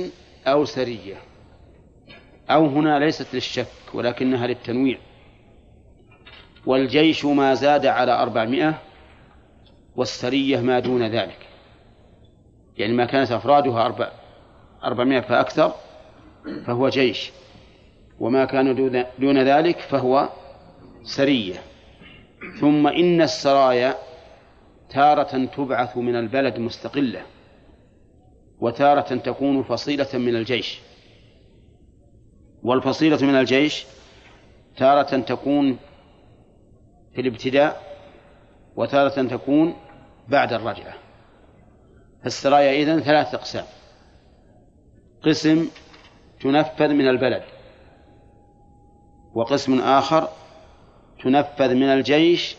أو 0.47 0.65
سرية 0.65 1.17
أو 2.51 2.67
هنا 2.67 2.99
ليست 2.99 3.35
للشك 3.35 3.67
ولكنها 3.95 4.47
للتنويع 4.47 4.99
والجيش 6.67 7.25
ما 7.25 7.55
زاد 7.55 7.87
على 7.87 8.13
أربعمائة 8.13 8.79
والسرية 9.99 10.61
ما 10.61 10.81
دون 10.81 11.03
ذلك. 11.03 11.47
يعني 12.77 12.93
ما 12.93 13.05
كانت 13.05 13.33
أفرادها 13.33 13.87
أربع 13.87 14.11
أربعمائة 14.85 15.21
فأكثر 15.21 15.73
فهو 16.67 16.89
جيش. 16.89 17.31
وما 18.21 18.45
كان 18.45 18.75
دون, 19.19 19.39
ذلك 19.39 19.79
فهو 19.79 20.29
سرية. 21.03 21.55
ثم 22.61 22.87
إن 22.87 23.23
السرايا 23.23 23.95
تارة 24.91 25.45
تبعث 25.45 25.97
من 25.97 26.17
البلد 26.17 26.59
مستقلة 26.59 27.23
وتارة 28.61 29.17
تكون 29.17 29.63
فصيلة 29.63 30.09
من 30.15 30.37
الجيش. 30.37 30.81
والفصيلة 32.63 33.27
من 33.27 33.35
الجيش 33.35 33.87
تارة 34.77 35.19
تكون 35.21 35.79
في 37.15 37.21
الابتداء 37.21 37.89
وتارة 38.77 39.23
تكون 39.23 39.75
بعد 40.29 40.53
الرجعة. 40.53 40.95
فالسرايا 42.23 42.83
إذن 42.83 43.01
ثلاث 43.01 43.35
أقسام. 43.35 43.65
قسم 45.23 45.69
تنفذ 46.41 46.89
من 46.89 47.09
البلد. 47.09 47.43
وقسم 49.35 49.81
آخر 49.81 50.29
تنفذ 51.23 51.75
من 51.75 51.89
الجيش 51.89 52.57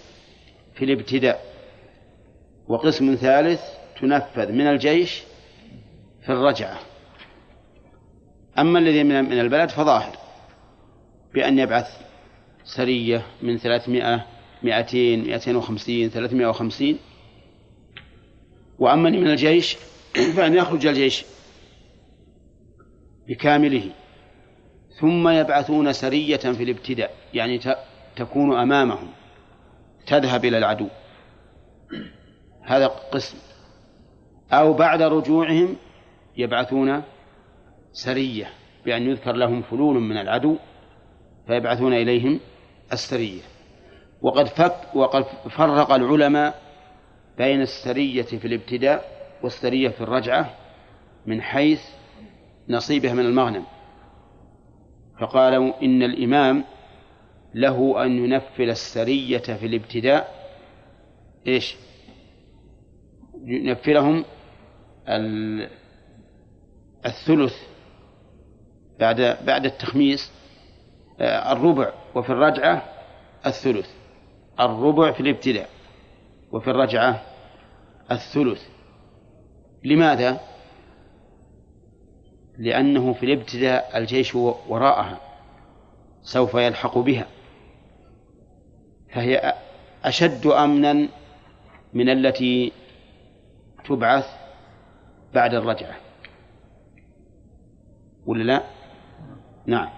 في 0.73 0.85
الابتداء. 0.85 1.41
وقسم 2.67 3.15
ثالث 3.15 3.61
تنفذ 4.01 4.51
من 4.51 4.67
الجيش 4.67 5.23
في 6.21 6.29
الرجعة. 6.29 6.79
أما 8.59 8.79
الذي 8.79 9.03
من 9.03 9.39
البلد 9.39 9.69
فظاهر 9.69 10.15
بأن 11.33 11.59
يبعث 11.59 12.01
سرية 12.63 13.25
من 13.41 13.57
ثلاثمائة 13.57 14.25
مائتين 14.63 15.27
مائتين 15.27 15.55
وخمسين 15.55 16.09
ثلاثمائة 16.09 16.47
وخمسين 16.47 16.97
وأما 18.79 19.09
من 19.09 19.27
الجيش 19.27 19.77
فأن 20.35 20.53
يخرج 20.55 20.87
الجيش 20.87 21.25
بكامله. 23.27 23.91
ثم 24.99 25.29
يبعثون 25.29 25.93
سرية 25.93 26.37
في 26.37 26.63
الابتداء 26.63 27.11
يعني 27.33 27.59
تكون 28.15 28.59
أمامهم 28.59 29.07
تذهب 30.07 30.45
إلى 30.45 30.57
العدو. 30.57 30.87
هذا 32.63 32.87
قسم. 32.87 33.37
أو 34.51 34.73
بعد 34.73 35.01
رجوعهم 35.01 35.75
يبعثون 36.37 37.03
سرية 37.91 38.49
بأن 38.85 39.09
يذكر 39.09 39.31
لهم 39.31 39.61
فلول 39.61 39.99
من 39.99 40.17
العدو 40.17 40.57
فيبعثون 41.47 41.93
إليهم 41.93 42.39
السرية. 42.93 43.41
وقد 44.21 44.47
فك 44.47 44.95
وقد 44.95 45.23
فرق 45.49 45.91
العلماء 45.91 46.68
بين 47.39 47.61
السرية 47.61 48.21
في 48.21 48.47
الابتداء 48.47 49.05
والسرية 49.43 49.89
في 49.89 50.01
الرجعة 50.01 50.55
من 51.25 51.41
حيث 51.41 51.81
نصيبه 52.69 53.13
من 53.13 53.25
المغنم. 53.25 53.63
فقالوا 55.19 55.81
إن 55.81 56.03
الإمام 56.03 56.63
له 57.53 58.05
أن 58.05 58.25
ينفل 58.25 58.69
السرية 58.69 59.37
في 59.37 59.65
الابتداء. 59.65 60.49
إيش؟ 61.47 61.75
ينفلهم 63.45 64.25
الثلث 67.05 67.55
بعد 68.99 69.37
بعد 69.45 69.65
التخميس. 69.65 70.31
آه، 71.19 71.51
الربع 71.51 71.91
وفي 72.15 72.29
الرجعة 72.29 72.83
الثلث 73.45 73.89
الربع 74.59 75.11
في 75.11 75.19
الابتداء 75.19 75.69
وفي 76.51 76.69
الرجعة 76.69 77.28
الثلث. 78.11 78.61
لماذا؟ 79.83 80.39
لأنه 82.57 83.13
في 83.13 83.25
الابتداء 83.25 83.97
الجيش 83.97 84.35
وراءها 84.35 85.19
سوف 86.21 86.53
يلحق 86.53 86.97
بها. 86.97 87.27
فهي 89.13 89.53
أشد 90.03 90.47
أمنا 90.47 91.07
من 91.93 92.09
التي 92.09 92.71
تبعث 93.85 94.27
بعد 95.33 95.53
الرجعة. 95.53 95.95
ولا 98.25 98.43
لا؟ 98.43 98.63
نعم. 99.65 99.89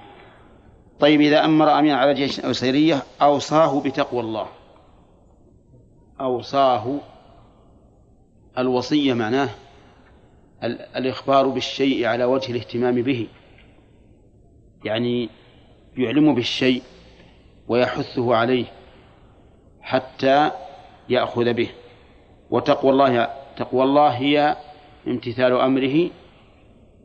طيب 1.00 1.22
إذا 1.22 1.46
أمر 1.46 1.80
أمير 1.80 1.96
على 1.96 2.14
جيش 2.14 2.40
أو 2.40 2.54
سيرية 2.54 3.04
أوصاه 3.22 3.82
بتقوى 3.82 4.20
الله. 4.20 4.48
أوصاه 6.22 7.00
الوصية 8.62 9.14
معناه 9.14 9.50
الإخبار 10.96 11.48
بالشيء 11.48 12.06
على 12.06 12.24
وجه 12.24 12.52
الاهتمام 12.52 13.02
به. 13.02 13.28
يعني 14.86 15.30
يعلم 15.98 16.36
بالشيء 16.36 16.84
ويحثه 17.68 18.36
عليه 18.36 18.66
حتى 19.82 20.52
يأخذ 21.10 21.54
به. 21.54 21.70
وتقوى 22.50 22.92
الله 22.92 23.30
تقوى 23.58 23.84
الله 23.84 24.10
هي 24.10 24.56
امتثال 25.08 25.54
أمره 25.54 26.10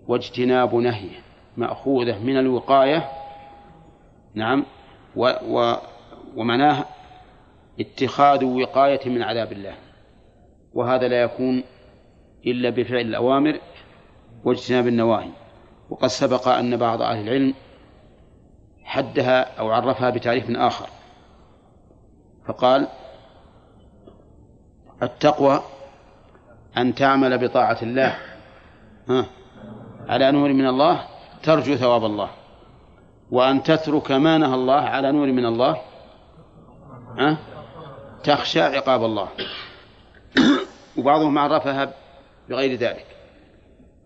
واجتناب 0.09 0.75
نهيه 0.75 1.19
مأخوذة 1.57 2.19
من 2.19 2.37
الوقاية. 2.37 3.09
نعم 4.35 4.65
و 5.17 5.33
و 5.49 5.77
ومعناه 6.37 6.85
اتخاذ 7.81 8.45
وقاية 8.45 9.09
من 9.09 9.23
عذاب 9.23 9.53
الله. 9.53 9.86
وهذا 10.77 11.09
لا 11.09 11.23
يكون 11.23 11.65
إلا 12.47 12.71
بفعل 12.71 13.01
الأوامر 13.01 13.61
واجتناب 14.45 14.87
النواهي. 14.87 15.31
وقد 15.91 16.09
سبق 16.09 16.49
أن 16.49 16.77
بعض 16.77 17.03
أهل 17.03 17.29
العلم 17.29 17.55
حدها 18.85 19.59
أو 19.59 19.71
عرفها 19.71 20.11
بتعريف 20.11 20.51
آخر. 20.51 20.89
فقال 22.47 22.89
التقوى 25.03 25.63
أن 26.77 26.95
تعمل 26.95 27.49
بطاعة 27.49 27.79
الله. 27.83 28.17
ها؟ 29.09 29.27
على 30.09 30.33
نور 30.33 30.53
من 30.53 30.67
الله 30.67 31.05
ترجو 31.43 31.77
ثواب 31.77 32.05
الله. 32.05 32.31
وأن 33.31 33.63
تترك 33.63 34.13
ما 34.13 34.39
نهى 34.39 34.55
الله 34.55 34.81
على 34.81 35.13
نور 35.13 35.27
من 35.27 35.47
الله 35.47 35.77
ها؟ 37.19 37.37
تخشى 38.25 38.63
عقاب 38.63 39.05
الله. 39.05 39.29
وبعضهم 40.99 41.39
عرفها 41.39 41.93
بغير 42.49 42.79
ذلك. 42.79 43.07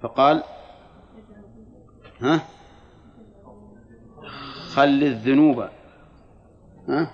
فقال 0.02 0.42
ها؟ 2.20 2.40
خل 4.74 5.02
الذنوب 5.02 5.68
ها؟ 6.88 7.10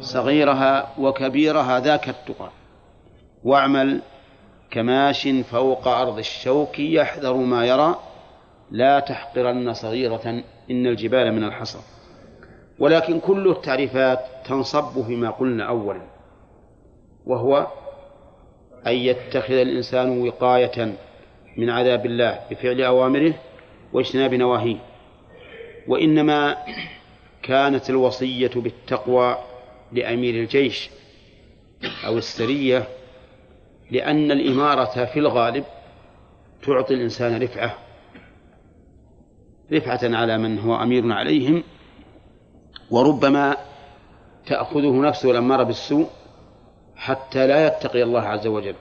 صغيرها 0.00 0.94
وكبيرها 0.98 1.80
ذاك 1.80 2.08
التقى. 2.08 2.50
واعمل 3.44 4.02
كماش 4.70 5.28
فوق 5.28 5.88
أرض 5.88 6.18
الشوك 6.18 6.78
يحذر 6.78 7.34
ما 7.34 7.66
يرى. 7.66 7.98
لا 8.70 9.00
تحقرن 9.00 9.74
صغيرة 9.74 10.42
إن 10.70 10.86
الجبال 10.86 11.32
من 11.32 11.44
الحصى. 11.44 11.78
ولكن 12.78 13.20
كل 13.20 13.50
التعريفات 13.50 14.18
تنصب 14.44 15.02
فيما 15.02 15.30
قلنا 15.30 15.68
أولا 15.68 16.02
وهو 17.26 17.66
أن 18.86 18.92
يتخذ 18.94 19.54
الإنسان 19.54 20.22
وقاية 20.22 20.94
من 21.56 21.70
عذاب 21.70 22.06
الله 22.06 22.40
بفعل 22.50 22.82
أوامره 22.82 23.34
واجتناب 23.92 24.34
نواهيه. 24.34 24.76
وإنما 25.88 26.56
كانت 27.42 27.90
الوصية 27.90 28.50
بالتقوى 28.56 29.38
لأمير 29.92 30.34
الجيش 30.34 30.90
أو 32.06 32.18
السرية 32.18 32.88
لأن 33.90 34.30
الإمارة 34.30 35.04
في 35.04 35.18
الغالب 35.18 35.64
تعطي 36.62 36.94
الإنسان 36.94 37.42
رفعة 37.42 37.74
رفعة 39.72 40.00
على 40.02 40.38
من 40.38 40.58
هو 40.58 40.82
أمير 40.82 41.12
عليهم 41.12 41.62
وربما 42.90 43.56
تأخذه 44.46 45.00
نفسه 45.00 45.30
الأمارة 45.30 45.62
بالسوء 45.62 46.08
حتى 46.98 47.46
لا 47.46 47.66
يتقي 47.66 48.02
الله 48.02 48.20
عز 48.20 48.46
وجل. 48.46 48.74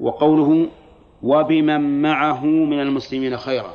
وقوله 0.00 0.68
وبمن 1.22 2.02
معه 2.02 2.44
من 2.44 2.80
المسلمين 2.80 3.36
خيرا. 3.36 3.72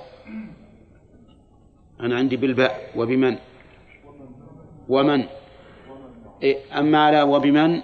أنا 1.99 2.15
عندي 2.15 2.37
بالباء 2.37 2.89
وبمن. 2.95 3.37
ومن. 4.89 5.25
إيه، 6.43 6.57
أما 6.79 7.05
على 7.05 7.21
وبمن 7.21 7.81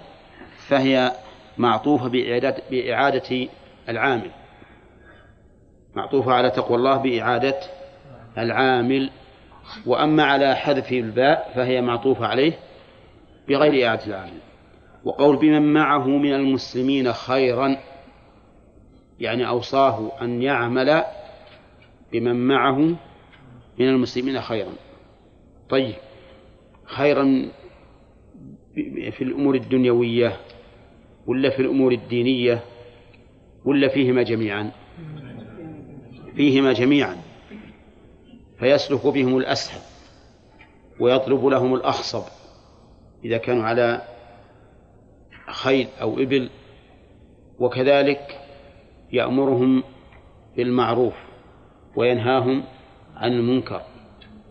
فهي 0.68 1.12
معطوفة 1.58 2.08
بإعادة, 2.08 2.56
بإعادة 2.70 3.48
العامل. 3.88 4.30
معطوفة 5.94 6.32
على 6.32 6.50
تقوى 6.50 6.76
الله 6.76 6.96
بإعادة 6.96 7.60
العامل. 8.38 9.10
وأما 9.86 10.24
على 10.24 10.54
حذف 10.56 10.92
الباء 10.92 11.52
فهي 11.54 11.80
معطوفة 11.80 12.26
عليه 12.26 12.52
بغير 13.48 13.88
إعادة 13.88 14.06
العامل. 14.06 14.45
وقول 15.06 15.36
بمن 15.36 15.72
معه 15.72 16.06
من 16.06 16.34
المسلمين 16.34 17.12
خيرا 17.12 17.76
يعني 19.20 19.48
أوصاه 19.48 20.12
أن 20.22 20.42
يعمل 20.42 21.04
بمن 22.12 22.46
معه 22.46 22.78
من 23.78 23.88
المسلمين 23.88 24.40
خيرا. 24.40 24.72
طيب 25.68 25.94
خيرا 26.84 27.48
في 29.10 29.24
الأمور 29.24 29.54
الدنيوية 29.54 30.36
ولا 31.26 31.50
في 31.50 31.62
الأمور 31.62 31.92
الدينية 31.92 32.60
ولا 33.64 33.88
فيهما 33.88 34.22
جميعا؟ 34.22 34.70
فيهما 36.36 36.72
جميعا. 36.72 37.16
فيسلك 38.58 39.06
بهم 39.06 39.36
الأسهل 39.36 39.80
ويطلب 41.00 41.46
لهم 41.46 41.74
الأخصب 41.74 42.22
إذا 43.24 43.36
كانوا 43.36 43.64
على 43.64 44.15
خيل 45.56 45.88
أو 46.00 46.18
إبل 46.18 46.50
وكذلك 47.58 48.40
يأمرهم 49.12 49.82
بالمعروف 50.56 51.14
وينهاهم 51.96 52.62
عن 53.16 53.32
المنكر 53.32 53.82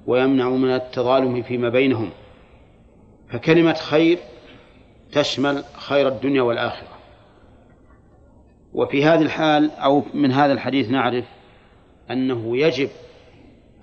ويمنع 0.08 0.50
من 0.50 0.70
التظالم 0.70 1.42
فيما 1.42 1.70
بينهم. 1.70 2.10
فكلمة 3.30 3.74
خير 3.74 4.18
تشمل 5.12 5.64
خير 5.74 6.08
الدنيا 6.08 6.42
والآخرة. 6.42 6.88
وفي 8.74 9.06
هذه 9.06 9.22
الحال 9.22 9.72
أو 9.72 10.04
من 10.14 10.32
هذا 10.32 10.54
الحديث 10.54 10.90
نعرف 10.90 11.26
أنه 12.12 12.58
يجب 12.58 12.90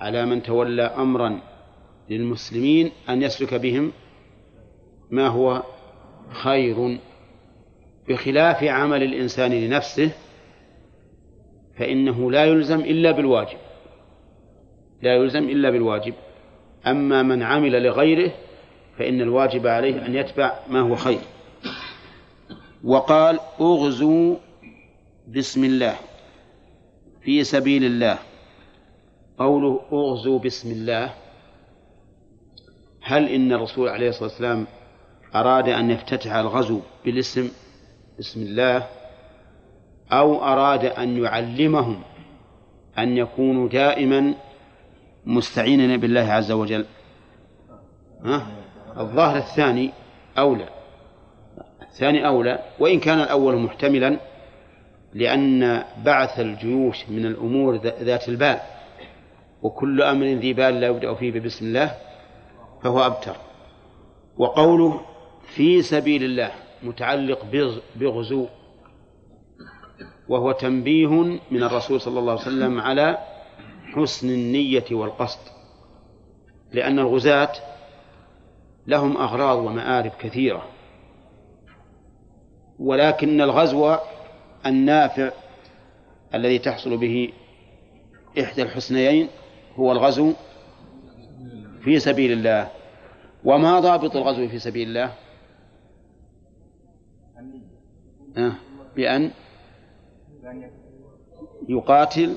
على 0.00 0.26
من 0.26 0.42
تولى 0.42 0.82
أمرا 0.82 1.40
للمسلمين 2.10 2.90
أن 3.08 3.22
يسلك 3.22 3.54
بهم 3.54 3.92
ما 5.10 5.26
هو 5.28 5.62
خير 6.30 6.98
بخلاف 8.09 8.64
عمل 8.64 9.03
الإنسان 9.03 9.53
لنفسه 9.53 10.11
فإنه 11.78 12.30
لا 12.30 12.44
يلزم 12.44 12.80
إلا 12.80 13.11
بالواجب. 13.11 13.59
لا 15.03 15.14
يلزم 15.14 15.48
إلا 15.48 15.70
بالواجب. 15.70 16.14
أما 16.86 17.22
من 17.22 17.42
عمل 17.42 17.82
لغيره 17.82 18.32
فإن 18.98 19.20
الواجب 19.20 19.66
عليه 19.66 20.07
أن 20.07 20.14
يتبع 20.14 20.53
ما 20.70 20.80
هو 20.80 20.96
خير. 20.96 21.20
وقال 22.84 23.40
اغزوا 23.61 24.36
بسم 25.28 25.64
الله 25.64 25.96
في 27.22 27.44
سبيل 27.44 27.84
الله 27.84 28.18
قوله 29.38 29.80
اغزوا 29.92 30.38
بسم 30.38 30.70
الله 30.70 31.14
هل 33.03 33.28
إن 33.28 33.53
الرسول 33.53 33.88
عليه 33.88 34.09
الصلاة 34.09 34.28
والسلام 34.28 34.66
أراد 35.34 35.68
أن 35.68 35.90
يفتتح 35.90 36.34
الغزو 36.34 36.80
بالاسم؟ 37.05 37.50
بسم 38.18 38.42
الله 38.42 38.86
أو 40.12 40.44
أراد 40.44 40.84
أن 40.84 41.24
يعلمهم 41.24 42.02
أن 42.98 43.16
يكونوا 43.16 43.68
دائما 43.68 44.34
مستعينين 45.26 46.00
بالله 46.00 46.32
عز 46.32 46.52
وجل. 46.52 46.84
ها؟ 48.24 48.46
الظاهر 48.98 49.36
الثاني 49.36 49.90
أولى. 50.38 50.68
الثاني 51.82 52.26
أولى 52.26 52.58
وإن 52.78 53.00
كان 53.00 53.20
الأول 53.20 53.56
محتملا 53.56 54.16
لأن 55.14 55.84
بعث 56.04 56.40
الجيوش 56.40 57.08
من 57.08 57.26
الأمور 57.26 57.76
ذات 57.76 58.28
البال. 58.28 58.58
وكل 59.62 60.02
أمر 60.02 60.26
ذي 60.26 60.52
بال 60.52 60.80
لا 60.80 60.86
يبدأ 60.86 61.14
فيه 61.14 61.40
بسم 61.40 61.66
الله 61.66 61.94
فهو 62.82 63.06
أبتر. 63.06 63.36
وقوله 64.36 65.00
في 65.54 65.82
سبيل 65.82 66.24
الله 66.24 66.50
متعلق 66.84 67.46
بغزو 67.96 68.46
وهو 70.28 70.52
تنبيه 70.52 71.08
من 71.50 71.62
الرسول 71.62 72.00
صلى 72.00 72.18
الله 72.18 72.32
عليه 72.32 72.42
وسلم 72.42 72.80
على 72.80 73.18
حسن 73.94 74.28
النية 74.28 74.84
والقصد 74.90 75.40
لأن 76.72 76.98
الغزاة 76.98 77.52
لهم 78.86 79.16
أغراض 79.16 79.58
ومآرب 79.58 80.12
كثيرة 80.18 80.64
ولكن 82.78 83.40
الغزو 83.40 83.96
النافع 84.66 85.30
الذي 86.34 86.58
تحصل 86.58 86.96
به 86.96 87.32
إحدى 88.40 88.62
الحسنيين 88.62 89.28
هو 89.76 89.92
الغزو 89.92 90.32
في 91.84 91.98
سبيل 91.98 92.32
الله. 92.32 92.70
وما 93.44 93.80
ضابط 93.80 94.16
الغزو 94.16 94.48
في 94.48 94.58
سبيل 94.58 94.88
الله 94.88 95.04
آه 95.04 95.12
بأن 98.96 99.30
يقاتل 101.68 102.36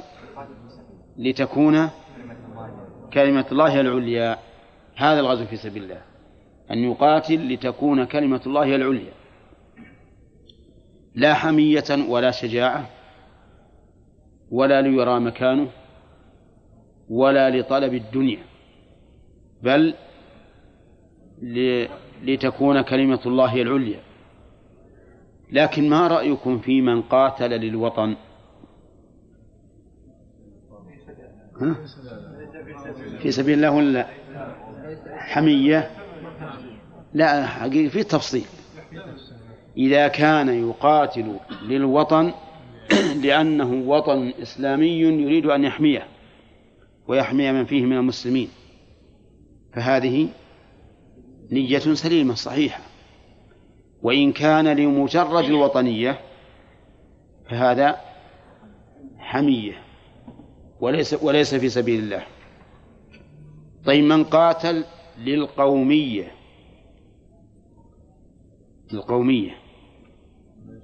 لتكون 1.17 1.89
كلمة 3.13 3.45
الله 3.51 3.81
العليا. 3.81 4.37
هذا 4.95 5.19
الغزو 5.19 5.45
في 5.45 5.55
سبيل 5.55 5.83
الله 5.83 6.01
أن 6.71 6.77
يقاتل 6.77 7.53
لتكون 7.53 8.05
كلمة 8.05 8.41
الله 8.47 8.75
العليا. 8.75 9.13
لا 11.15 11.33
حمية 11.33 12.05
ولا 12.09 12.31
شجاعة 12.31 12.89
ولا 14.51 14.81
ليرى 14.81 15.19
مكانه 15.19 15.67
ولا 17.09 17.49
لطلب 17.49 17.93
الدنيا 17.93 18.43
بل 19.63 19.93
لتكون 22.23 22.81
كلمة 22.81 23.19
الله 23.25 23.61
العليا. 23.61 23.99
لكن 25.51 25.89
ما 25.89 26.07
رأيكم 26.07 26.59
في 26.59 26.81
من 26.81 27.01
قاتل 27.01 27.49
للوطن؟ 27.49 28.15
ها؟ 31.61 31.75
في 33.19 33.31
سبيل 33.31 33.53
الله 33.53 33.71
ولا 33.71 34.07
حمية؟ 35.17 35.91
لا 37.13 37.45
حقيقة 37.45 37.89
في 37.89 38.03
تفصيل. 38.03 38.45
إذا 39.77 40.07
كان 40.07 40.69
يقاتل 40.69 41.39
للوطن 41.61 42.33
لأنه 43.23 43.73
وطن 43.89 44.33
إسلامي 44.41 44.99
يريد 44.99 45.45
أن 45.45 45.63
يحميه 45.63 46.07
ويحمي 47.07 47.51
من 47.51 47.65
فيه 47.65 47.85
من 47.85 47.97
المسلمين. 47.97 48.49
فهذه 49.73 50.29
نية 51.51 51.79
سليمة 51.79 52.33
صحيحة. 52.33 52.94
وإن 54.05 54.31
كان 54.31 54.67
لمجرد 54.67 55.43
الوطنية 55.43 56.19
فهذا 57.49 58.01
حمية 59.17 59.81
وليس 60.79 61.23
وليس 61.23 61.55
في 61.55 61.69
سبيل 61.69 62.03
الله. 62.03 62.23
طيب 63.85 64.03
من 64.03 64.23
قاتل 64.23 64.85
للقومية. 65.17 66.31
القومية 68.93 69.51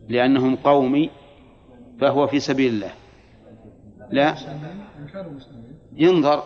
لأنهم 0.09 0.55
قومي 0.55 1.09
فهو 1.99 2.27
في 2.27 2.39
سبيل 2.39 2.73
الله. 2.73 2.91
لا. 4.11 4.35
ينظر 5.93 6.43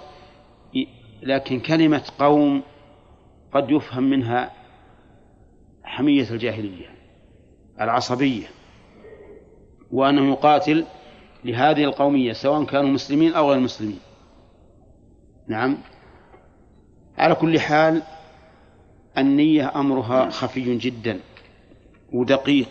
لكن 1.24 1.60
كلمة 1.60 2.04
قوم 2.20 2.62
قد 3.54 3.72
يفهم 3.72 4.04
منها 4.04 4.65
حمية 5.86 6.30
الجاهلية 6.32 6.90
العصبية 7.82 8.48
وأنه 9.92 10.32
يقاتل 10.32 10.86
لهذه 11.46 11.84
القومية 11.84 12.34
سواء 12.34 12.64
كانوا 12.64 12.90
مسلمين 12.90 13.34
أو 13.34 13.52
غير 13.52 13.60
مسلمين. 13.60 14.00
نعم. 15.48 15.78
على 17.18 17.36
كل 17.36 17.60
حال 17.60 18.02
النية 19.18 19.72
أمرها 19.76 20.30
خفي 20.30 20.78
جدا 20.78 21.20
ودقيق 22.14 22.70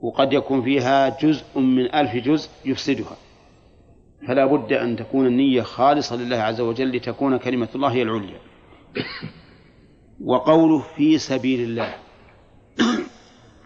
وقد 0.00 0.32
يكون 0.32 0.62
فيها 0.62 1.08
جزء 1.08 1.58
من 1.58 1.94
ألف 1.94 2.14
جزء 2.14 2.50
يفسدها. 2.64 3.16
فلا 4.26 4.46
بد 4.46 4.72
أن 4.72 4.96
تكون 4.96 5.26
النية 5.26 5.62
خالصة 5.62 6.16
لله 6.16 6.36
عز 6.36 6.60
وجل 6.60 6.96
لتكون 6.96 7.36
كلمة 7.36 7.68
الله 7.74 7.88
هي 7.88 8.02
العليا. 8.02 8.38
وقوله 10.24 10.78
في 10.78 11.18
سبيل 11.18 11.60
الله. 11.60 11.94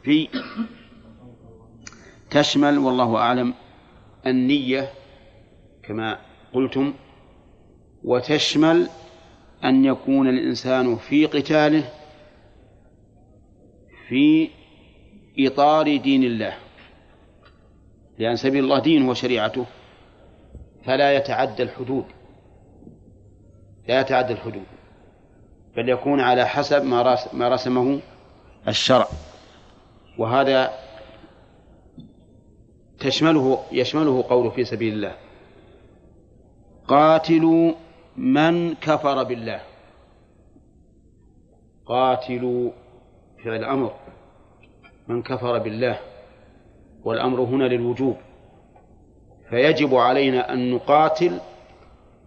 في 0.03 0.29
تشمل 2.31 2.79
والله 2.79 3.17
أعلم 3.17 3.55
النية 4.27 4.89
كما 5.83 6.19
قلتم 6.53 6.95
وتشمل 8.05 8.89
أن 9.65 9.85
يكون 9.85 10.29
الإنسان 10.29 10.97
في 10.97 11.27
قتاله 11.27 11.85
في 14.09 14.51
إطار 15.39 15.97
دين 15.97 16.25
الله. 16.25 16.55
لأن 18.19 18.37
سبيل 18.37 18.65
الله 18.65 18.79
دينه 18.79 19.11
وشريعته 19.11 19.67
فلا 20.85 21.17
يتعدى 21.17 21.63
الحدود. 21.63 22.05
لا 23.89 24.01
يتعدى 24.01 24.33
الحدود. 24.33 24.82
بل 25.77 25.89
يكون 25.89 26.21
على 26.21 26.45
حسب 26.47 26.85
ما 27.33 27.49
رسمه 27.49 28.01
الشرع. 28.69 29.09
وهذا 30.19 30.71
تشمله 33.01 33.63
يشمله 33.73 34.25
قوله 34.29 34.51
في 34.51 34.65
سبيل 34.65 34.93
الله. 34.93 35.15
قاتلوا 36.89 37.73
من 38.17 38.75
كفر 38.75 39.23
بالله. 39.23 39.61
قاتلوا 41.87 42.71
فعل 43.45 43.57
الأمر 43.57 43.93
من 45.09 45.23
كفر 45.23 45.59
بالله. 45.59 45.99
والأمر 47.05 47.41
هنا 47.41 47.65
للوجوب. 47.65 48.17
فيجب 49.51 49.95
علينا 49.95 50.53
أن 50.53 50.71
نقاتل 50.71 51.41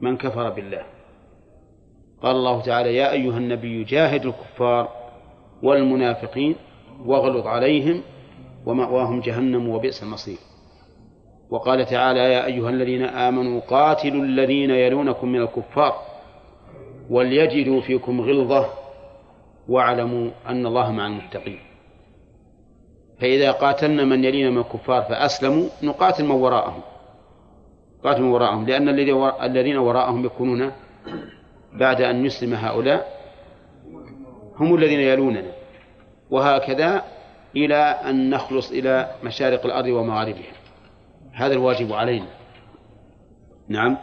من 0.02 0.18
كفر 0.18 0.50
بالله. 0.50 0.95
قال 2.26 2.36
الله 2.36 2.61
تعالى 2.61 2.95
يا 2.95 3.11
أيها 3.11 3.38
النبي 3.38 3.84
جاهد 3.84 4.26
الكفار 4.26 4.89
والمنافقين 5.63 6.55
واغلظ 7.05 7.47
عليهم 7.47 8.01
ومأواهم 8.65 9.19
جهنم 9.19 9.69
وبئس 9.69 10.03
المصير. 10.03 10.38
وقال 11.49 11.86
تعالى 11.86 12.19
يا 12.19 12.45
أيها 12.45 12.69
الذين 12.69 13.01
آمنوا 13.01 13.59
قاتلوا 13.59 14.23
الذين 14.23 14.71
يلونكم 14.71 15.28
من 15.28 15.41
الكفار 15.41 15.93
وليجدوا 17.09 17.82
فيكم 17.82 18.21
غلظة 18.21 18.69
واعلموا 19.69 20.30
أن 20.47 20.65
الله 20.65 20.91
مع 20.91 21.07
المتقين. 21.07 21.59
فإذا 23.21 23.51
قاتلنا 23.51 24.03
من 24.03 24.23
يلينا 24.23 24.49
من 24.49 24.57
الكفار 24.57 25.01
فأسلموا 25.01 25.67
نقاتل 25.84 26.26
من 26.26 26.32
وراءهم. 26.32 26.82
قاتل 28.03 28.21
من 28.21 28.30
وراءهم 28.30 28.65
لأن 28.65 28.89
الذين 29.43 29.78
وراءهم 29.78 30.26
يكونون 30.26 30.71
بعد 31.80 32.01
أن 32.01 32.26
يسلم 32.26 32.53
هؤلاء 32.53 33.15
هم 34.55 34.76
الذين 34.76 34.99
يلوننا. 34.99 35.51
وهكذا 36.30 37.03
إلى 37.55 37.76
أن 37.76 38.30
نخلص 38.30 38.71
إلى 38.71 39.15
مشارق 39.23 39.65
الأرض 39.65 39.86
ومغاربها. 39.86 40.53
هذا 41.34 41.53
الواجب 41.53 41.93
علينا. 41.93 42.28
نعم. 43.67 43.97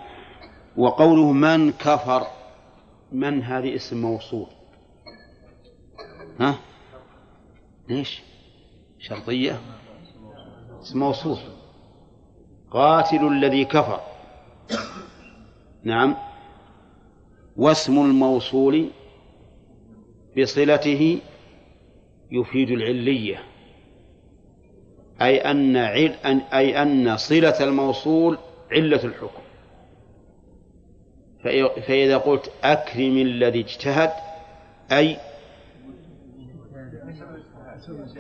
وقوله 0.77 1.33
من 1.33 1.73
كفر 1.73 2.27
من 3.13 3.43
هذه 3.43 3.75
اسم 3.77 4.03
موصول؟ 4.03 4.47
ها؟ 6.41 6.55
ليش 7.89 8.23
شرطية؟ 8.99 9.61
اسم 10.83 10.99
موصول. 10.99 11.39
قاتل 12.71 13.27
الذي 13.27 13.65
كفر. 13.65 14.01
نعم. 15.85 16.17
واسم 17.63 17.99
الموصول 17.99 18.91
بصلته 20.39 21.19
يفيد 22.31 22.71
العلية 22.71 23.43
أي 25.23 25.39
أن 25.39 25.77
عل 25.77 26.15
أي 26.55 26.83
أن 26.83 27.17
صلة 27.17 27.65
الموصول 27.65 28.39
علة 28.73 29.05
الحكم. 29.05 29.43
فإذا 31.87 32.17
قلت 32.17 32.53
أكرم 32.65 33.17
الذي 33.19 33.61
اجتهد 33.61 34.11
أي 34.93 35.17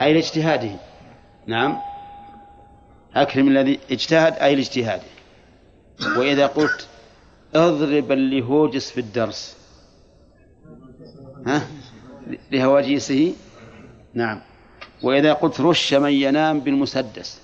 أي 0.02 0.12
لاجتهاده. 0.12 0.76
نعم. 1.46 1.78
أكرم 3.14 3.48
الذي 3.48 3.78
اجتهد 3.90 4.32
أي 4.32 4.54
لاجتهاده. 4.54 5.12
وإذا 6.18 6.46
قلت 6.46 6.88
أضرب 7.54 8.12
اللي 8.12 8.42
هوجس 8.42 8.90
في 8.90 9.00
الدرس. 9.00 9.56
ها؟ 11.46 11.66
لهواجيسه؟ 12.52 13.34
نعم. 14.14 14.40
وإذا 15.02 15.32
قلت 15.32 15.60
رش 15.60 15.94
من 15.94 16.12
ينام 16.12 16.60
بالمسدس. 16.60 17.40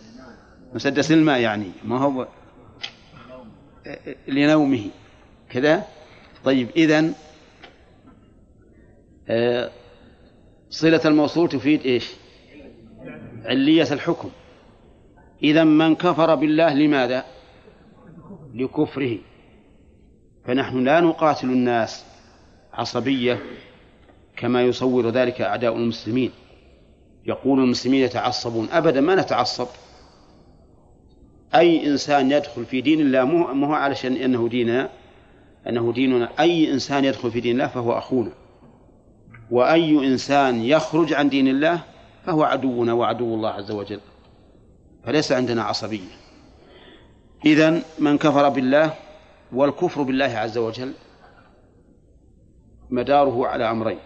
مسدس 0.74 1.12
الماء 1.12 1.40
يعني 1.40 1.70
ما 1.84 1.98
هو؟ 1.98 2.28
لنومه. 4.28 4.90
كذا؟ 5.50 5.84
طيب 6.44 6.68
إذن 6.76 7.14
آه، 9.28 9.70
صلة 10.70 11.00
الموصول 11.04 11.48
تفيد 11.48 11.80
إيش؟ 11.86 12.10
علية 13.44 13.92
الحكم. 13.92 14.30
إذا 15.42 15.64
من 15.64 15.94
كفر 15.94 16.34
بالله 16.34 16.74
لماذا؟ 16.74 17.24
لكفره. 18.54 19.18
فنحن 20.48 20.84
لا 20.84 21.00
نقاتل 21.00 21.46
الناس 21.46 22.04
عصبية 22.72 23.42
كما 24.36 24.62
يصور 24.62 25.10
ذلك 25.10 25.40
أعداء 25.40 25.76
المسلمين. 25.76 26.30
يقول 27.26 27.60
المسلمين 27.60 28.04
يتعصبون. 28.04 28.68
أبدا 28.72 29.00
ما 29.00 29.14
نتعصب. 29.14 29.66
أي 31.54 31.86
إنسان 31.86 32.30
يدخل 32.32 32.64
في 32.64 32.80
دين 32.80 33.00
الله 33.00 33.24
مو 33.24 33.66
هو 33.66 33.72
علشان 33.72 34.16
أنه 34.16 34.48
ديننا 34.48 34.88
أنه 35.68 35.92
ديننا 35.92 36.28
أي 36.40 36.72
إنسان 36.72 37.04
يدخل 37.04 37.30
في 37.30 37.40
دين 37.40 37.52
الله 37.52 37.66
فهو 37.66 37.98
أخونا 37.98 38.32
وأي 39.50 39.90
إنسان 40.06 40.64
يخرج 40.64 41.12
عن 41.12 41.28
دين 41.28 41.48
الله 41.48 41.80
فهو 42.26 42.42
عدونا 42.42 42.92
وعدو 42.92 43.34
الله 43.34 43.50
عز 43.50 43.70
وجل. 43.70 44.00
فليس 45.04 45.32
عندنا 45.32 45.62
عصبية. 45.62 46.18
إذا 47.44 47.82
من 47.98 48.18
كفر 48.18 48.48
بالله 48.48 49.07
والكفر 49.52 50.02
بالله 50.02 50.24
عز 50.24 50.58
وجل 50.58 50.92
مداره 52.90 53.46
على 53.46 53.70
أمرين 53.70 53.98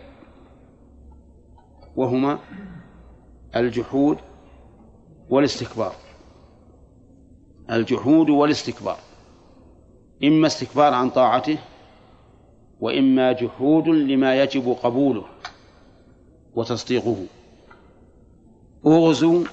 وهما 1.96 2.38
الجحود 3.56 4.18
والاستكبار. 5.28 5.92
الجحود 7.70 8.30
والاستكبار 8.30 8.98
إما 10.24 10.46
استكبار 10.46 10.94
عن 10.94 11.10
طاعته 11.10 11.58
وإما 12.80 13.32
جحود 13.32 13.88
لما 13.88 14.42
يجب 14.42 14.76
قبوله 14.82 15.24
وتصديقه. 16.54 17.26
أغزوا 18.86 19.44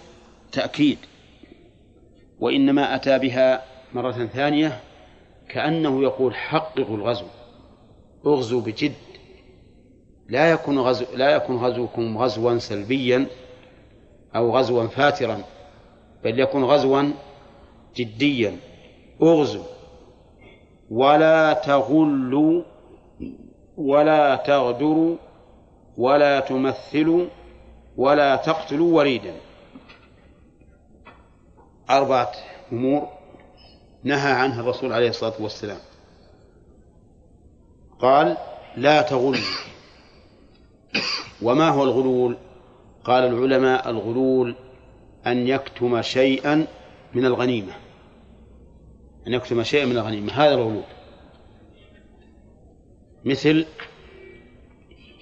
تأكيد 0.51 0.97
وإنما 2.39 2.95
أتى 2.95 3.19
بها 3.19 3.63
مرة 3.93 4.11
ثانية 4.11 4.79
كأنه 5.49 6.03
يقول 6.03 6.35
حققوا 6.35 6.97
الغزو. 6.97 7.25
أغزوا 8.25 8.61
بجد. 8.61 8.93
لا 10.29 10.51
يكون 10.51 10.79
غزو 10.79 11.05
لا 11.15 11.29
يكون 11.29 11.57
غزوكم 11.57 12.17
غزوا 12.17 12.57
سلبيا 12.57 13.27
أو 14.35 14.57
غزوا 14.57 14.87
فاترا 14.87 15.43
بل 16.23 16.39
يكون 16.39 16.63
غزوا 16.63 17.03
جديا. 17.95 18.57
أغزوا. 19.21 19.63
ولا 20.89 21.53
تغلوا 21.53 22.63
ولا 23.77 24.35
تغدروا 24.35 25.15
ولا 25.97 26.39
تمثلوا 26.39 27.25
ولا 27.97 28.35
تقتلوا 28.35 28.97
وليدا 28.97 29.33
أربعة 31.89 32.31
أمور. 32.71 33.18
نهى 34.03 34.31
عنها 34.31 34.61
الرسول 34.61 34.93
عليه 34.93 35.09
الصلاة 35.09 35.33
والسلام. 35.39 35.79
قال 37.99 38.37
لا 38.77 39.01
تغلوا 39.01 39.35
وما 41.41 41.69
هو 41.69 41.83
الغلول؟ 41.83 42.37
قال 43.03 43.23
العلماء 43.23 43.89
الغلول 43.89 44.55
أن 45.27 45.47
يكتم 45.47 46.01
شيئا 46.01 46.67
من 47.13 47.25
الغنيمة. 47.25 47.73
أن 49.27 49.33
يكتم 49.33 49.63
شيئا 49.63 49.85
من 49.85 49.97
الغنيمة. 49.97 50.33
هذا 50.33 50.53
الغلول. 50.53 50.83
مثل 53.25 53.65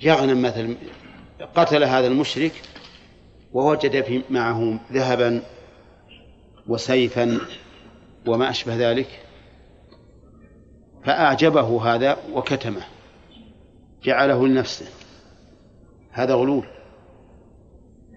يغنم 0.02 0.42
مثل 0.42 0.78
قتل 1.56 1.84
هذا 1.84 2.08
المشرك 2.08 2.52
ووجد 3.54 4.04
في 4.04 4.22
معه 4.30 4.80
ذهبا 4.92 5.42
وسيفا 6.68 7.40
وما 8.28 8.50
أشبه 8.50 8.76
ذلك. 8.76 9.08
فأعجبه 11.04 11.96
هذا 11.96 12.18
وكتمه. 12.34 12.84
جعله 14.04 14.48
لنفسه. 14.48 14.86
هذا 16.12 16.34
غلول. 16.34 16.66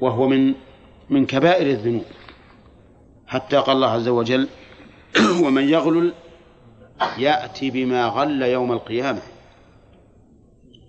وهو 0.01 0.29
من 0.29 0.55
من 1.11 1.27
كبائر 1.27 1.67
الذنوب. 1.67 2.05
حتى 3.27 3.57
قال 3.57 3.77
الله 3.77 3.91
عز 3.91 4.09
وجل 4.09 4.49
ومن 5.45 5.69
يغلل 5.69 6.13
يأتي 7.19 7.71
بما 7.71 8.07
غل 8.07 8.43
يوم 8.43 8.73
القيامة. 8.73 9.23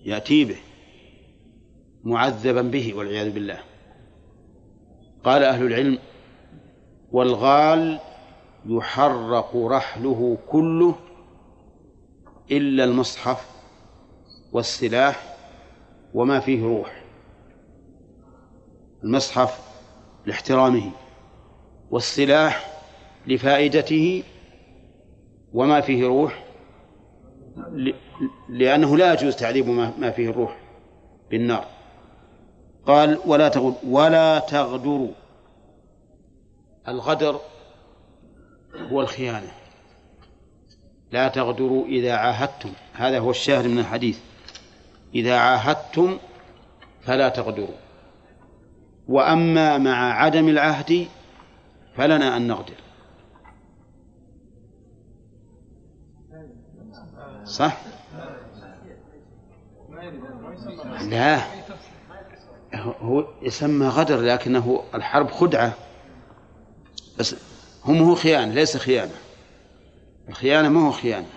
يأتي 0.05 0.45
به 0.45 0.57
معذبا 2.03 2.61
به 2.61 2.93
والعياذ 2.93 3.31
بالله. 3.31 3.59
قال 5.23 5.43
أهل 5.43 5.65
العلم 5.65 5.99
والغال 7.11 7.99
يحرق 8.65 9.55
رحله 9.55 10.37
كله 10.49 10.95
إلا 12.51 12.83
المصحف 12.83 13.49
والسلاح 14.51 15.37
وما 16.13 16.39
فيه 16.39 16.63
روح. 16.63 17.03
المصحف 19.03 19.59
لاحترامه 20.25 20.91
والسلاح 21.91 22.81
لفائدته 23.27 24.23
وما 25.53 25.81
فيه 25.81 26.07
روح 26.07 26.45
لأنه 28.49 28.97
لا 28.97 29.13
يجوز 29.13 29.35
تعذيب 29.35 29.67
ما 29.99 30.11
فيه 30.11 30.29
الروح 30.29 30.57
بالنار. 31.29 31.65
قال 32.85 33.19
ولا 33.25 33.49
تغد 33.49 33.75
ولا 33.87 34.39
تغدروا. 34.39 35.11
الغدر 36.87 37.39
هو 38.75 39.01
الخيانة. 39.01 39.51
لا 41.11 41.27
تغدروا 41.27 41.85
إذا 41.85 42.13
عاهدتم. 42.13 42.73
هذا 42.93 43.19
هو 43.19 43.31
الشاهد 43.31 43.65
من 43.65 43.79
الحديث. 43.79 44.19
إذا 45.15 45.37
عاهدتم 45.37 46.17
فلا 47.01 47.29
تغدروا. 47.29 47.77
وأما 49.07 49.77
مع 49.77 50.13
عدم 50.13 50.47
العهد 50.47 51.07
فلنا 51.95 52.37
أن 52.37 52.47
نغدر. 52.47 52.75
صح؟ 57.45 57.77
لا. 61.01 61.41
هو 62.75 63.27
يسمى 63.41 63.87
غدر 63.87 64.21
لكنه 64.21 64.83
الحرب 64.95 65.31
خدعة. 65.31 65.73
بس 67.19 67.35
هم 67.85 68.01
هو 68.01 68.15
خيانة 68.15 68.53
ليس 68.53 68.77
خيانة. 68.77 69.11
الخيانة 70.29 70.69
ما 70.69 70.87
هو 70.87 70.91
خيانة. 70.91 71.27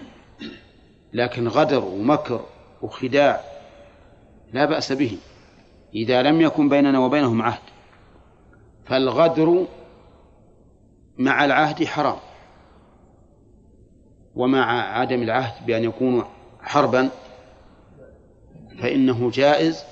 لكن 1.12 1.48
غدر 1.48 1.84
ومكر 1.84 2.40
وخداع 2.82 3.40
لا 4.52 4.64
بأس 4.64 4.92
به 4.92 5.18
إذا 5.94 6.22
لم 6.22 6.40
يكن 6.40 6.68
بيننا 6.68 6.98
وبينهم 6.98 7.42
عهد. 7.42 7.62
فالغدر 8.84 9.66
مع 11.18 11.44
العهد 11.44 11.84
حرام. 11.84 12.18
ومع 14.34 14.98
عدم 14.98 15.22
العهد 15.22 15.66
بأن 15.66 15.84
يكون 15.84 16.24
حربا 16.60 17.10
فإنه 18.78 19.30
جائز. 19.30 19.84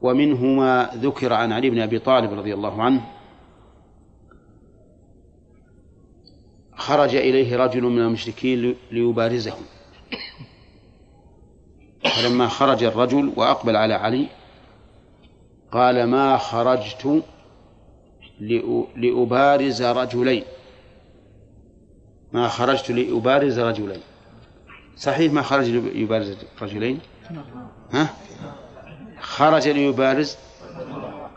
ومنه 0.00 0.44
ما 0.44 0.90
ذكر 0.94 1.32
عن 1.32 1.52
علي 1.52 1.70
بن 1.70 1.80
أبي 1.80 1.98
طالب 1.98 2.32
رضي 2.32 2.54
الله 2.54 2.82
عنه 2.82 3.15
خرج 6.76 7.14
إليه 7.14 7.56
رجل 7.56 7.82
من 7.82 8.02
المشركين 8.02 8.74
ليبارزهم. 8.90 9.64
فلما 12.04 12.48
خرج 12.48 12.84
الرجل 12.84 13.32
وأقبل 13.36 13.76
على 13.76 13.94
علي 13.94 14.26
قال 15.72 16.04
ما 16.04 16.36
خرجت 16.36 17.22
لأبارز 18.96 19.82
رجلين. 19.82 20.44
ما 22.32 22.48
خرجت 22.48 22.90
لأبارز 22.90 23.58
رجلين. 23.58 24.00
صحيح 24.96 25.32
ما 25.32 25.42
خرج 25.42 25.68
ليبارز 25.68 26.36
رجلين؟ 26.62 27.00
ها؟ 27.92 28.08
خرج 29.20 29.68
ليبارز 29.68 30.36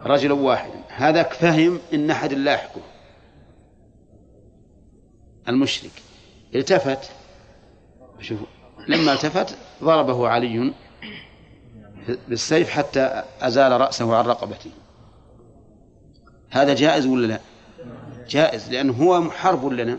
رجلا 0.05 0.33
واحدا 0.33 0.83
هذا 0.89 1.23
فهم 1.23 1.79
إن 1.93 2.11
أحد 2.11 2.33
لاحقه 2.33 2.81
المشرك. 5.49 5.91
التفت. 6.55 7.11
شوفوا 8.21 8.45
لما 8.87 9.13
التفت 9.13 9.55
ضربه 9.83 10.27
علي 10.27 10.73
بالسيف 12.27 12.69
حتى 12.69 13.23
أزال 13.41 13.81
رأسه 13.81 14.15
عن 14.15 14.25
رقبته. 14.25 14.71
هذا 16.49 16.73
جائز 16.73 17.05
ولا 17.05 17.27
لا؟ 17.27 17.39
جائز 18.29 18.69
لأنه 18.71 18.93
هو 18.93 19.31
حرب 19.31 19.65
لنا. 19.65 19.97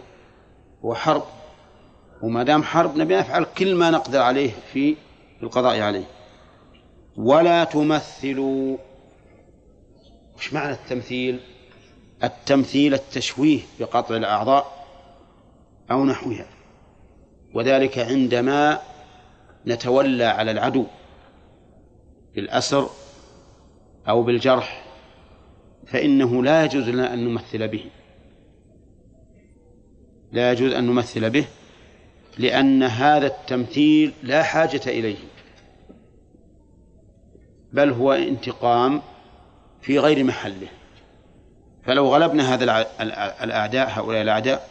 هو 0.85 0.94
حرب. 0.94 1.22
وما 2.22 2.43
دام 2.43 2.62
حرب 2.62 2.97
نبي 2.97 3.16
نفعل 3.16 3.44
كل 3.44 3.74
ما 3.74 3.90
نقدر 3.90 4.20
عليه 4.20 4.51
في 4.72 4.97
القضاء 5.43 5.81
عليه. 5.81 6.05
ولا 7.16 7.64
تمثلوا. 7.64 8.77
وش 10.36 10.52
معنى 10.52 10.72
التمثيل؟ 10.72 11.40
التمثيل 12.24 12.94
التشويه 12.94 13.60
بقطع 13.81 14.16
الأعضاء. 14.16 14.80
أو 15.91 16.05
نحوها. 16.05 16.47
وذلك 17.55 17.99
عندما 17.99 18.79
نتولى 19.67 20.25
على 20.25 20.51
العدو 20.51 20.87
بالأسر 22.35 22.91
أو 24.09 24.23
بالجرح 24.23 24.85
فإنه 25.87 26.43
لا 26.43 26.65
يجوز 26.65 26.89
لنا 26.89 27.15
أن 27.15 27.25
نمثل 27.25 27.69
به. 27.69 27.85
لا 30.33 30.53
يجوز 30.53 30.73
أن 30.73 30.87
نمثل 30.87 31.31
به 31.31 31.45
لأن 32.39 32.83
هذا 32.83 33.27
التمثيل 33.27 34.12
لا 34.23 34.43
حاجة 34.43 34.81
إليه. 34.87 35.19
بل 37.73 37.91
هو 37.91 38.12
انتقام 38.12 39.03
في 39.81 39.99
غير 39.99 40.25
محله. 40.25 40.69
فلو 41.83 42.15
غلبنا 42.15 42.55
هذا 42.55 42.65
الأعداء 43.43 43.91
هؤلاء 43.91 44.23
الأعداء 44.23 44.69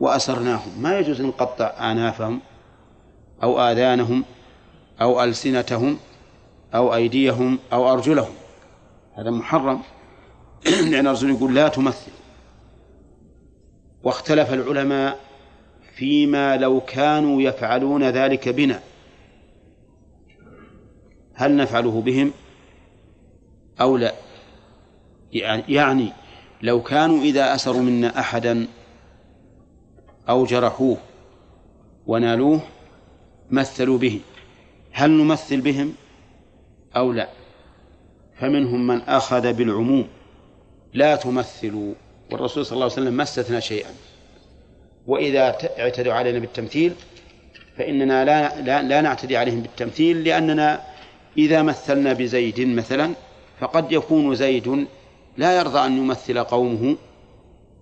وأسرناهم. 0.00 0.82
ما 0.82 0.98
يجوز 0.98 1.22
نقطع 1.22 1.92
آنافهم 1.92 2.40
أو 3.42 3.60
آذانهم 3.60 4.24
أو 5.00 5.24
ألسنتهم 5.24 5.98
أو 6.74 6.94
أيديهم 6.94 7.58
أو 7.72 7.92
أرجلهم. 7.92 8.34
هذا 9.14 9.30
محرم. 9.30 9.82
لأن 10.90 11.06
الرسول 11.06 11.30
يقول 11.30 11.54
لا 11.54 11.68
تمثل. 11.68 12.12
واختلف 14.02 14.52
العلماء 14.52 15.18
فيما 15.94 16.56
لو 16.56 16.80
كانوا 16.80 17.42
يفعلون 17.42 18.02
ذلك 18.04 18.48
بنا. 18.48 18.80
هل 21.34 21.56
نفعله 21.56 22.00
بهم 22.00 22.32
أو 23.80 23.96
لا؟ 23.96 24.14
يعني 25.68 26.12
لو 26.62 26.82
كانوا 26.82 27.22
إذا 27.22 27.54
أسروا 27.54 27.82
منا 27.82 28.18
أحدا 28.18 28.66
أو 30.28 30.44
جرحوه 30.44 30.96
ونالوه 32.06 32.60
مثلوا 33.50 33.98
به. 33.98 34.20
هل 34.92 35.10
نمثل 35.10 35.60
بهم 35.60 35.92
أو 36.96 37.12
لا؟ 37.12 37.28
فمنهم 38.40 38.86
من 38.86 39.00
أخذ 39.00 39.52
بالعموم. 39.52 40.08
لا 40.94 41.16
تمثلوا. 41.16 41.94
والرسول 42.32 42.66
صلى 42.66 42.74
الله 42.74 42.84
عليه 42.84 42.94
وسلم 42.94 43.12
ما 43.12 43.22
استثنى 43.22 43.60
شيئا. 43.60 43.90
وإذا 45.06 45.56
اعتدوا 45.78 46.12
علينا 46.12 46.38
بالتمثيل 46.38 46.92
فإننا 47.76 48.24
لا, 48.24 48.60
لا, 48.60 48.82
لا 48.82 49.00
نعتدي 49.00 49.36
عليهم 49.36 49.60
بالتمثيل 49.60 50.24
لأننا 50.24 50.80
إذا 51.38 51.62
مثلنا 51.62 52.12
بزيد 52.12 52.60
مثلا 52.60 53.14
فقد 53.60 53.92
يكون 53.92 54.34
زيد 54.34 54.86
لا 55.36 55.58
يرضى 55.58 55.78
أن 55.78 55.98
يمثل 55.98 56.38
قومه 56.38 56.96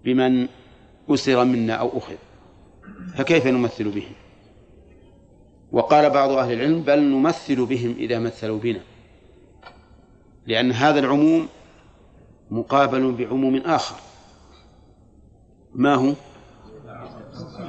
بمن 0.04 0.46
أسر 1.10 1.44
منا 1.44 1.74
أو 1.74 1.98
أخذ 1.98 2.14
فكيف 3.16 3.46
نمثل 3.46 3.90
بهم؟ 3.90 4.12
وقال 5.72 6.10
بعض 6.10 6.30
أهل 6.30 6.52
العلم 6.52 6.82
بل 6.82 7.00
نمثل 7.00 7.66
بهم 7.66 7.94
إذا 7.98 8.18
مثلوا 8.18 8.58
بنا 8.58 8.80
لأن 10.46 10.72
هذا 10.72 10.98
العموم 11.00 11.48
مقابل 12.50 13.12
بعموم 13.12 13.56
آخر. 13.56 13.96
ما 15.74 15.94
هو؟ 15.94 16.12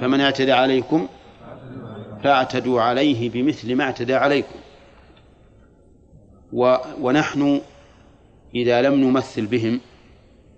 فمن 0.02 0.22
اعتدى 0.22 0.52
عليكم 0.52 1.08
فاعتدوا 2.24 2.82
عليه 2.82 3.30
بمثل 3.30 3.76
ما 3.76 3.84
اعتدى 3.84 4.16
عليكم. 4.16 4.56
و 6.54 6.78
ونحن 7.02 7.62
إذا 8.56 8.82
لم 8.82 8.94
نمثل 8.94 9.46
بهم 9.46 9.80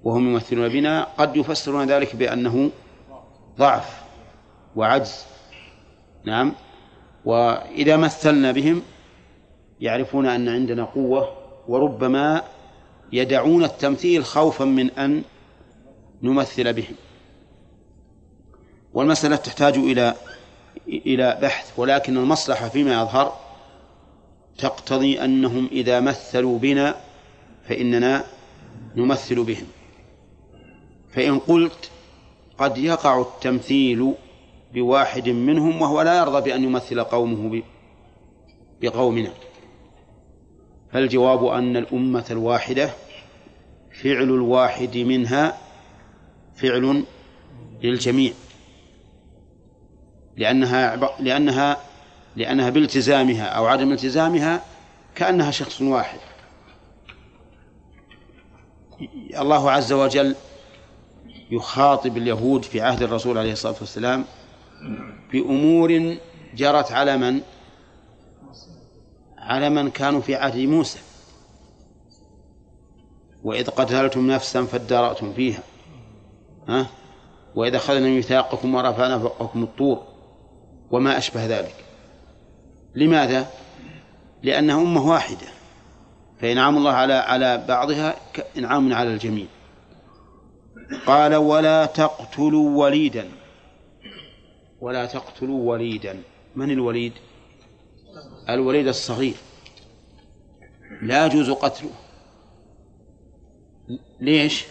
وهم 0.04 0.28
يمثلون 0.30 0.70
بنا 0.70 1.04
قد 1.04 1.36
يفسرون 1.36 1.88
ذلك 1.88 2.16
بأنه 2.16 2.72
ضعف. 3.58 4.05
وعجز. 4.76 5.26
نعم. 6.26 6.54
وإذا 7.26 7.98
مثلنا 7.98 8.52
بهم 8.52 8.82
يعرفون 9.82 10.26
أن 10.26 10.50
عندنا 10.50 10.84
قوة 10.84 11.38
وربما 11.68 12.42
يدعون 13.14 13.64
التمثيل 13.64 14.26
خوفا 14.26 14.66
من 14.66 14.92
أن 14.92 15.24
نمثل 16.22 16.74
بهم. 16.74 16.96
والمسألة 18.94 19.36
تحتاج 19.36 19.78
إلى 19.78 20.16
إلى 20.88 21.40
بحث 21.42 21.80
ولكن 21.80 22.18
المصلحة 22.18 22.70
فيما 22.70 22.94
يظهر 22.94 23.38
تقتضي 24.58 25.24
أنهم 25.24 25.70
إذا 25.72 26.00
مثلوا 26.00 26.60
بنا 26.60 26.96
فإننا 27.70 28.24
نمثل 28.96 29.44
بهم. 29.44 29.68
فإن 31.14 31.40
قلت 31.40 31.92
قد 32.58 32.78
يقع 32.78 33.22
التمثيل 33.22 34.14
بواحد 34.76 35.30
منهم 35.30 35.82
وهو 35.82 36.02
لا 36.02 36.18
يرضى 36.18 36.42
بأن 36.42 36.64
يمثل 36.64 37.04
قومه 37.04 37.64
بقومنا. 38.82 39.32
فالجواب 40.92 41.46
أن 41.46 41.78
الأمة 41.78 42.26
الواحدة 42.32 42.90
فعل 44.04 44.24
الواحد 44.24 44.98
منها 44.98 45.58
فعل 46.56 47.04
للجميع. 47.84 48.34
لأنها 50.38 50.96
لأنها 51.20 51.78
لأنها 52.36 52.70
بالتزامها 52.70 53.46
أو 53.46 53.66
عدم 53.66 53.92
التزامها 53.92 54.62
كأنها 55.16 55.52
شخص 55.52 55.82
واحد. 55.82 56.20
الله 59.40 59.72
عز 59.72 59.94
وجل 59.94 60.36
يخاطب 61.52 62.18
اليهود 62.18 62.66
في 62.66 62.82
عهد 62.82 63.04
الرسول 63.04 63.38
عليه 63.38 63.52
الصلاة 63.52 63.76
والسلام 63.80 64.26
بأمور 65.32 66.18
جرت 66.56 66.92
على 66.92 67.18
من؟ 67.18 67.42
على 69.38 69.70
من 69.70 69.90
كانوا 69.90 70.22
في 70.22 70.36
عهد 70.36 70.58
موسى. 70.58 71.00
وإذ 73.44 73.70
قتلتم 73.70 74.32
نفسا 74.32 74.64
فادارأتم 74.64 75.34
فيها. 75.34 75.64
ها؟ 76.68 76.88
وإذا 77.56 77.78
أخذنا 77.78 78.08
ميثاقكم 78.08 78.76
ورفعنا 78.76 79.20
فوقكم 79.20 79.64
الطور. 79.64 80.04
وما 80.92 81.18
أشبه 81.18 81.46
ذلك. 81.46 81.76
لماذا؟ 82.96 83.48
لأنها 84.44 84.82
أمة 84.82 85.08
واحدة. 85.08 85.48
فإنعام 86.42 86.78
الله 86.78 86.92
على 86.92 87.14
على 87.14 87.66
بعضها 87.68 88.16
كإنعام 88.34 88.94
على 88.94 89.14
الجميع. 89.14 89.46
قال 91.06 91.36
ولا 91.36 91.86
تقتلوا 91.86 92.84
وليدا. 92.84 93.30
ولا 94.86 95.06
تقتلوا 95.06 95.72
وليدا. 95.72 96.24
من 96.56 96.72
الوليد؟ 96.72 97.14
الوليد 98.50 98.88
الصغير. 98.88 99.36
لا 101.02 101.26
يجوز 101.26 101.50
قتله. 101.50 101.90
ليش؟ 104.20 104.66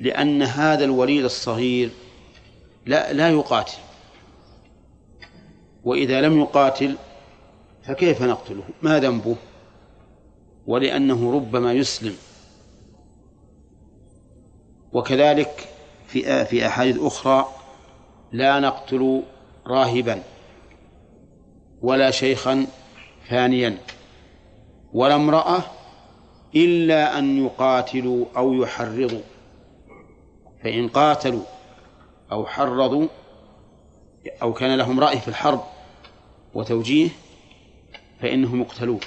لأن 0.00 0.42
هذا 0.42 0.84
الوليد 0.84 1.24
الصغير 1.24 1.90
لا 2.86 3.12
لا 3.12 3.30
يقاتل. 3.30 3.78
وإذا 5.84 6.20
لم 6.20 6.40
يقاتل 6.40 6.96
فكيف 7.82 8.22
نقتله؟ 8.22 8.64
ما 8.82 9.00
ذنبه؟ 9.00 9.36
ولأنه 10.66 11.32
ربما 11.34 11.72
يسلم. 11.72 12.16
وكذلك 14.92 15.68
في 16.06 16.44
في 16.44 16.66
أحاديث 16.66 17.00
أخرى 17.00 17.57
لا 18.32 18.60
نقتل 18.60 19.22
راهبا 19.66 20.22
ولا 21.82 22.10
شيخا 22.10 22.66
فانيا 23.28 23.78
ولا 24.92 25.14
امرأة 25.14 25.62
إلا 26.56 27.18
أن 27.18 27.44
يقاتلوا 27.44 28.26
أو 28.36 28.52
يحرضوا. 28.52 29.20
فإن 30.62 30.88
قاتلوا 30.88 31.42
أو 32.32 32.46
حرضوا 32.46 33.06
أو 34.42 34.52
كان 34.52 34.78
لهم 34.78 35.00
رأي 35.00 35.20
في 35.20 35.28
الحرب 35.28 35.60
وتوجيه 36.54 37.08
فإنهم 38.20 38.60
يقتلون 38.60 39.00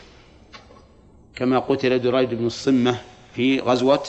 كما 1.35 1.59
قتل 1.59 2.01
دريد 2.01 2.33
بن 2.33 2.45
الصمة 2.45 3.01
في 3.33 3.59
غزوة 3.59 4.03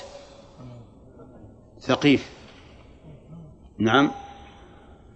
ثقيف. 1.80 2.30
نعم. 3.78 4.10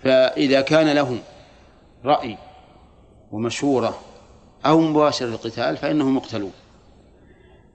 فإذا 0.02 0.60
كان 0.60 0.92
لهم 0.92 1.20
رأي 2.04 2.38
ومشورة 3.32 4.00
أو 4.66 4.80
مباشرة 4.80 5.26
للقتال 5.26 5.76
فإنهم 5.76 6.16
يقتلون. 6.16 6.52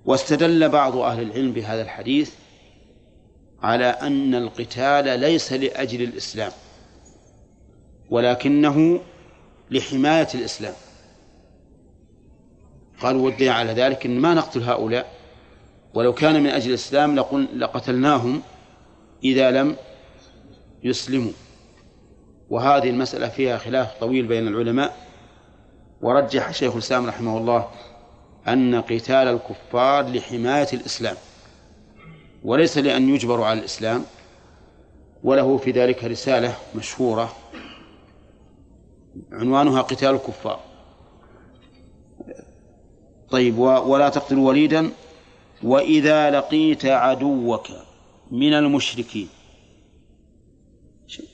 واستدل 0.05 0.69
بعض 0.69 0.97
أهل 0.97 1.21
العلم 1.21 1.51
بهذا 1.51 1.81
الحديث 1.81 2.31
على 3.61 3.85
أن 3.85 4.35
القتال 4.35 5.19
ليس 5.19 5.53
لأجل 5.53 6.01
الإسلام 6.01 6.51
ولكنه 8.09 8.99
لحماية 9.71 10.27
الإسلام. 10.35 10.73
قالوا 13.01 13.25
ودي 13.25 13.49
على 13.49 13.71
ذلك 13.71 14.05
إن 14.05 14.19
ما 14.19 14.33
نقتل 14.33 14.63
هؤلاء 14.63 15.11
ولو 15.93 16.13
كان 16.13 16.43
من 16.43 16.49
أجل 16.49 16.69
الإسلام 16.69 17.15
لقتلناهم 17.53 18.41
إذا 19.23 19.51
لم 19.51 19.75
يسلموا. 20.83 21.31
وهذه 22.51 22.89
المسألة 22.89 23.27
فيها 23.29 23.57
خلاف 23.57 23.99
طويل 23.99 24.27
بين 24.27 24.47
العلماء. 24.47 24.97
ورجح 26.01 26.51
شيخ 26.51 26.73
الإسلام 26.73 27.05
رحمه 27.05 27.37
الله 27.37 27.67
أن 28.47 28.81
قتال 28.81 29.27
الكفار 29.27 30.07
لحماية 30.07 30.67
الإسلام 30.73 31.15
وليس 32.43 32.77
لأن 32.77 33.09
يجبروا 33.09 33.45
على 33.45 33.59
الإسلام 33.59 34.05
وله 35.23 35.57
في 35.57 35.71
ذلك 35.71 36.03
رسالة 36.03 36.55
مشهورة. 36.75 37.33
عنوانها 39.31 39.81
قتال 39.81 40.09
الكفار. 40.09 40.59
طيب 43.29 43.57
ولا 43.57 44.09
تقتل 44.09 44.37
وليدا 44.37 44.91
وإذا 45.63 46.31
لقيت 46.31 46.85
عدوك 46.85 47.67
من 48.31 48.53
المشركين 48.53 49.29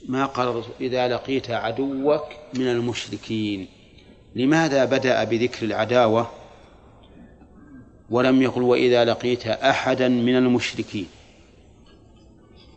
ما 0.08 0.26
قال 0.26 0.48
الرسول 0.48 0.72
إذا 0.80 1.08
لقيت 1.08 1.50
عدوك 1.50 2.24
من 2.54 2.68
المشركين. 2.68 3.68
لماذا 4.34 4.84
بدأ 4.84 5.24
بذكر 5.24 5.66
العداوة؟ 5.66 6.30
ولم 8.10 8.42
يقل 8.42 8.62
وإذا 8.62 9.04
لقيت 9.04 9.46
أحدا 9.46 10.08
من 10.08 10.36
المشركين. 10.36 11.06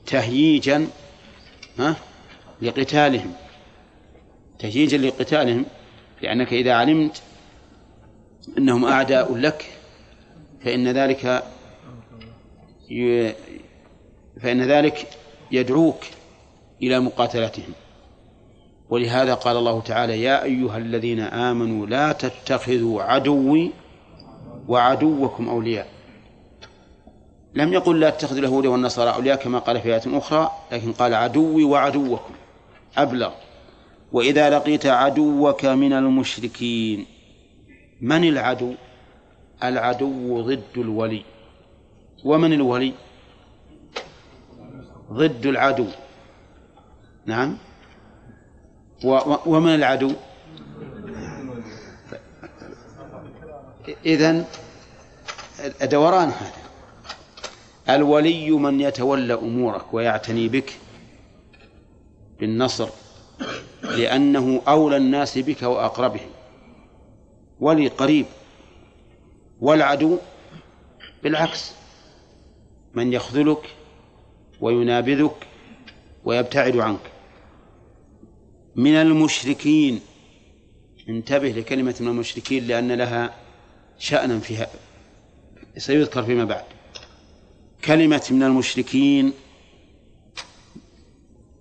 تهييجا 0.05 0.87
ها 1.79 1.95
لقتالهم. 2.61 3.33
تهييجا 4.59 4.97
لقتالهم 4.97 5.65
لأنك 6.21 6.53
إذا 6.53 6.73
علمت 6.73 7.21
أنهم 8.57 8.85
أعداء 8.85 9.35
لك 9.35 9.65
فإن 10.63 10.87
ذلك. 10.87 11.43
فإن 14.41 14.61
ذلك 14.61 15.07
يدعوك. 15.51 16.03
إلى 16.83 16.99
مقاتلتهم. 16.99 17.73
ولهذا 18.89 19.33
قال 19.33 19.57
الله 19.57 19.81
تعالى 19.81 20.21
يا 20.21 20.43
أيها 20.43 20.77
الذين 20.77 21.19
آمنوا 21.19 21.87
لا 21.87 22.11
تتخذوا 22.11 23.03
عدوي 23.03 23.71
وعدوكم 24.67 25.49
أولياء. 25.49 25.87
لم 27.55 27.73
يقل 27.73 27.99
لا 27.99 28.09
تتخذوا 28.09 28.39
اليهود 28.39 28.65
والنصارى 28.65 29.13
أولياء 29.13 29.37
كما 29.37 29.59
قال 29.59 29.81
في 29.81 29.93
آية 29.93 30.17
أخرى 30.17 30.51
لكن 30.71 30.91
قال 30.93 31.13
عدوي 31.13 31.63
وعدوكم. 31.63 32.33
أبلغ. 32.97 33.31
وإذا 34.11 34.49
لقيت 34.49 34.85
عدوك 34.85 35.65
من 35.65 35.93
المشركين 35.93 37.05
من 38.01 38.23
العدو؟ 38.23 38.73
العدو 39.63 40.41
ضد 40.41 40.77
الولي. 40.77 41.23
ومن 42.23 42.53
الولي؟ 42.53 42.93
ضد 45.11 45.45
العدو. 45.45 45.87
نعم. 47.25 47.57
ومن 49.45 49.75
العدو؟ 49.75 50.13
إذن 54.05 54.45
دوران 55.81 56.29
هذا. 56.29 56.61
الولي 57.89 58.51
من 58.51 58.81
يتولى 58.81 59.33
أمورك 59.33 59.93
ويعتني 59.93 60.47
بك 60.47 60.73
بالنصر 62.39 62.89
لأنه 63.83 64.61
أولى 64.67 64.97
الناس 64.97 65.37
بك 65.37 65.63
وأقربهم. 65.63 66.29
ولي 67.59 67.87
قريب 67.87 68.25
والعدو 69.61 70.17
بالعكس. 71.23 71.73
من 72.93 73.13
يخذلك 73.13 73.75
وينابذك 74.61 75.47
ويبتعد 76.25 76.77
عنك. 76.77 77.10
من 78.75 78.95
المشركين. 78.95 80.01
انتبه 81.09 81.49
لكلمة 81.49 81.95
من 81.99 82.07
المشركين 82.07 82.67
لأن 82.67 82.91
لها 82.91 83.35
شأنا 83.99 84.39
فيها. 84.39 84.67
سيذكر 85.77 86.23
فيما 86.23 86.45
بعد. 86.45 86.63
كلمة 87.85 88.27
من 88.31 88.43
المشركين 88.43 89.33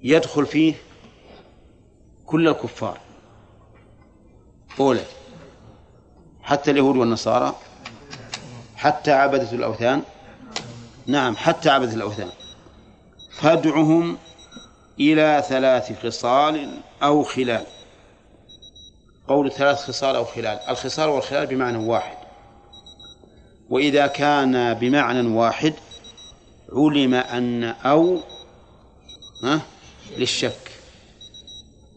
يدخل 0.02 0.46
فيه 0.46 0.74
كل 2.26 2.48
الكفار. 2.48 3.00
أولى 4.80 5.04
حتى 6.42 6.70
اليهود 6.70 6.96
والنصارى 6.96 7.56
حتى 8.76 9.12
عبدة 9.12 9.52
الأوثان. 9.52 10.02
نعم 11.06 11.36
حتى 11.36 11.70
عبدة 11.70 11.94
الأوثان. 11.94 12.30
فادعهم 13.30 14.18
إلى 15.00 15.44
ثلاث 15.48 16.06
خصال 16.06 16.80
أو 17.02 17.22
خلال. 17.22 17.66
قول 19.28 19.52
ثلاث 19.52 19.78
خصال 19.78 20.16
أو 20.16 20.24
خلال. 20.24 20.58
الخصال 20.68 21.08
والخلال 21.08 21.46
بمعنى 21.46 21.78
واحد. 21.78 22.16
وإذا 23.70 24.06
كان 24.06 24.74
بمعنى 24.74 25.28
واحد 25.28 25.74
علم 26.72 27.14
أن 27.14 27.64
أو 27.64 28.20
ها 29.44 29.60
للشك. 30.18 30.70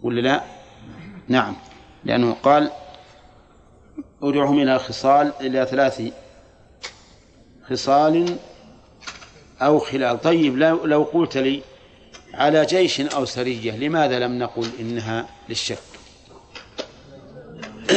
ولا 0.03 0.21
لا؟ 0.21 0.43
نعم. 1.27 1.55
لأنه 2.03 2.35
قال 2.43 2.71
ادعهم 4.23 4.59
إلى 4.59 4.79
خصال 4.79 5.33
إلى 5.41 5.65
ثلاث 5.65 6.01
خصال 7.69 8.37
أو 9.61 9.79
خلال. 9.79 10.21
طيب 10.21 10.57
لو, 10.57 10.85
لو 10.85 11.03
قلت 11.03 11.37
لي 11.37 11.61
على 12.33 12.65
جيش 12.65 13.01
أو 13.01 13.25
سرية 13.25 13.71
لماذا 13.71 14.19
لم 14.19 14.39
نقل 14.39 14.69
إنها 14.79 15.25
للشك؟ 15.49 15.77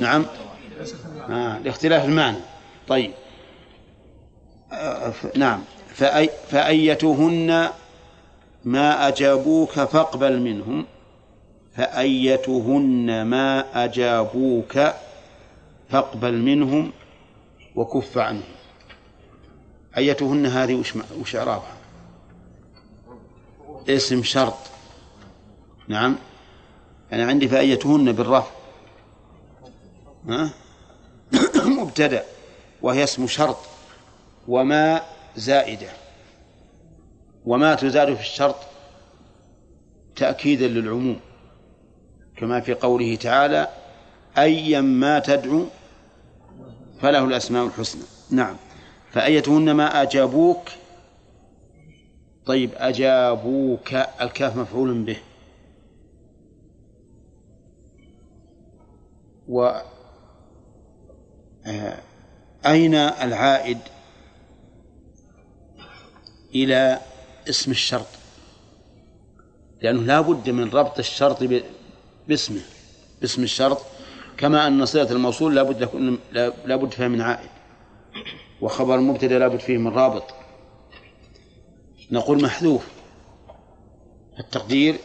نعم. 0.00 0.26
آه 1.30 1.58
لاختلاف 1.58 2.04
المعنى. 2.04 2.36
طيب. 2.88 3.10
آه 4.72 5.12
نعم. 5.36 5.62
فأي 5.94 6.30
فأيتهن 6.50 7.68
ما 8.64 9.08
أجابوك 9.08 9.70
فاقبل 9.70 10.40
منهم. 10.40 10.86
فأيتهن 11.76 13.22
ما 13.22 13.84
أجابوك 13.84 14.92
فاقبل 15.90 16.38
منهم 16.38 16.92
وكف 17.76 18.18
عنهم. 18.18 18.42
أيتهن 19.96 20.46
هذه 20.46 20.74
وش, 20.74 20.94
وش 21.20 21.36
إعرابها 21.36 21.79
اسم 23.88 24.22
شرط. 24.22 24.58
نعم. 25.88 26.16
أنا 27.12 27.26
عندي 27.26 27.48
فأيتهن 27.48 28.12
بالرفع 28.12 28.50
ها؟ 30.28 30.50
مبتدأ. 31.80 32.24
وهي 32.82 33.04
اسم 33.04 33.26
شرط. 33.26 33.56
وما 34.48 35.02
زائدة. 35.36 35.88
وما 37.44 37.74
تزاد 37.74 38.14
في 38.14 38.20
الشرط 38.20 38.56
تأكيدا 40.16 40.68
للعموم. 40.68 41.20
كما 42.36 42.60
في 42.60 42.74
قوله 42.74 43.16
تعالى 43.16 43.68
أيا 44.38 44.80
ما 44.80 45.18
تدعو 45.18 45.66
فله 47.02 47.24
الأسماء 47.24 47.66
الحسنى. 47.66 48.02
نعم. 48.30 48.56
فأيتهن 49.12 49.70
ما 49.70 50.02
أجابوك 50.02 50.68
طيب 52.50 52.70
أجابوك 52.74 53.94
الكاف 53.94 54.56
مفعول 54.56 55.02
به. 55.02 55.16
و 59.48 59.80
آه، 61.66 61.98
أين 62.66 62.94
العائد 62.94 63.78
إلى 66.54 67.00
اسم 67.48 67.70
الشرط؟ 67.70 68.06
لأنه 69.82 70.02
لا 70.02 70.20
بد 70.20 70.50
من 70.50 70.70
ربط 70.70 70.98
الشرط 70.98 71.38
باسمه 72.28 72.60
باسم 73.20 73.42
الشرط. 73.42 73.78
كما 74.36 74.66
أن 74.66 74.86
صلة 74.86 75.10
الموصول 75.10 75.54
لا 75.54 75.62
بد 75.62 75.88
لا 76.64 76.76
بد 76.76 76.90
فيها 76.90 77.08
من 77.08 77.20
عائد. 77.20 77.50
وخبر 78.60 78.94
المبتدأ 78.94 79.38
لا 79.38 79.48
بد 79.48 79.60
فيه 79.60 79.78
من 79.78 79.88
رابط. 79.88 80.39
نقول 82.12 82.42
محذوف. 82.42 82.88
التقدير 84.38 84.96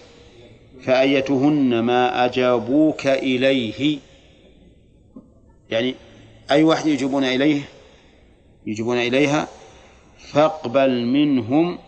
فأيتهن 0.82 1.80
ما 1.80 2.26
أجابوك 2.26 3.08
إليه. 3.08 4.00
يعني 5.70 5.96
أي 6.52 6.64
واحد 6.64 6.88
يجيبون 6.88 7.24
إليه 7.24 7.62
يجيبون 8.66 8.98
إليها 8.98 9.48
فاقبل 10.18 11.06
منهم 11.06 11.80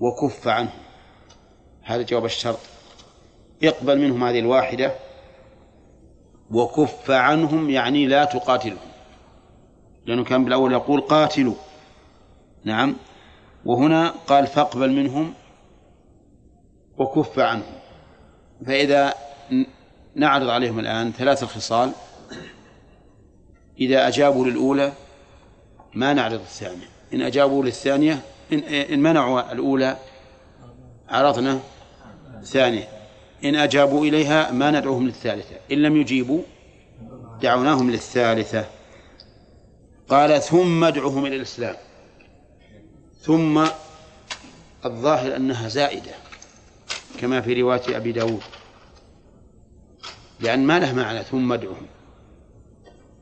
وكف 0.00 0.48
عنهم 0.48 0.80
هذا 1.82 2.02
جواب 2.02 2.24
الشرط. 2.24 2.60
اقبل 3.62 3.98
منهم 3.98 4.24
هذه 4.24 4.38
الواحدة 4.38 4.94
وكف 6.50 7.10
عنهم 7.10 7.70
يعني 7.70 8.06
لا 8.06 8.24
تقاتلهم. 8.24 8.88
لأنه 10.06 10.24
كان 10.24 10.44
بالأول 10.44 10.72
يقول 10.72 11.00
قاتلوا. 11.00 11.54
نعم. 12.64 12.96
وهنا 13.64 14.08
قال 14.26 14.46
فاقبل 14.46 14.92
منهم 14.92 15.34
وكف 16.98 17.38
عنهم. 17.38 17.72
فإذا 18.66 19.14
نعرض 20.14 20.48
عليهم 20.48 20.78
الآن 20.78 21.12
ثلاث 21.12 21.42
الخصال 21.42 21.92
إذا 23.80 24.08
أجابوا 24.08 24.46
للأولى 24.46 24.92
ما 25.94 26.12
نعرض 26.12 26.40
الثانية. 26.40 26.86
إن 27.14 27.22
أجابوا 27.22 27.64
للثانية 27.64 28.20
إن, 28.52 28.58
إن 28.58 29.02
منعوا 29.02 29.52
الأولى 29.52 29.96
عرضنا 31.08 31.60
الثانية 32.40 32.88
إن 33.44 33.54
أجابوا 33.54 34.06
إليها 34.06 34.50
ما 34.50 34.70
ندعوهم 34.70 35.06
للثالثة. 35.06 35.56
إن 35.72 35.78
لم 35.82 35.96
يجيبوا 35.96 36.42
دعوناهم 37.42 37.90
للثالثة. 37.90 38.64
قال 40.08 40.42
ثم 40.42 40.84
ادعهم 40.84 41.26
إلى 41.26 41.36
الإسلام. 41.36 41.76
ثم 43.28 43.66
الظاهر 44.84 45.36
أنها 45.36 45.68
زائدة 45.68 46.10
كما 47.20 47.40
في 47.40 47.62
رواية 47.62 47.96
أبي 47.96 48.12
داود. 48.12 48.42
لأن 50.40 50.66
ما 50.66 50.78
له 50.78 50.94
معنى 50.94 51.22
ثم 51.22 51.52
ادعهم. 51.52 51.86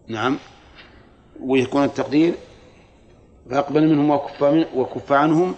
نعم. 0.09 0.39
ويكون 1.41 1.85
التقدير 1.85 2.35
فاقبل 3.51 3.89
منهم 3.89 4.11
وكف, 4.11 4.45
من 4.45 4.65
وكف 4.75 5.13
عنهم 5.13 5.55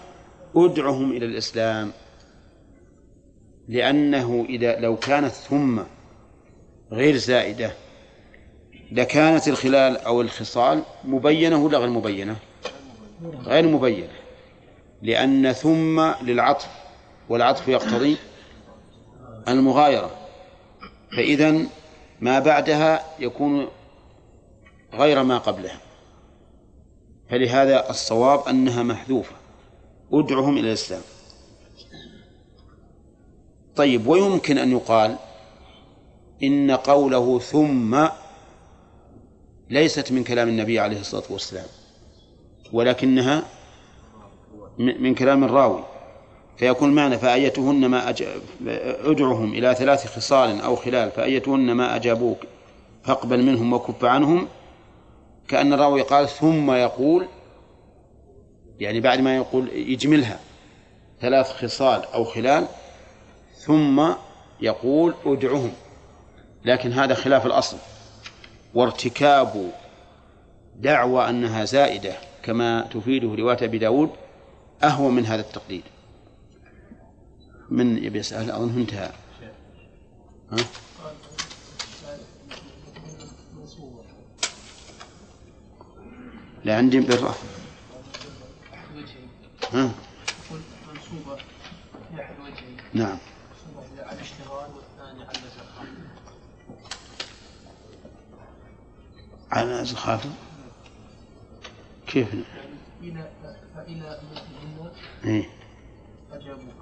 ادعهم 0.56 1.12
إلى 1.12 1.26
الإسلام. 1.26 1.92
لأنه 3.68 4.46
إذا 4.48 4.80
لو 4.80 4.96
كانت 4.96 5.32
ثم 5.32 5.80
غير 6.92 7.16
زائدة 7.16 7.72
لكانت 8.92 9.48
الخلال 9.48 9.96
أو 9.96 10.20
الخصال 10.20 10.82
مبينة 11.04 11.64
ولا 11.64 11.78
غير 11.78 11.90
مبينة؟ 11.90 12.36
غير 13.44 13.66
مبينة. 13.66 14.17
لأن 15.02 15.52
ثم 15.52 16.00
للعطف 16.22 16.68
والعطف 17.28 17.68
يقتضي 17.68 18.16
المغايرة. 19.48 20.10
فإذا 21.16 21.58
ما 22.20 22.38
بعدها 22.38 23.04
يكون 23.18 23.68
غير 24.94 25.22
ما 25.22 25.38
قبلها. 25.38 25.80
فلهذا 27.30 27.90
الصواب 27.90 28.48
أنها 28.48 28.82
محذوفة. 28.82 29.34
ادعهم 30.12 30.56
إلى 30.56 30.68
الإسلام. 30.68 31.02
طيب 33.76 34.06
ويمكن 34.06 34.58
أن 34.58 34.72
يقال 34.72 35.16
إن 36.42 36.70
قوله 36.70 37.38
ثم 37.38 38.06
ليست 39.70 40.12
من 40.12 40.24
كلام 40.24 40.48
النبي 40.48 40.80
عليه 40.80 41.00
الصلاة 41.00 41.22
والسلام 41.30 41.66
ولكنها 42.72 43.44
من 44.78 45.14
كلام 45.14 45.44
الراوي. 45.44 45.84
فيكون 46.56 46.94
معنى 46.94 47.18
فأيتهن 47.18 47.86
ما. 47.86 48.14
أدعهم 49.04 49.52
إلى 49.52 49.74
ثلاث 49.74 50.06
خصال 50.06 50.60
أو 50.60 50.76
خلال 50.76 51.10
فأيتهن 51.10 51.72
ما 51.72 51.96
أجابوك 51.96 52.38
فاقبل 53.02 53.42
منهم 53.42 53.72
وكف 53.72 54.04
عنهم. 54.04 54.48
كأن 55.48 55.72
الراوي 55.72 56.02
قال 56.02 56.28
ثم 56.28 56.70
يقول 56.70 57.26
يعني 58.80 59.00
بعد 59.00 59.20
ما 59.20 59.36
يقول 59.36 59.68
يجملها 59.68 60.40
ثلاث 61.20 61.52
خصال 61.52 62.04
أو 62.14 62.24
خلال 62.24 62.66
ثم 63.56 64.08
يقول 64.60 65.14
ادعهم. 65.26 65.72
لكن 66.64 66.92
هذا 66.92 67.14
خلاف 67.14 67.46
الأصل. 67.46 67.76
وارتكاب 68.74 69.70
دعوى 70.76 71.28
أنها 71.28 71.64
زائدة 71.64 72.12
كما 72.42 72.80
تفيده 72.80 73.34
رواية 73.34 73.58
أبي 73.62 73.78
داود 73.78 74.10
أهون 74.84 75.14
من 75.14 75.26
هذا 75.26 75.40
التقليد 75.40 75.82
من 77.70 78.04
يبي 78.04 78.18
يسأل؟ 78.18 78.50
أظن 78.50 78.78
انتهى. 78.80 79.10
ها؟ 80.52 80.58
لا 86.64 86.76
عندي 86.76 87.00
بالرفع 87.00 87.34
ها؟ 89.72 89.90
منصوبة 90.88 91.36
في 91.36 92.22
أحد 92.22 92.34
وجهين 92.40 92.76
نعم. 92.92 93.18
على 93.98 94.16
الاشتغال 94.16 94.70
والثاني 94.74 95.22
على 95.22 95.38
الزرقاء 95.38 95.86
على 99.50 99.82
الخافض 99.82 100.32
كيف؟ 102.06 102.34
يعني 103.02 103.24
إلى 103.88 104.00
فإلى 104.00 104.18
مثلهن 104.32 104.90
إيه؟ 105.24 105.44
أجابوك 106.32 106.74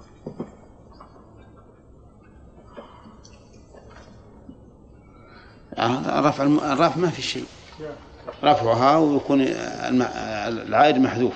هذا 5.77 6.19
رفع 6.29 6.43
الم- 6.43 6.59
الرفع 6.59 6.97
ما 6.97 7.09
في 7.09 7.21
شيء. 7.21 7.45
رفعها 8.43 8.97
ويكون 8.97 9.41
الم- 9.41 10.09
العائد 10.67 10.97
محذوف. 10.97 11.33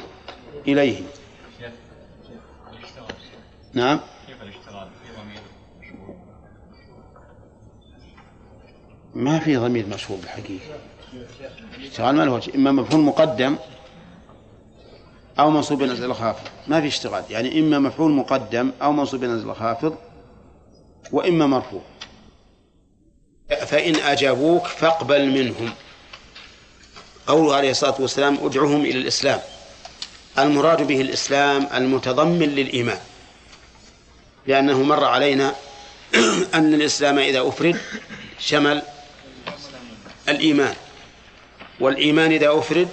إليه. 0.67 1.01
نعم. 3.73 3.99
كيف 4.27 4.41
الاشتغال 4.41 4.87
في 5.03 5.21
ضمير 5.21 5.41
مشهور 5.81 6.15
ما 9.15 9.39
في 9.39 9.57
ضمير 9.57 9.85
مشهور 9.87 10.17
بالحقيقة 10.19 10.65
اشتغال 11.81 12.15
ما 12.15 12.23
له 12.25 12.31
وجه. 12.31 12.55
إما 12.55 12.71
مفعول 12.71 13.01
مقدم 13.03 13.55
أو 15.39 15.49
منصوب 15.49 15.79
بنزل 15.79 16.05
الخافض. 16.05 16.47
ما 16.67 16.81
في 16.81 16.87
اشتغال. 16.87 17.23
يعني 17.29 17.59
إما 17.59 17.79
مفعول 17.79 18.11
مقدم 18.11 18.71
أو 18.81 18.91
منصوب 18.91 19.19
بنزل 19.19 19.49
الخافض 19.49 19.95
وإما 21.11 21.47
مرفوع. 21.47 21.81
فإن 23.65 23.95
أجابوك 23.95 24.67
فاقبل 24.67 25.25
منهم. 25.25 25.73
قوله 27.27 27.55
عليه 27.55 27.71
الصلاة 27.71 27.95
والسلام 27.99 28.37
ادعهم 28.41 28.81
إلى 28.81 28.99
الإسلام. 28.99 29.39
المراد 30.39 30.87
به 30.87 31.01
الإسلام 31.01 31.67
المتضمن 31.73 32.49
للإيمان. 32.49 32.99
لأنه 34.47 34.83
مر 34.83 35.03
علينا 35.03 35.55
أن 36.53 36.73
الإسلام 36.73 37.19
إذا 37.19 37.47
أفرد 37.47 37.79
شمل 38.39 38.81
الإيمان. 40.29 40.75
والإيمان 41.79 42.31
إذا 42.31 42.59
أفرد 42.59 42.87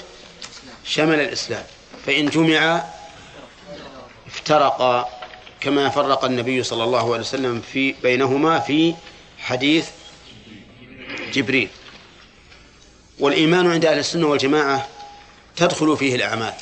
شمل 0.84 1.20
الإسلام. 1.20 1.64
فإن 2.08 2.26
جمع 2.26 2.84
افترقا 4.26 5.08
كما 5.60 5.88
فرق 5.88 6.24
النبي 6.24 6.62
صلى 6.62 6.84
الله 6.84 7.12
عليه 7.12 7.20
وسلم 7.20 7.60
في 7.60 7.94
بينهما 8.02 8.58
في 8.58 8.94
حديث 9.38 9.88
جبريل. 11.32 11.68
والإيمان 13.18 13.72
عند 13.72 13.84
أهل 13.84 13.98
السنة 13.98 14.26
والجماعة 14.26 14.88
تدخل 15.56 15.96
فيه 15.96 16.14
الأعمال. 16.14 16.54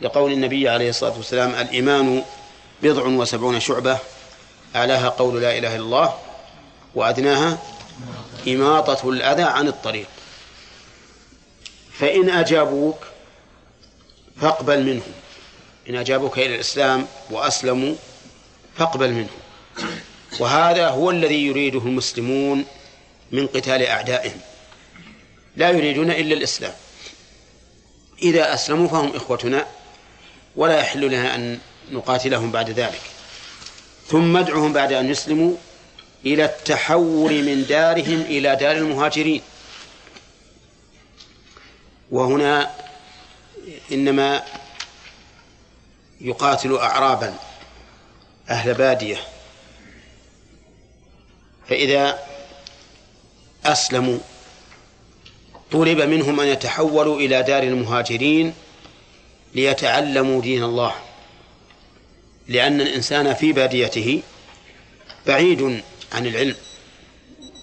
لقول 0.00 0.32
النبي 0.32 0.68
عليه 0.68 0.90
الصلاة 0.90 1.16
والسلام 1.16 1.50
الإيمان 1.50 2.24
بضع 2.82 3.02
وسبعون 3.02 3.60
شعبة 3.60 3.98
أعلاها 4.76 5.08
قول 5.08 5.42
لا 5.42 5.58
إله 5.58 5.76
إلا 5.76 5.84
الله 5.84 6.14
وأدناها 6.94 7.58
إماطة 8.48 9.10
الأذى 9.10 9.42
عن 9.42 9.68
الطريق. 9.68 10.06
فإن 11.92 12.30
أجابوك 12.30 12.98
فاقبل 14.40 14.82
منهم. 14.82 15.12
إن 15.88 15.96
أجابوك 15.96 16.38
إلى 16.38 16.54
الإسلام 16.54 17.06
وأسلموا 17.30 17.94
فاقبل 18.76 19.12
منهم. 19.12 19.38
وهذا 20.40 20.88
هو 20.88 21.10
الذي 21.10 21.46
يريده 21.46 21.78
المسلمون 21.78 22.64
من 23.32 23.46
قتال 23.46 23.82
أعدائهم. 23.82 24.40
لا 25.56 25.70
يريدون 25.70 26.10
إلا 26.10 26.34
الإسلام. 26.34 26.72
إذا 28.22 28.54
أسلموا 28.54 28.88
فهم 28.88 29.16
إخوتنا 29.16 29.66
ولا 30.56 30.80
يحل 30.80 31.00
لنا 31.00 31.34
أن 31.34 31.58
نقاتلهم 31.92 32.50
بعد 32.50 32.70
ذلك. 32.70 33.00
ثم 34.08 34.36
ادعهم 34.36 34.72
بعد 34.72 34.92
أن 34.92 35.10
يسلموا 35.10 35.54
إلى 36.26 36.44
التحول 36.44 37.42
من 37.42 37.66
دارهم 37.68 38.20
إلى 38.20 38.56
دار 38.56 38.76
المهاجرين. 38.76 39.42
وهنا 42.10 42.70
إنما 43.92 44.42
يقاتل 46.20 46.76
أعرابا 46.76 47.34
أهل 48.50 48.74
بادية. 48.74 49.16
فإذا 51.68 52.18
أسلموا 53.64 54.18
طلب 55.72 56.00
منهم 56.00 56.40
أن 56.40 56.46
يتحولوا 56.46 57.16
إلى 57.16 57.42
دار 57.42 57.62
المهاجرين 57.62 58.54
ليتعلموا 59.54 60.42
دين 60.42 60.64
الله. 60.64 60.94
لأن 62.48 62.80
الإنسان 62.80 63.34
في 63.34 63.52
باديته 63.52 64.22
بعيد 65.26 65.82
عن 66.12 66.26
العلم 66.26 66.56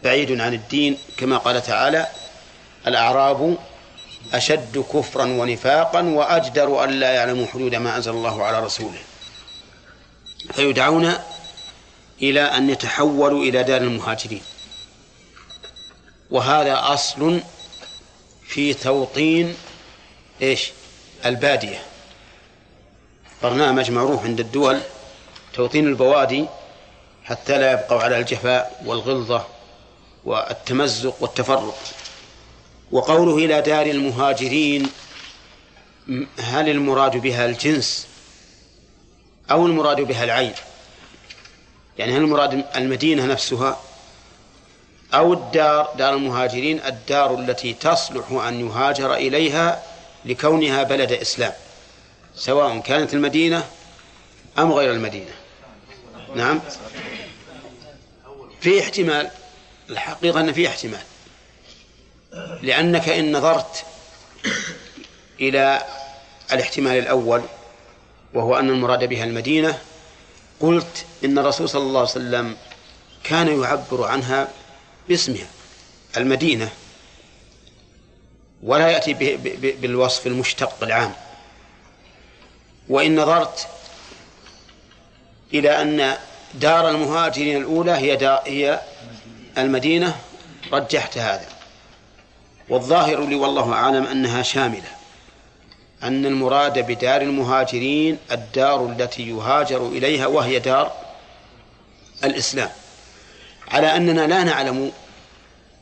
بعيد 0.04 0.42
عن 0.42 0.54
الدين 0.54 0.98
كما 1.18 1.38
قال 1.38 1.64
تعالى 1.64 2.08
الأعراب 2.88 3.58
أشد 4.34 4.86
كفرا 4.94 5.24
ونفاقا 5.24 6.02
وأجدر 6.02 6.84
أن 6.84 6.90
لا 6.90 7.12
يعلموا 7.12 7.48
حدود 7.48 7.76
ما 7.76 7.96
أنزل 7.96 8.12
الله 8.12 8.44
على 8.44 8.66
رسوله. 8.66 9.00
فيدعون 10.54 11.14
إلى 12.22 12.42
أن 12.42 12.70
يتحولوا 12.70 13.44
إلى 13.44 13.64
دار 13.64 13.82
المهاجرين. 13.82 14.42
وهذا 16.32 16.80
أصل 16.94 17.42
في 18.48 18.74
توطين 18.74 19.56
إيش؟ 20.42 20.72
البادية. 21.26 21.80
برنامج 23.44 23.92
معروف 23.92 24.24
عند 24.24 24.40
الدول 24.40 24.80
توطين 25.54 25.88
البوادي 25.88 26.46
حتى 27.24 27.58
لا 27.58 27.72
يبقوا 27.72 28.02
على 28.02 28.18
الجفاء 28.18 28.82
والغلظة 28.86 29.46
والتمزق 30.26 31.16
والتفرق. 31.20 31.78
وقوله 32.96 33.38
إلى 33.38 33.62
دار 33.62 33.86
المهاجرين 33.86 34.90
هل 36.40 36.70
المراد 36.70 37.18
بها 37.18 37.46
الجنس 37.46 38.08
أو 39.52 39.66
المراد 39.66 40.02
بها 40.02 40.24
العين؟ 40.24 40.54
يعني 41.98 42.18
هل 42.18 42.18
المراد 42.18 42.66
المدينة 42.76 43.26
نفسها 43.26 43.80
أو 45.14 45.34
الدار 45.34 45.94
دار 45.98 46.14
المهاجرين 46.14 46.82
الدار 46.86 47.40
التي 47.40 47.74
تصلح 47.74 48.32
أن 48.32 48.68
يهاجر 48.68 49.14
إليها 49.14 49.84
لكونها 50.26 50.84
بلد 50.84 51.12
إسلام 51.12 51.54
سواء 52.36 52.80
كانت 52.80 53.14
المدينة 53.14 53.64
أم 54.60 54.74
غير 54.74 54.92
المدينة؟ 54.92 55.36
نعم. 56.36 56.62
في 58.62 58.82
احتمال 58.82 59.30
الحقيقة 59.90 60.40
أن 60.40 60.54
في 60.54 60.68
احتمال. 60.68 61.02
لأنك 62.62 63.10
إن 63.10 63.38
نظرت 63.38 63.86
إلى 65.40 65.82
الاحتمال 66.52 66.98
الأول 66.98 67.42
وهو 68.34 68.60
أن 68.60 68.70
المراد 68.70 69.04
بها 69.04 69.24
المدينة 69.24 69.80
قلت 70.60 71.06
إن 71.26 71.38
الرسول 71.38 71.70
صلى 71.70 71.82
الله 71.82 72.00
عليه 72.00 72.10
وسلم 72.10 72.58
كان 73.24 73.62
يعبر 73.62 74.04
عنها 74.04 74.48
باسمها 75.10 75.48
المدينة 76.18 76.70
ولا 78.64 78.90
يأتي 78.90 79.14
بالوصف 79.82 80.28
المشتق 80.28 80.84
العام. 80.84 81.14
وإن 82.90 83.20
نظرت 83.20 83.68
إلى 85.54 85.82
أن 85.82 86.18
دار 86.54 86.90
المهاجرين 86.90 87.58
الأولى 87.58 87.92
هي 87.92 88.42
هي 88.46 88.82
المدينة 89.58 90.16
رجحت 90.72 91.18
هذا. 91.18 91.55
والظاهر 92.70 93.26
لي 93.26 93.36
والله 93.36 93.74
أعلم 93.74 94.06
أنها 94.06 94.42
شاملة. 94.42 94.92
أن 96.04 96.26
المراد 96.26 96.80
بدار 96.92 97.22
المهاجرين 97.22 98.18
الدار 98.32 98.86
التي 98.86 99.30
يهاجر 99.30 99.88
إليها 99.88 100.28
وهي 100.28 100.60
دار 100.60 100.92
الإسلام. 102.24 102.70
على 103.68 103.96
أننا 103.96 104.28
لا 104.28 104.44
نعلم 104.44 104.92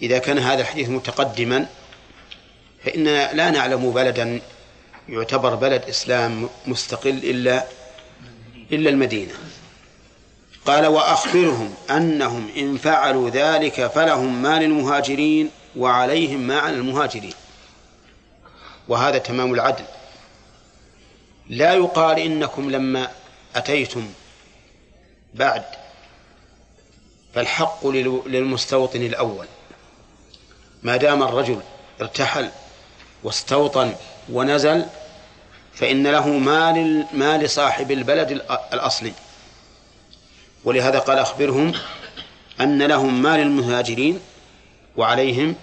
إذا 0.02 0.18
كان 0.18 0.40
هذا 0.40 0.62
الحديث 0.62 0.90
متقدما 0.90 1.66
فإننا 2.86 3.34
لا 3.34 3.50
نعلم 3.50 3.92
بلدا 3.92 4.42
يعتبر 5.10 5.56
بلد 5.56 5.84
إسلام 5.90 6.50
مستقل 6.68 7.10
إلا 7.10 7.66
إلا 8.72 8.90
المدينة. 8.90 9.34
قال 10.66 10.88
وأخبرهم 10.88 11.74
أنهم 11.90 12.50
إن 12.58 12.78
فعلوا 12.78 13.30
ذلك 13.30 13.88
فلهم 13.88 14.42
ما 14.42 14.60
للمهاجرين 14.60 15.50
وعليهم 15.78 16.40
ما 16.40 16.60
على 16.60 16.76
المهاجرين. 16.76 17.34
وهذا 18.88 19.18
تمام 19.18 19.54
العدل. 19.54 19.86
لا 21.50 21.74
يقال 21.74 22.20
إنكم 22.20 22.72
لما 22.72 23.12
أتيتم 23.56 24.10
بعد 25.34 25.64
فالحق 27.36 27.88
للمستوطن 28.26 29.02
الأول. 29.02 29.46
ما 30.84 30.98
دام 30.98 31.24
الرجل 31.24 31.62
ارتحل 32.02 32.50
واستوطن 33.24 33.96
ونزل 34.32 34.86
فإن 35.74 36.08
له 36.08 36.28
ما 36.28 36.72
ما 37.14 37.38
لصاحب 37.38 37.92
البلد 37.92 38.32
الأصلي. 38.74 39.14
ولهذا 40.64 41.00
قال 41.00 41.20
أخبرهم 41.20 41.74
أن 42.62 42.84
لهم 42.84 43.22
ما 43.22 43.38
للمهاجرين 43.38 44.20
وعليهم 44.98 45.56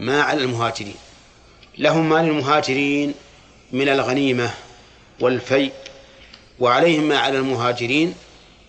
ما 0.00 0.22
على 0.22 0.40
المهاجرين 0.42 0.96
لهم 1.78 2.08
ما 2.08 2.22
للمهاجرين 2.22 3.14
من 3.72 3.88
الغنيمة 3.88 4.50
والفيء 5.20 5.72
وعليهم 6.60 7.02
ما 7.02 7.18
على 7.18 7.38
المهاجرين 7.38 8.14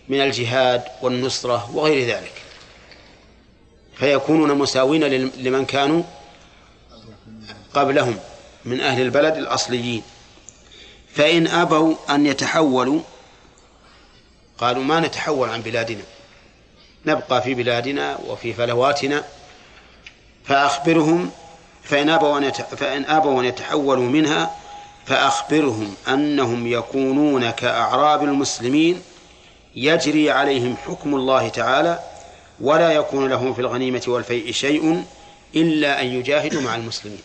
من 0.10 0.22
الجهاد 0.22 0.84
والنصرة 1.02 1.76
وغير 1.76 2.08
ذلك. 2.08 2.32
فيكونون 3.96 4.58
مساوين 4.58 5.04
لمن 5.36 5.66
كانوا 5.66 6.04
قبلهم 7.74 8.20
من 8.66 8.82
أهل 8.82 9.02
البلد 9.02 9.38
الأصليين. 9.38 10.04
فإن 11.14 11.48
أبوا 11.48 11.96
أن 12.10 12.26
يتحولوا 12.26 13.02
قالوا 14.58 14.84
ما 14.84 15.00
نتحول 15.00 15.50
عن 15.50 15.62
بلادنا. 15.62 16.04
نبقى 17.06 17.42
في 17.42 17.54
بلادنا 17.54 18.18
وفي 18.18 18.54
فلواتنا. 18.54 19.24
فأخبرهم 20.48 21.32
فإن 21.84 22.10
أبوا 22.10 22.38
أن 22.38 22.52
فإن 22.52 23.06
أبوا 23.06 23.42
أن 23.42 23.46
يتحولوا 23.46 24.10
منها 24.10 24.56
فأخبرهم 25.06 25.96
أنهم 26.08 26.68
يكونون 26.68 27.50
كأعراب 27.50 28.24
المسلمين 28.24 29.02
يجري 29.76 30.32
عليهم 30.32 30.78
حكم 30.86 31.16
الله 31.16 31.50
تعالى 31.50 32.00
ولا 32.62 32.92
يكون 32.92 33.30
لهم 33.30 33.54
في 33.54 33.62
الغنيمة 33.62 34.04
والفيء 34.08 34.52
شيء 34.52 35.06
إلا 35.56 36.02
أن 36.02 36.08
يجاهدوا 36.08 36.62
مع 36.62 36.76
المسلمين. 36.76 37.22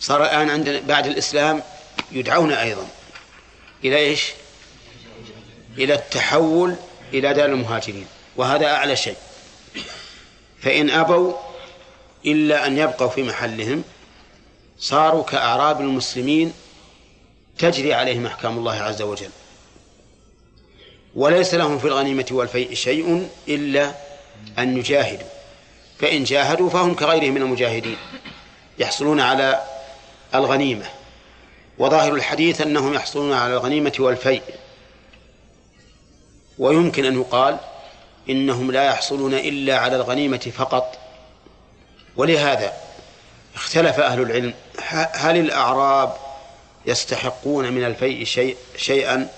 صار 0.00 0.24
الآن 0.24 0.50
عندنا 0.50 0.80
بعد 0.80 1.06
الإسلام 1.06 1.62
يدعون 2.12 2.52
أيضا 2.52 2.86
إلى 3.84 3.96
إيش؟ 3.96 4.32
إلى 5.78 5.94
التحول 5.94 6.74
إلى 7.14 7.34
دار 7.34 7.46
المهاجرين 7.48 8.06
وهذا 8.36 8.66
أعلى 8.66 8.96
شيء. 8.96 9.16
فإن 10.60 10.90
أبوا 10.90 11.32
إلا 12.26 12.66
أن 12.66 12.78
يبقوا 12.78 13.08
في 13.08 13.22
محلهم 13.22 13.84
صاروا 14.78 15.22
كأعراب 15.22 15.80
المسلمين 15.80 16.52
تجري 17.58 17.94
عليهم 17.94 18.26
أحكام 18.26 18.58
الله 18.58 18.74
عز 18.74 19.02
وجل. 19.02 19.30
وليس 21.14 21.54
لهم 21.54 21.78
في 21.78 21.84
الغنيمة 21.84 22.26
والفيء 22.30 22.74
شيء 22.74 23.28
إلا 23.48 23.94
أن 24.58 24.78
يجاهدوا. 24.78 25.28
فإن 25.98 26.24
جاهدوا 26.24 26.70
فهم 26.70 26.94
كغيرهم 26.94 27.34
من 27.34 27.42
المجاهدين 27.42 27.96
يحصلون 28.78 29.20
على 29.20 29.62
الغنيمة. 30.34 30.86
وظاهر 31.78 32.14
الحديث 32.14 32.60
أنهم 32.60 32.94
يحصلون 32.94 33.32
على 33.32 33.52
الغنيمة 33.52 33.92
والفيء. 33.98 34.42
ويمكن 36.58 37.04
أن 37.04 37.20
يقال 37.20 37.58
إنهم 38.30 38.72
لا 38.72 38.84
يحصلون 38.84 39.34
إلا 39.34 39.78
على 39.78 39.96
الغنيمة 39.96 40.52
فقط. 40.56 40.98
ولهذا 42.16 42.72
اختلف 43.54 44.00
أهل 44.00 44.20
العلم 44.20 44.54
هل 45.12 45.36
الأعراب 45.36 46.16
يستحقون 46.86 47.72
من 47.72 47.84
الفيء 47.84 48.24
شيء 48.24 48.56
شيئا 48.76 49.28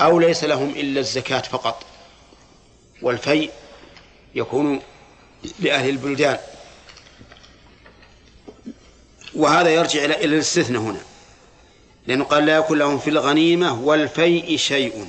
أو 0.00 0.18
ليس 0.18 0.44
لهم 0.44 0.70
إلا 0.70 1.00
الزكاة 1.00 1.40
فقط؟ 1.40 1.84
والفيء 3.02 3.50
يكون 4.34 4.80
لأهل 5.60 5.88
البلدان. 5.88 6.38
وهذا 9.34 9.70
يرجع 9.70 10.04
إلى 10.04 10.24
الاستثناء 10.24 10.82
هنا 10.82 11.00
لأنه 12.06 12.24
قال 12.24 12.46
لا 12.46 12.56
يكون 12.56 12.78
لهم 12.78 12.98
في 12.98 13.10
الغنيمة 13.10 13.82
والفيء 13.82 14.56
شيء. 14.56 15.06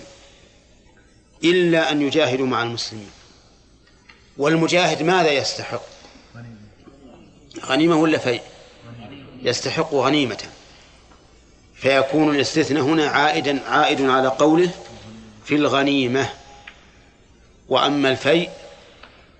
إلا 1.43 1.91
أن 1.91 2.01
يجاهدوا 2.01 2.47
مع 2.47 2.63
المسلمين. 2.63 3.11
والمجاهد 4.37 5.03
ماذا 5.03 5.31
يستحق؟ 5.31 5.83
غنيمة 7.65 7.95
ولا 7.95 8.17
فيء 8.17 8.41
يستحق 9.41 9.93
غنيمة. 9.93 10.43
فيكون 11.75 12.35
الاستثناء 12.35 12.83
هنا 12.83 13.07
عائدا 13.07 13.69
عائد 13.69 14.01
على 14.01 14.27
قوله 14.27 14.71
في 15.45 15.55
الغنيمة. 15.55 16.29
وأما 17.69 18.09
الفيء 18.09 18.49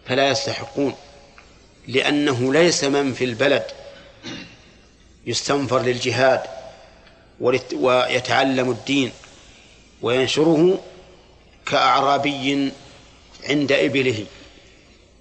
فلا 0.05 0.29
يستحقون 0.29 0.95
لأنه 1.87 2.53
ليس 2.53 2.83
من 2.83 3.13
في 3.13 3.23
البلد 3.23 3.63
يستنفر 5.25 5.81
للجهاد 5.81 6.41
ويتعلم 7.73 8.71
الدين 8.71 9.11
وينشره 10.01 10.79
كأعرابي 11.65 12.71
عند 13.49 13.71
إبله 13.71 14.25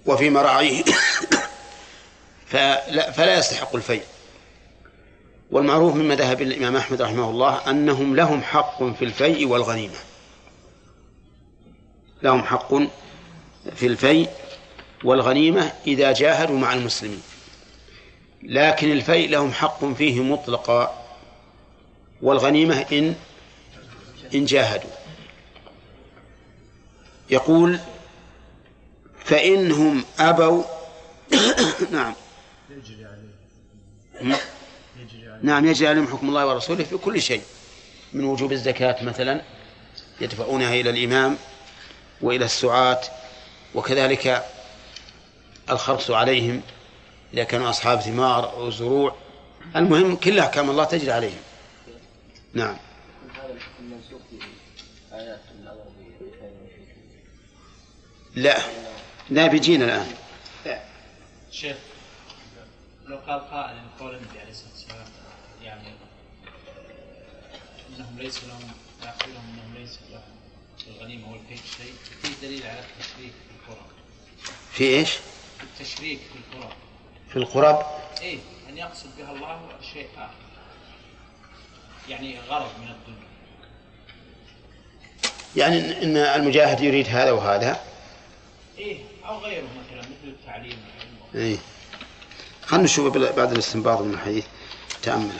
وفي 0.05 0.29
مراعيه 0.29 0.83
فلا, 2.51 3.11
فلا 3.11 3.37
يستحق 3.39 3.75
الفيء. 3.75 4.03
والمعروف 5.51 5.95
من 5.95 6.07
مذهب 6.07 6.41
الإمام 6.41 6.75
أحمد 6.75 7.01
رحمه 7.01 7.29
الله 7.29 7.69
أنهم 7.69 8.15
لهم 8.15 8.41
حق 8.43 8.83
في 8.83 9.05
الفيء 9.05 9.47
والغنيمة. 9.47 9.97
لهم 12.23 12.43
حق 12.43 12.73
في 13.75 13.87
الفيء 13.87 14.29
والغنيمة 15.03 15.71
إذا 15.87 16.11
جاهدوا 16.11 16.59
مع 16.59 16.73
المسلمين. 16.73 17.21
لكن 18.43 18.91
الفيء 18.91 19.29
لهم 19.29 19.51
حق 19.51 19.85
فيه 19.85 20.23
مطلقا 20.23 21.05
والغنيمة 22.21 22.85
إن 22.91 23.15
إن 24.35 24.45
جاهدوا. 24.45 25.00
يقول 27.31 27.79
فإنهم 29.25 30.03
أبوا 30.19 30.63
نعم. 31.91 32.13
يجري 32.69 33.05
عليهم 33.05 34.37
نعم 35.41 35.65
يجري 35.65 35.87
عليهم 35.87 36.07
حكم 36.07 36.29
الله 36.29 36.47
ورسوله 36.47 36.83
في 36.83 36.97
كل 36.97 37.21
شيء 37.21 37.41
من 38.13 38.23
وجوب 38.23 38.51
الزكاة 38.51 39.03
مثلا 39.03 39.41
يدفعونها 40.21 40.73
إلى 40.73 40.89
الإمام 40.89 41.37
وإلى 42.21 42.45
السعاة 42.45 43.01
وكذلك 43.75 44.45
الخرص 45.69 46.11
عليهم 46.11 46.61
إذا 47.33 47.43
كانوا 47.43 47.69
أصحاب 47.69 48.01
ثمار 48.01 48.53
أو 48.53 48.69
زروع 48.69 49.15
المهم 49.75 50.15
كل 50.15 50.39
أحكام 50.39 50.69
الله 50.69 50.83
تجري 50.83 51.11
عليهم. 51.11 51.41
نعم. 52.53 52.77
لا. 58.35 58.57
لا 59.29 59.47
بيجينا 59.47 59.85
الآن. 59.85 60.15
شيخ 61.51 61.77
لو 63.05 63.17
قال 63.17 63.39
قائل 63.39 63.77
قول 63.99 64.15
النبي 64.15 64.39
عليه 64.39 64.51
الصلاة 64.51 64.71
والسلام 64.71 65.05
يعني 65.63 65.87
إنهم 67.89 68.19
ليس 68.19 68.43
لهم 68.43 68.71
يعقلهم 69.03 69.43
إنهم 69.53 69.73
ليس 69.81 69.99
لهم 70.11 70.21
الغنيمة 70.87 71.31
والكيد 71.31 71.59
شيء 71.77 71.93
في 72.21 72.47
دليل 72.47 72.67
على 72.67 72.79
التشريك 72.79 73.31
في 73.31 73.69
القرى. 73.69 73.85
في 74.71 74.83
إيش؟ 74.83 75.17
التشريك 75.63 76.19
في 76.19 76.55
القرى. 76.55 76.73
في 77.29 77.35
القرب 77.35 77.85
إيه 78.21 78.39
أن 78.69 78.77
يقصد 78.77 79.17
بها 79.17 79.31
الله 79.31 79.69
شيء 79.93 80.07
آخر. 80.17 80.33
يعني 82.09 82.39
غرض 82.39 82.71
من 82.79 82.87
الدنيا. 82.87 83.31
يعني 85.55 86.03
إن 86.03 86.17
المجاهد 86.17 86.81
يريد 86.81 87.07
هذا 87.07 87.31
وهذا. 87.31 87.90
إيه 88.81 88.97
أو 89.25 89.37
غيره 89.37 89.67
مثلا 89.87 89.99
مثل 90.01 90.27
التعليم. 90.27 90.77
إيه. 91.35 91.57
خلنا 92.65 92.83
نشوف 92.83 93.17
بعد 93.17 93.51
الاستنباط 93.51 94.01
من 94.01 94.13
الحديث 94.13 94.45
تأمل 95.03 95.31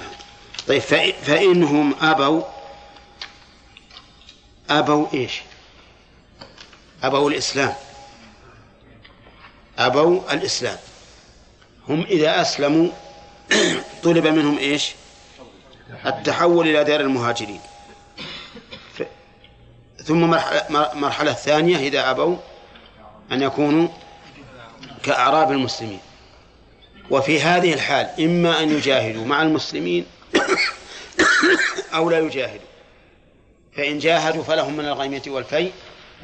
طيب 0.67 0.81
فإ- 0.81 1.25
فإنهم 1.25 1.95
أبوا 2.01 2.43
أبوا 4.69 5.07
إيش؟ 5.13 5.41
أبوا 7.03 7.29
الإسلام. 7.29 7.73
أبوا 9.79 10.33
الإسلام. 10.33 10.77
هم 11.89 12.01
إذا 12.03 12.41
أسلموا 12.41 12.89
طلب 14.03 14.27
منهم 14.27 14.57
إيش؟ 14.57 14.91
التحول 16.05 16.67
إلى 16.67 16.83
دار 16.83 16.99
المهاجرين. 16.99 17.61
ثم 20.03 20.21
مرحلة, 20.21 20.89
مرحلة 20.93 21.33
ثانية 21.33 21.77
إذا 21.77 22.11
أبوا 22.11 22.37
أن 23.31 23.41
يكونوا 23.41 23.87
كأعراب 25.03 25.51
المسلمين. 25.51 25.99
وفي 27.09 27.41
هذه 27.41 27.73
الحال 27.73 28.25
إما 28.25 28.63
أن 28.63 28.69
يجاهدوا 28.69 29.25
مع 29.25 29.41
المسلمين 29.41 30.05
أو 31.93 32.09
لا 32.09 32.19
يجاهدوا. 32.19 32.67
فإن 33.75 33.99
جاهدوا 33.99 34.43
فلهم 34.43 34.77
من 34.77 34.85
الغنيمة 34.85 35.21
والفيء 35.27 35.73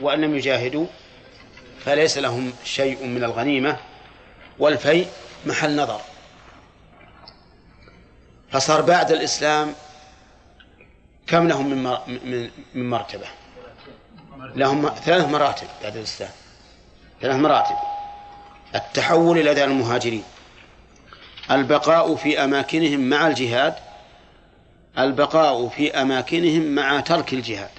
وأن 0.01 0.21
لم 0.21 0.35
يجاهدوا 0.35 0.85
فليس 1.85 2.17
لهم 2.17 2.53
شيء 2.63 3.05
من 3.05 3.23
الغنيمة 3.23 3.77
والفيء 4.59 5.07
محل 5.45 5.75
نظر. 5.75 6.01
فصار 8.51 8.81
بعد 8.81 9.11
الإسلام 9.11 9.73
كم 11.27 11.47
لهم 11.47 11.69
من 11.69 12.49
من 12.73 12.89
مرتبة؟ 12.89 13.27
لهم 14.55 14.89
ثلاث 14.89 15.29
مراتب 15.29 15.67
بعد 15.83 15.97
الإسلام. 15.97 16.31
ثلاث 17.21 17.35
مراتب. 17.35 17.75
التحول 18.75 19.37
إلى 19.37 19.53
دار 19.53 19.67
المهاجرين. 19.67 20.23
البقاء 21.51 22.15
في 22.15 22.43
أماكنهم 22.43 22.99
مع 22.99 23.27
الجهاد. 23.27 23.75
البقاء 24.99 25.67
في 25.67 26.01
أماكنهم 26.01 26.61
مع 26.61 26.99
ترك 26.99 27.33
الجهاد. 27.33 27.69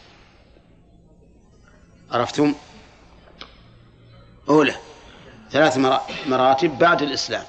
عرفتم؟ 2.11 2.55
أولى. 4.49 4.75
ثلاث 5.51 5.77
مرا- 5.77 6.07
مراتب 6.27 6.79
بعد 6.79 7.03
الإسلام. 7.03 7.45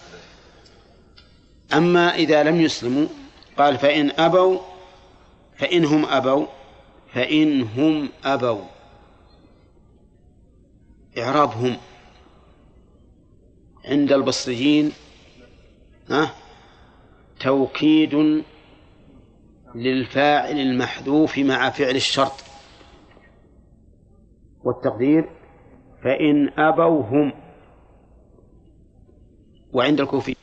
أما 1.74 2.16
إذا 2.16 2.44
لم 2.44 2.62
يسلموا 2.62 3.08
قال 3.58 3.78
فإن 3.78 4.12
أبوا 4.18 4.60
فإنهم 5.60 6.06
أبوا 6.06 6.46
فإنهم 7.14 8.10
أبوا. 8.26 8.64
إعرابهم 11.22 11.78
عند 13.86 14.12
البصريين 14.12 14.92
ها؟ 16.10 16.32
توكيد 17.40 18.44
للفاعل 19.76 20.60
المحذوف 20.60 21.38
مع 21.38 21.70
فعل 21.70 21.96
الشرط. 21.96 22.44
والتقدير 24.64 25.30
فإن 26.04 26.50
أبوا 26.60 27.04
هم 27.04 27.34
وعند 29.74 30.02
الكوفي 30.02 30.36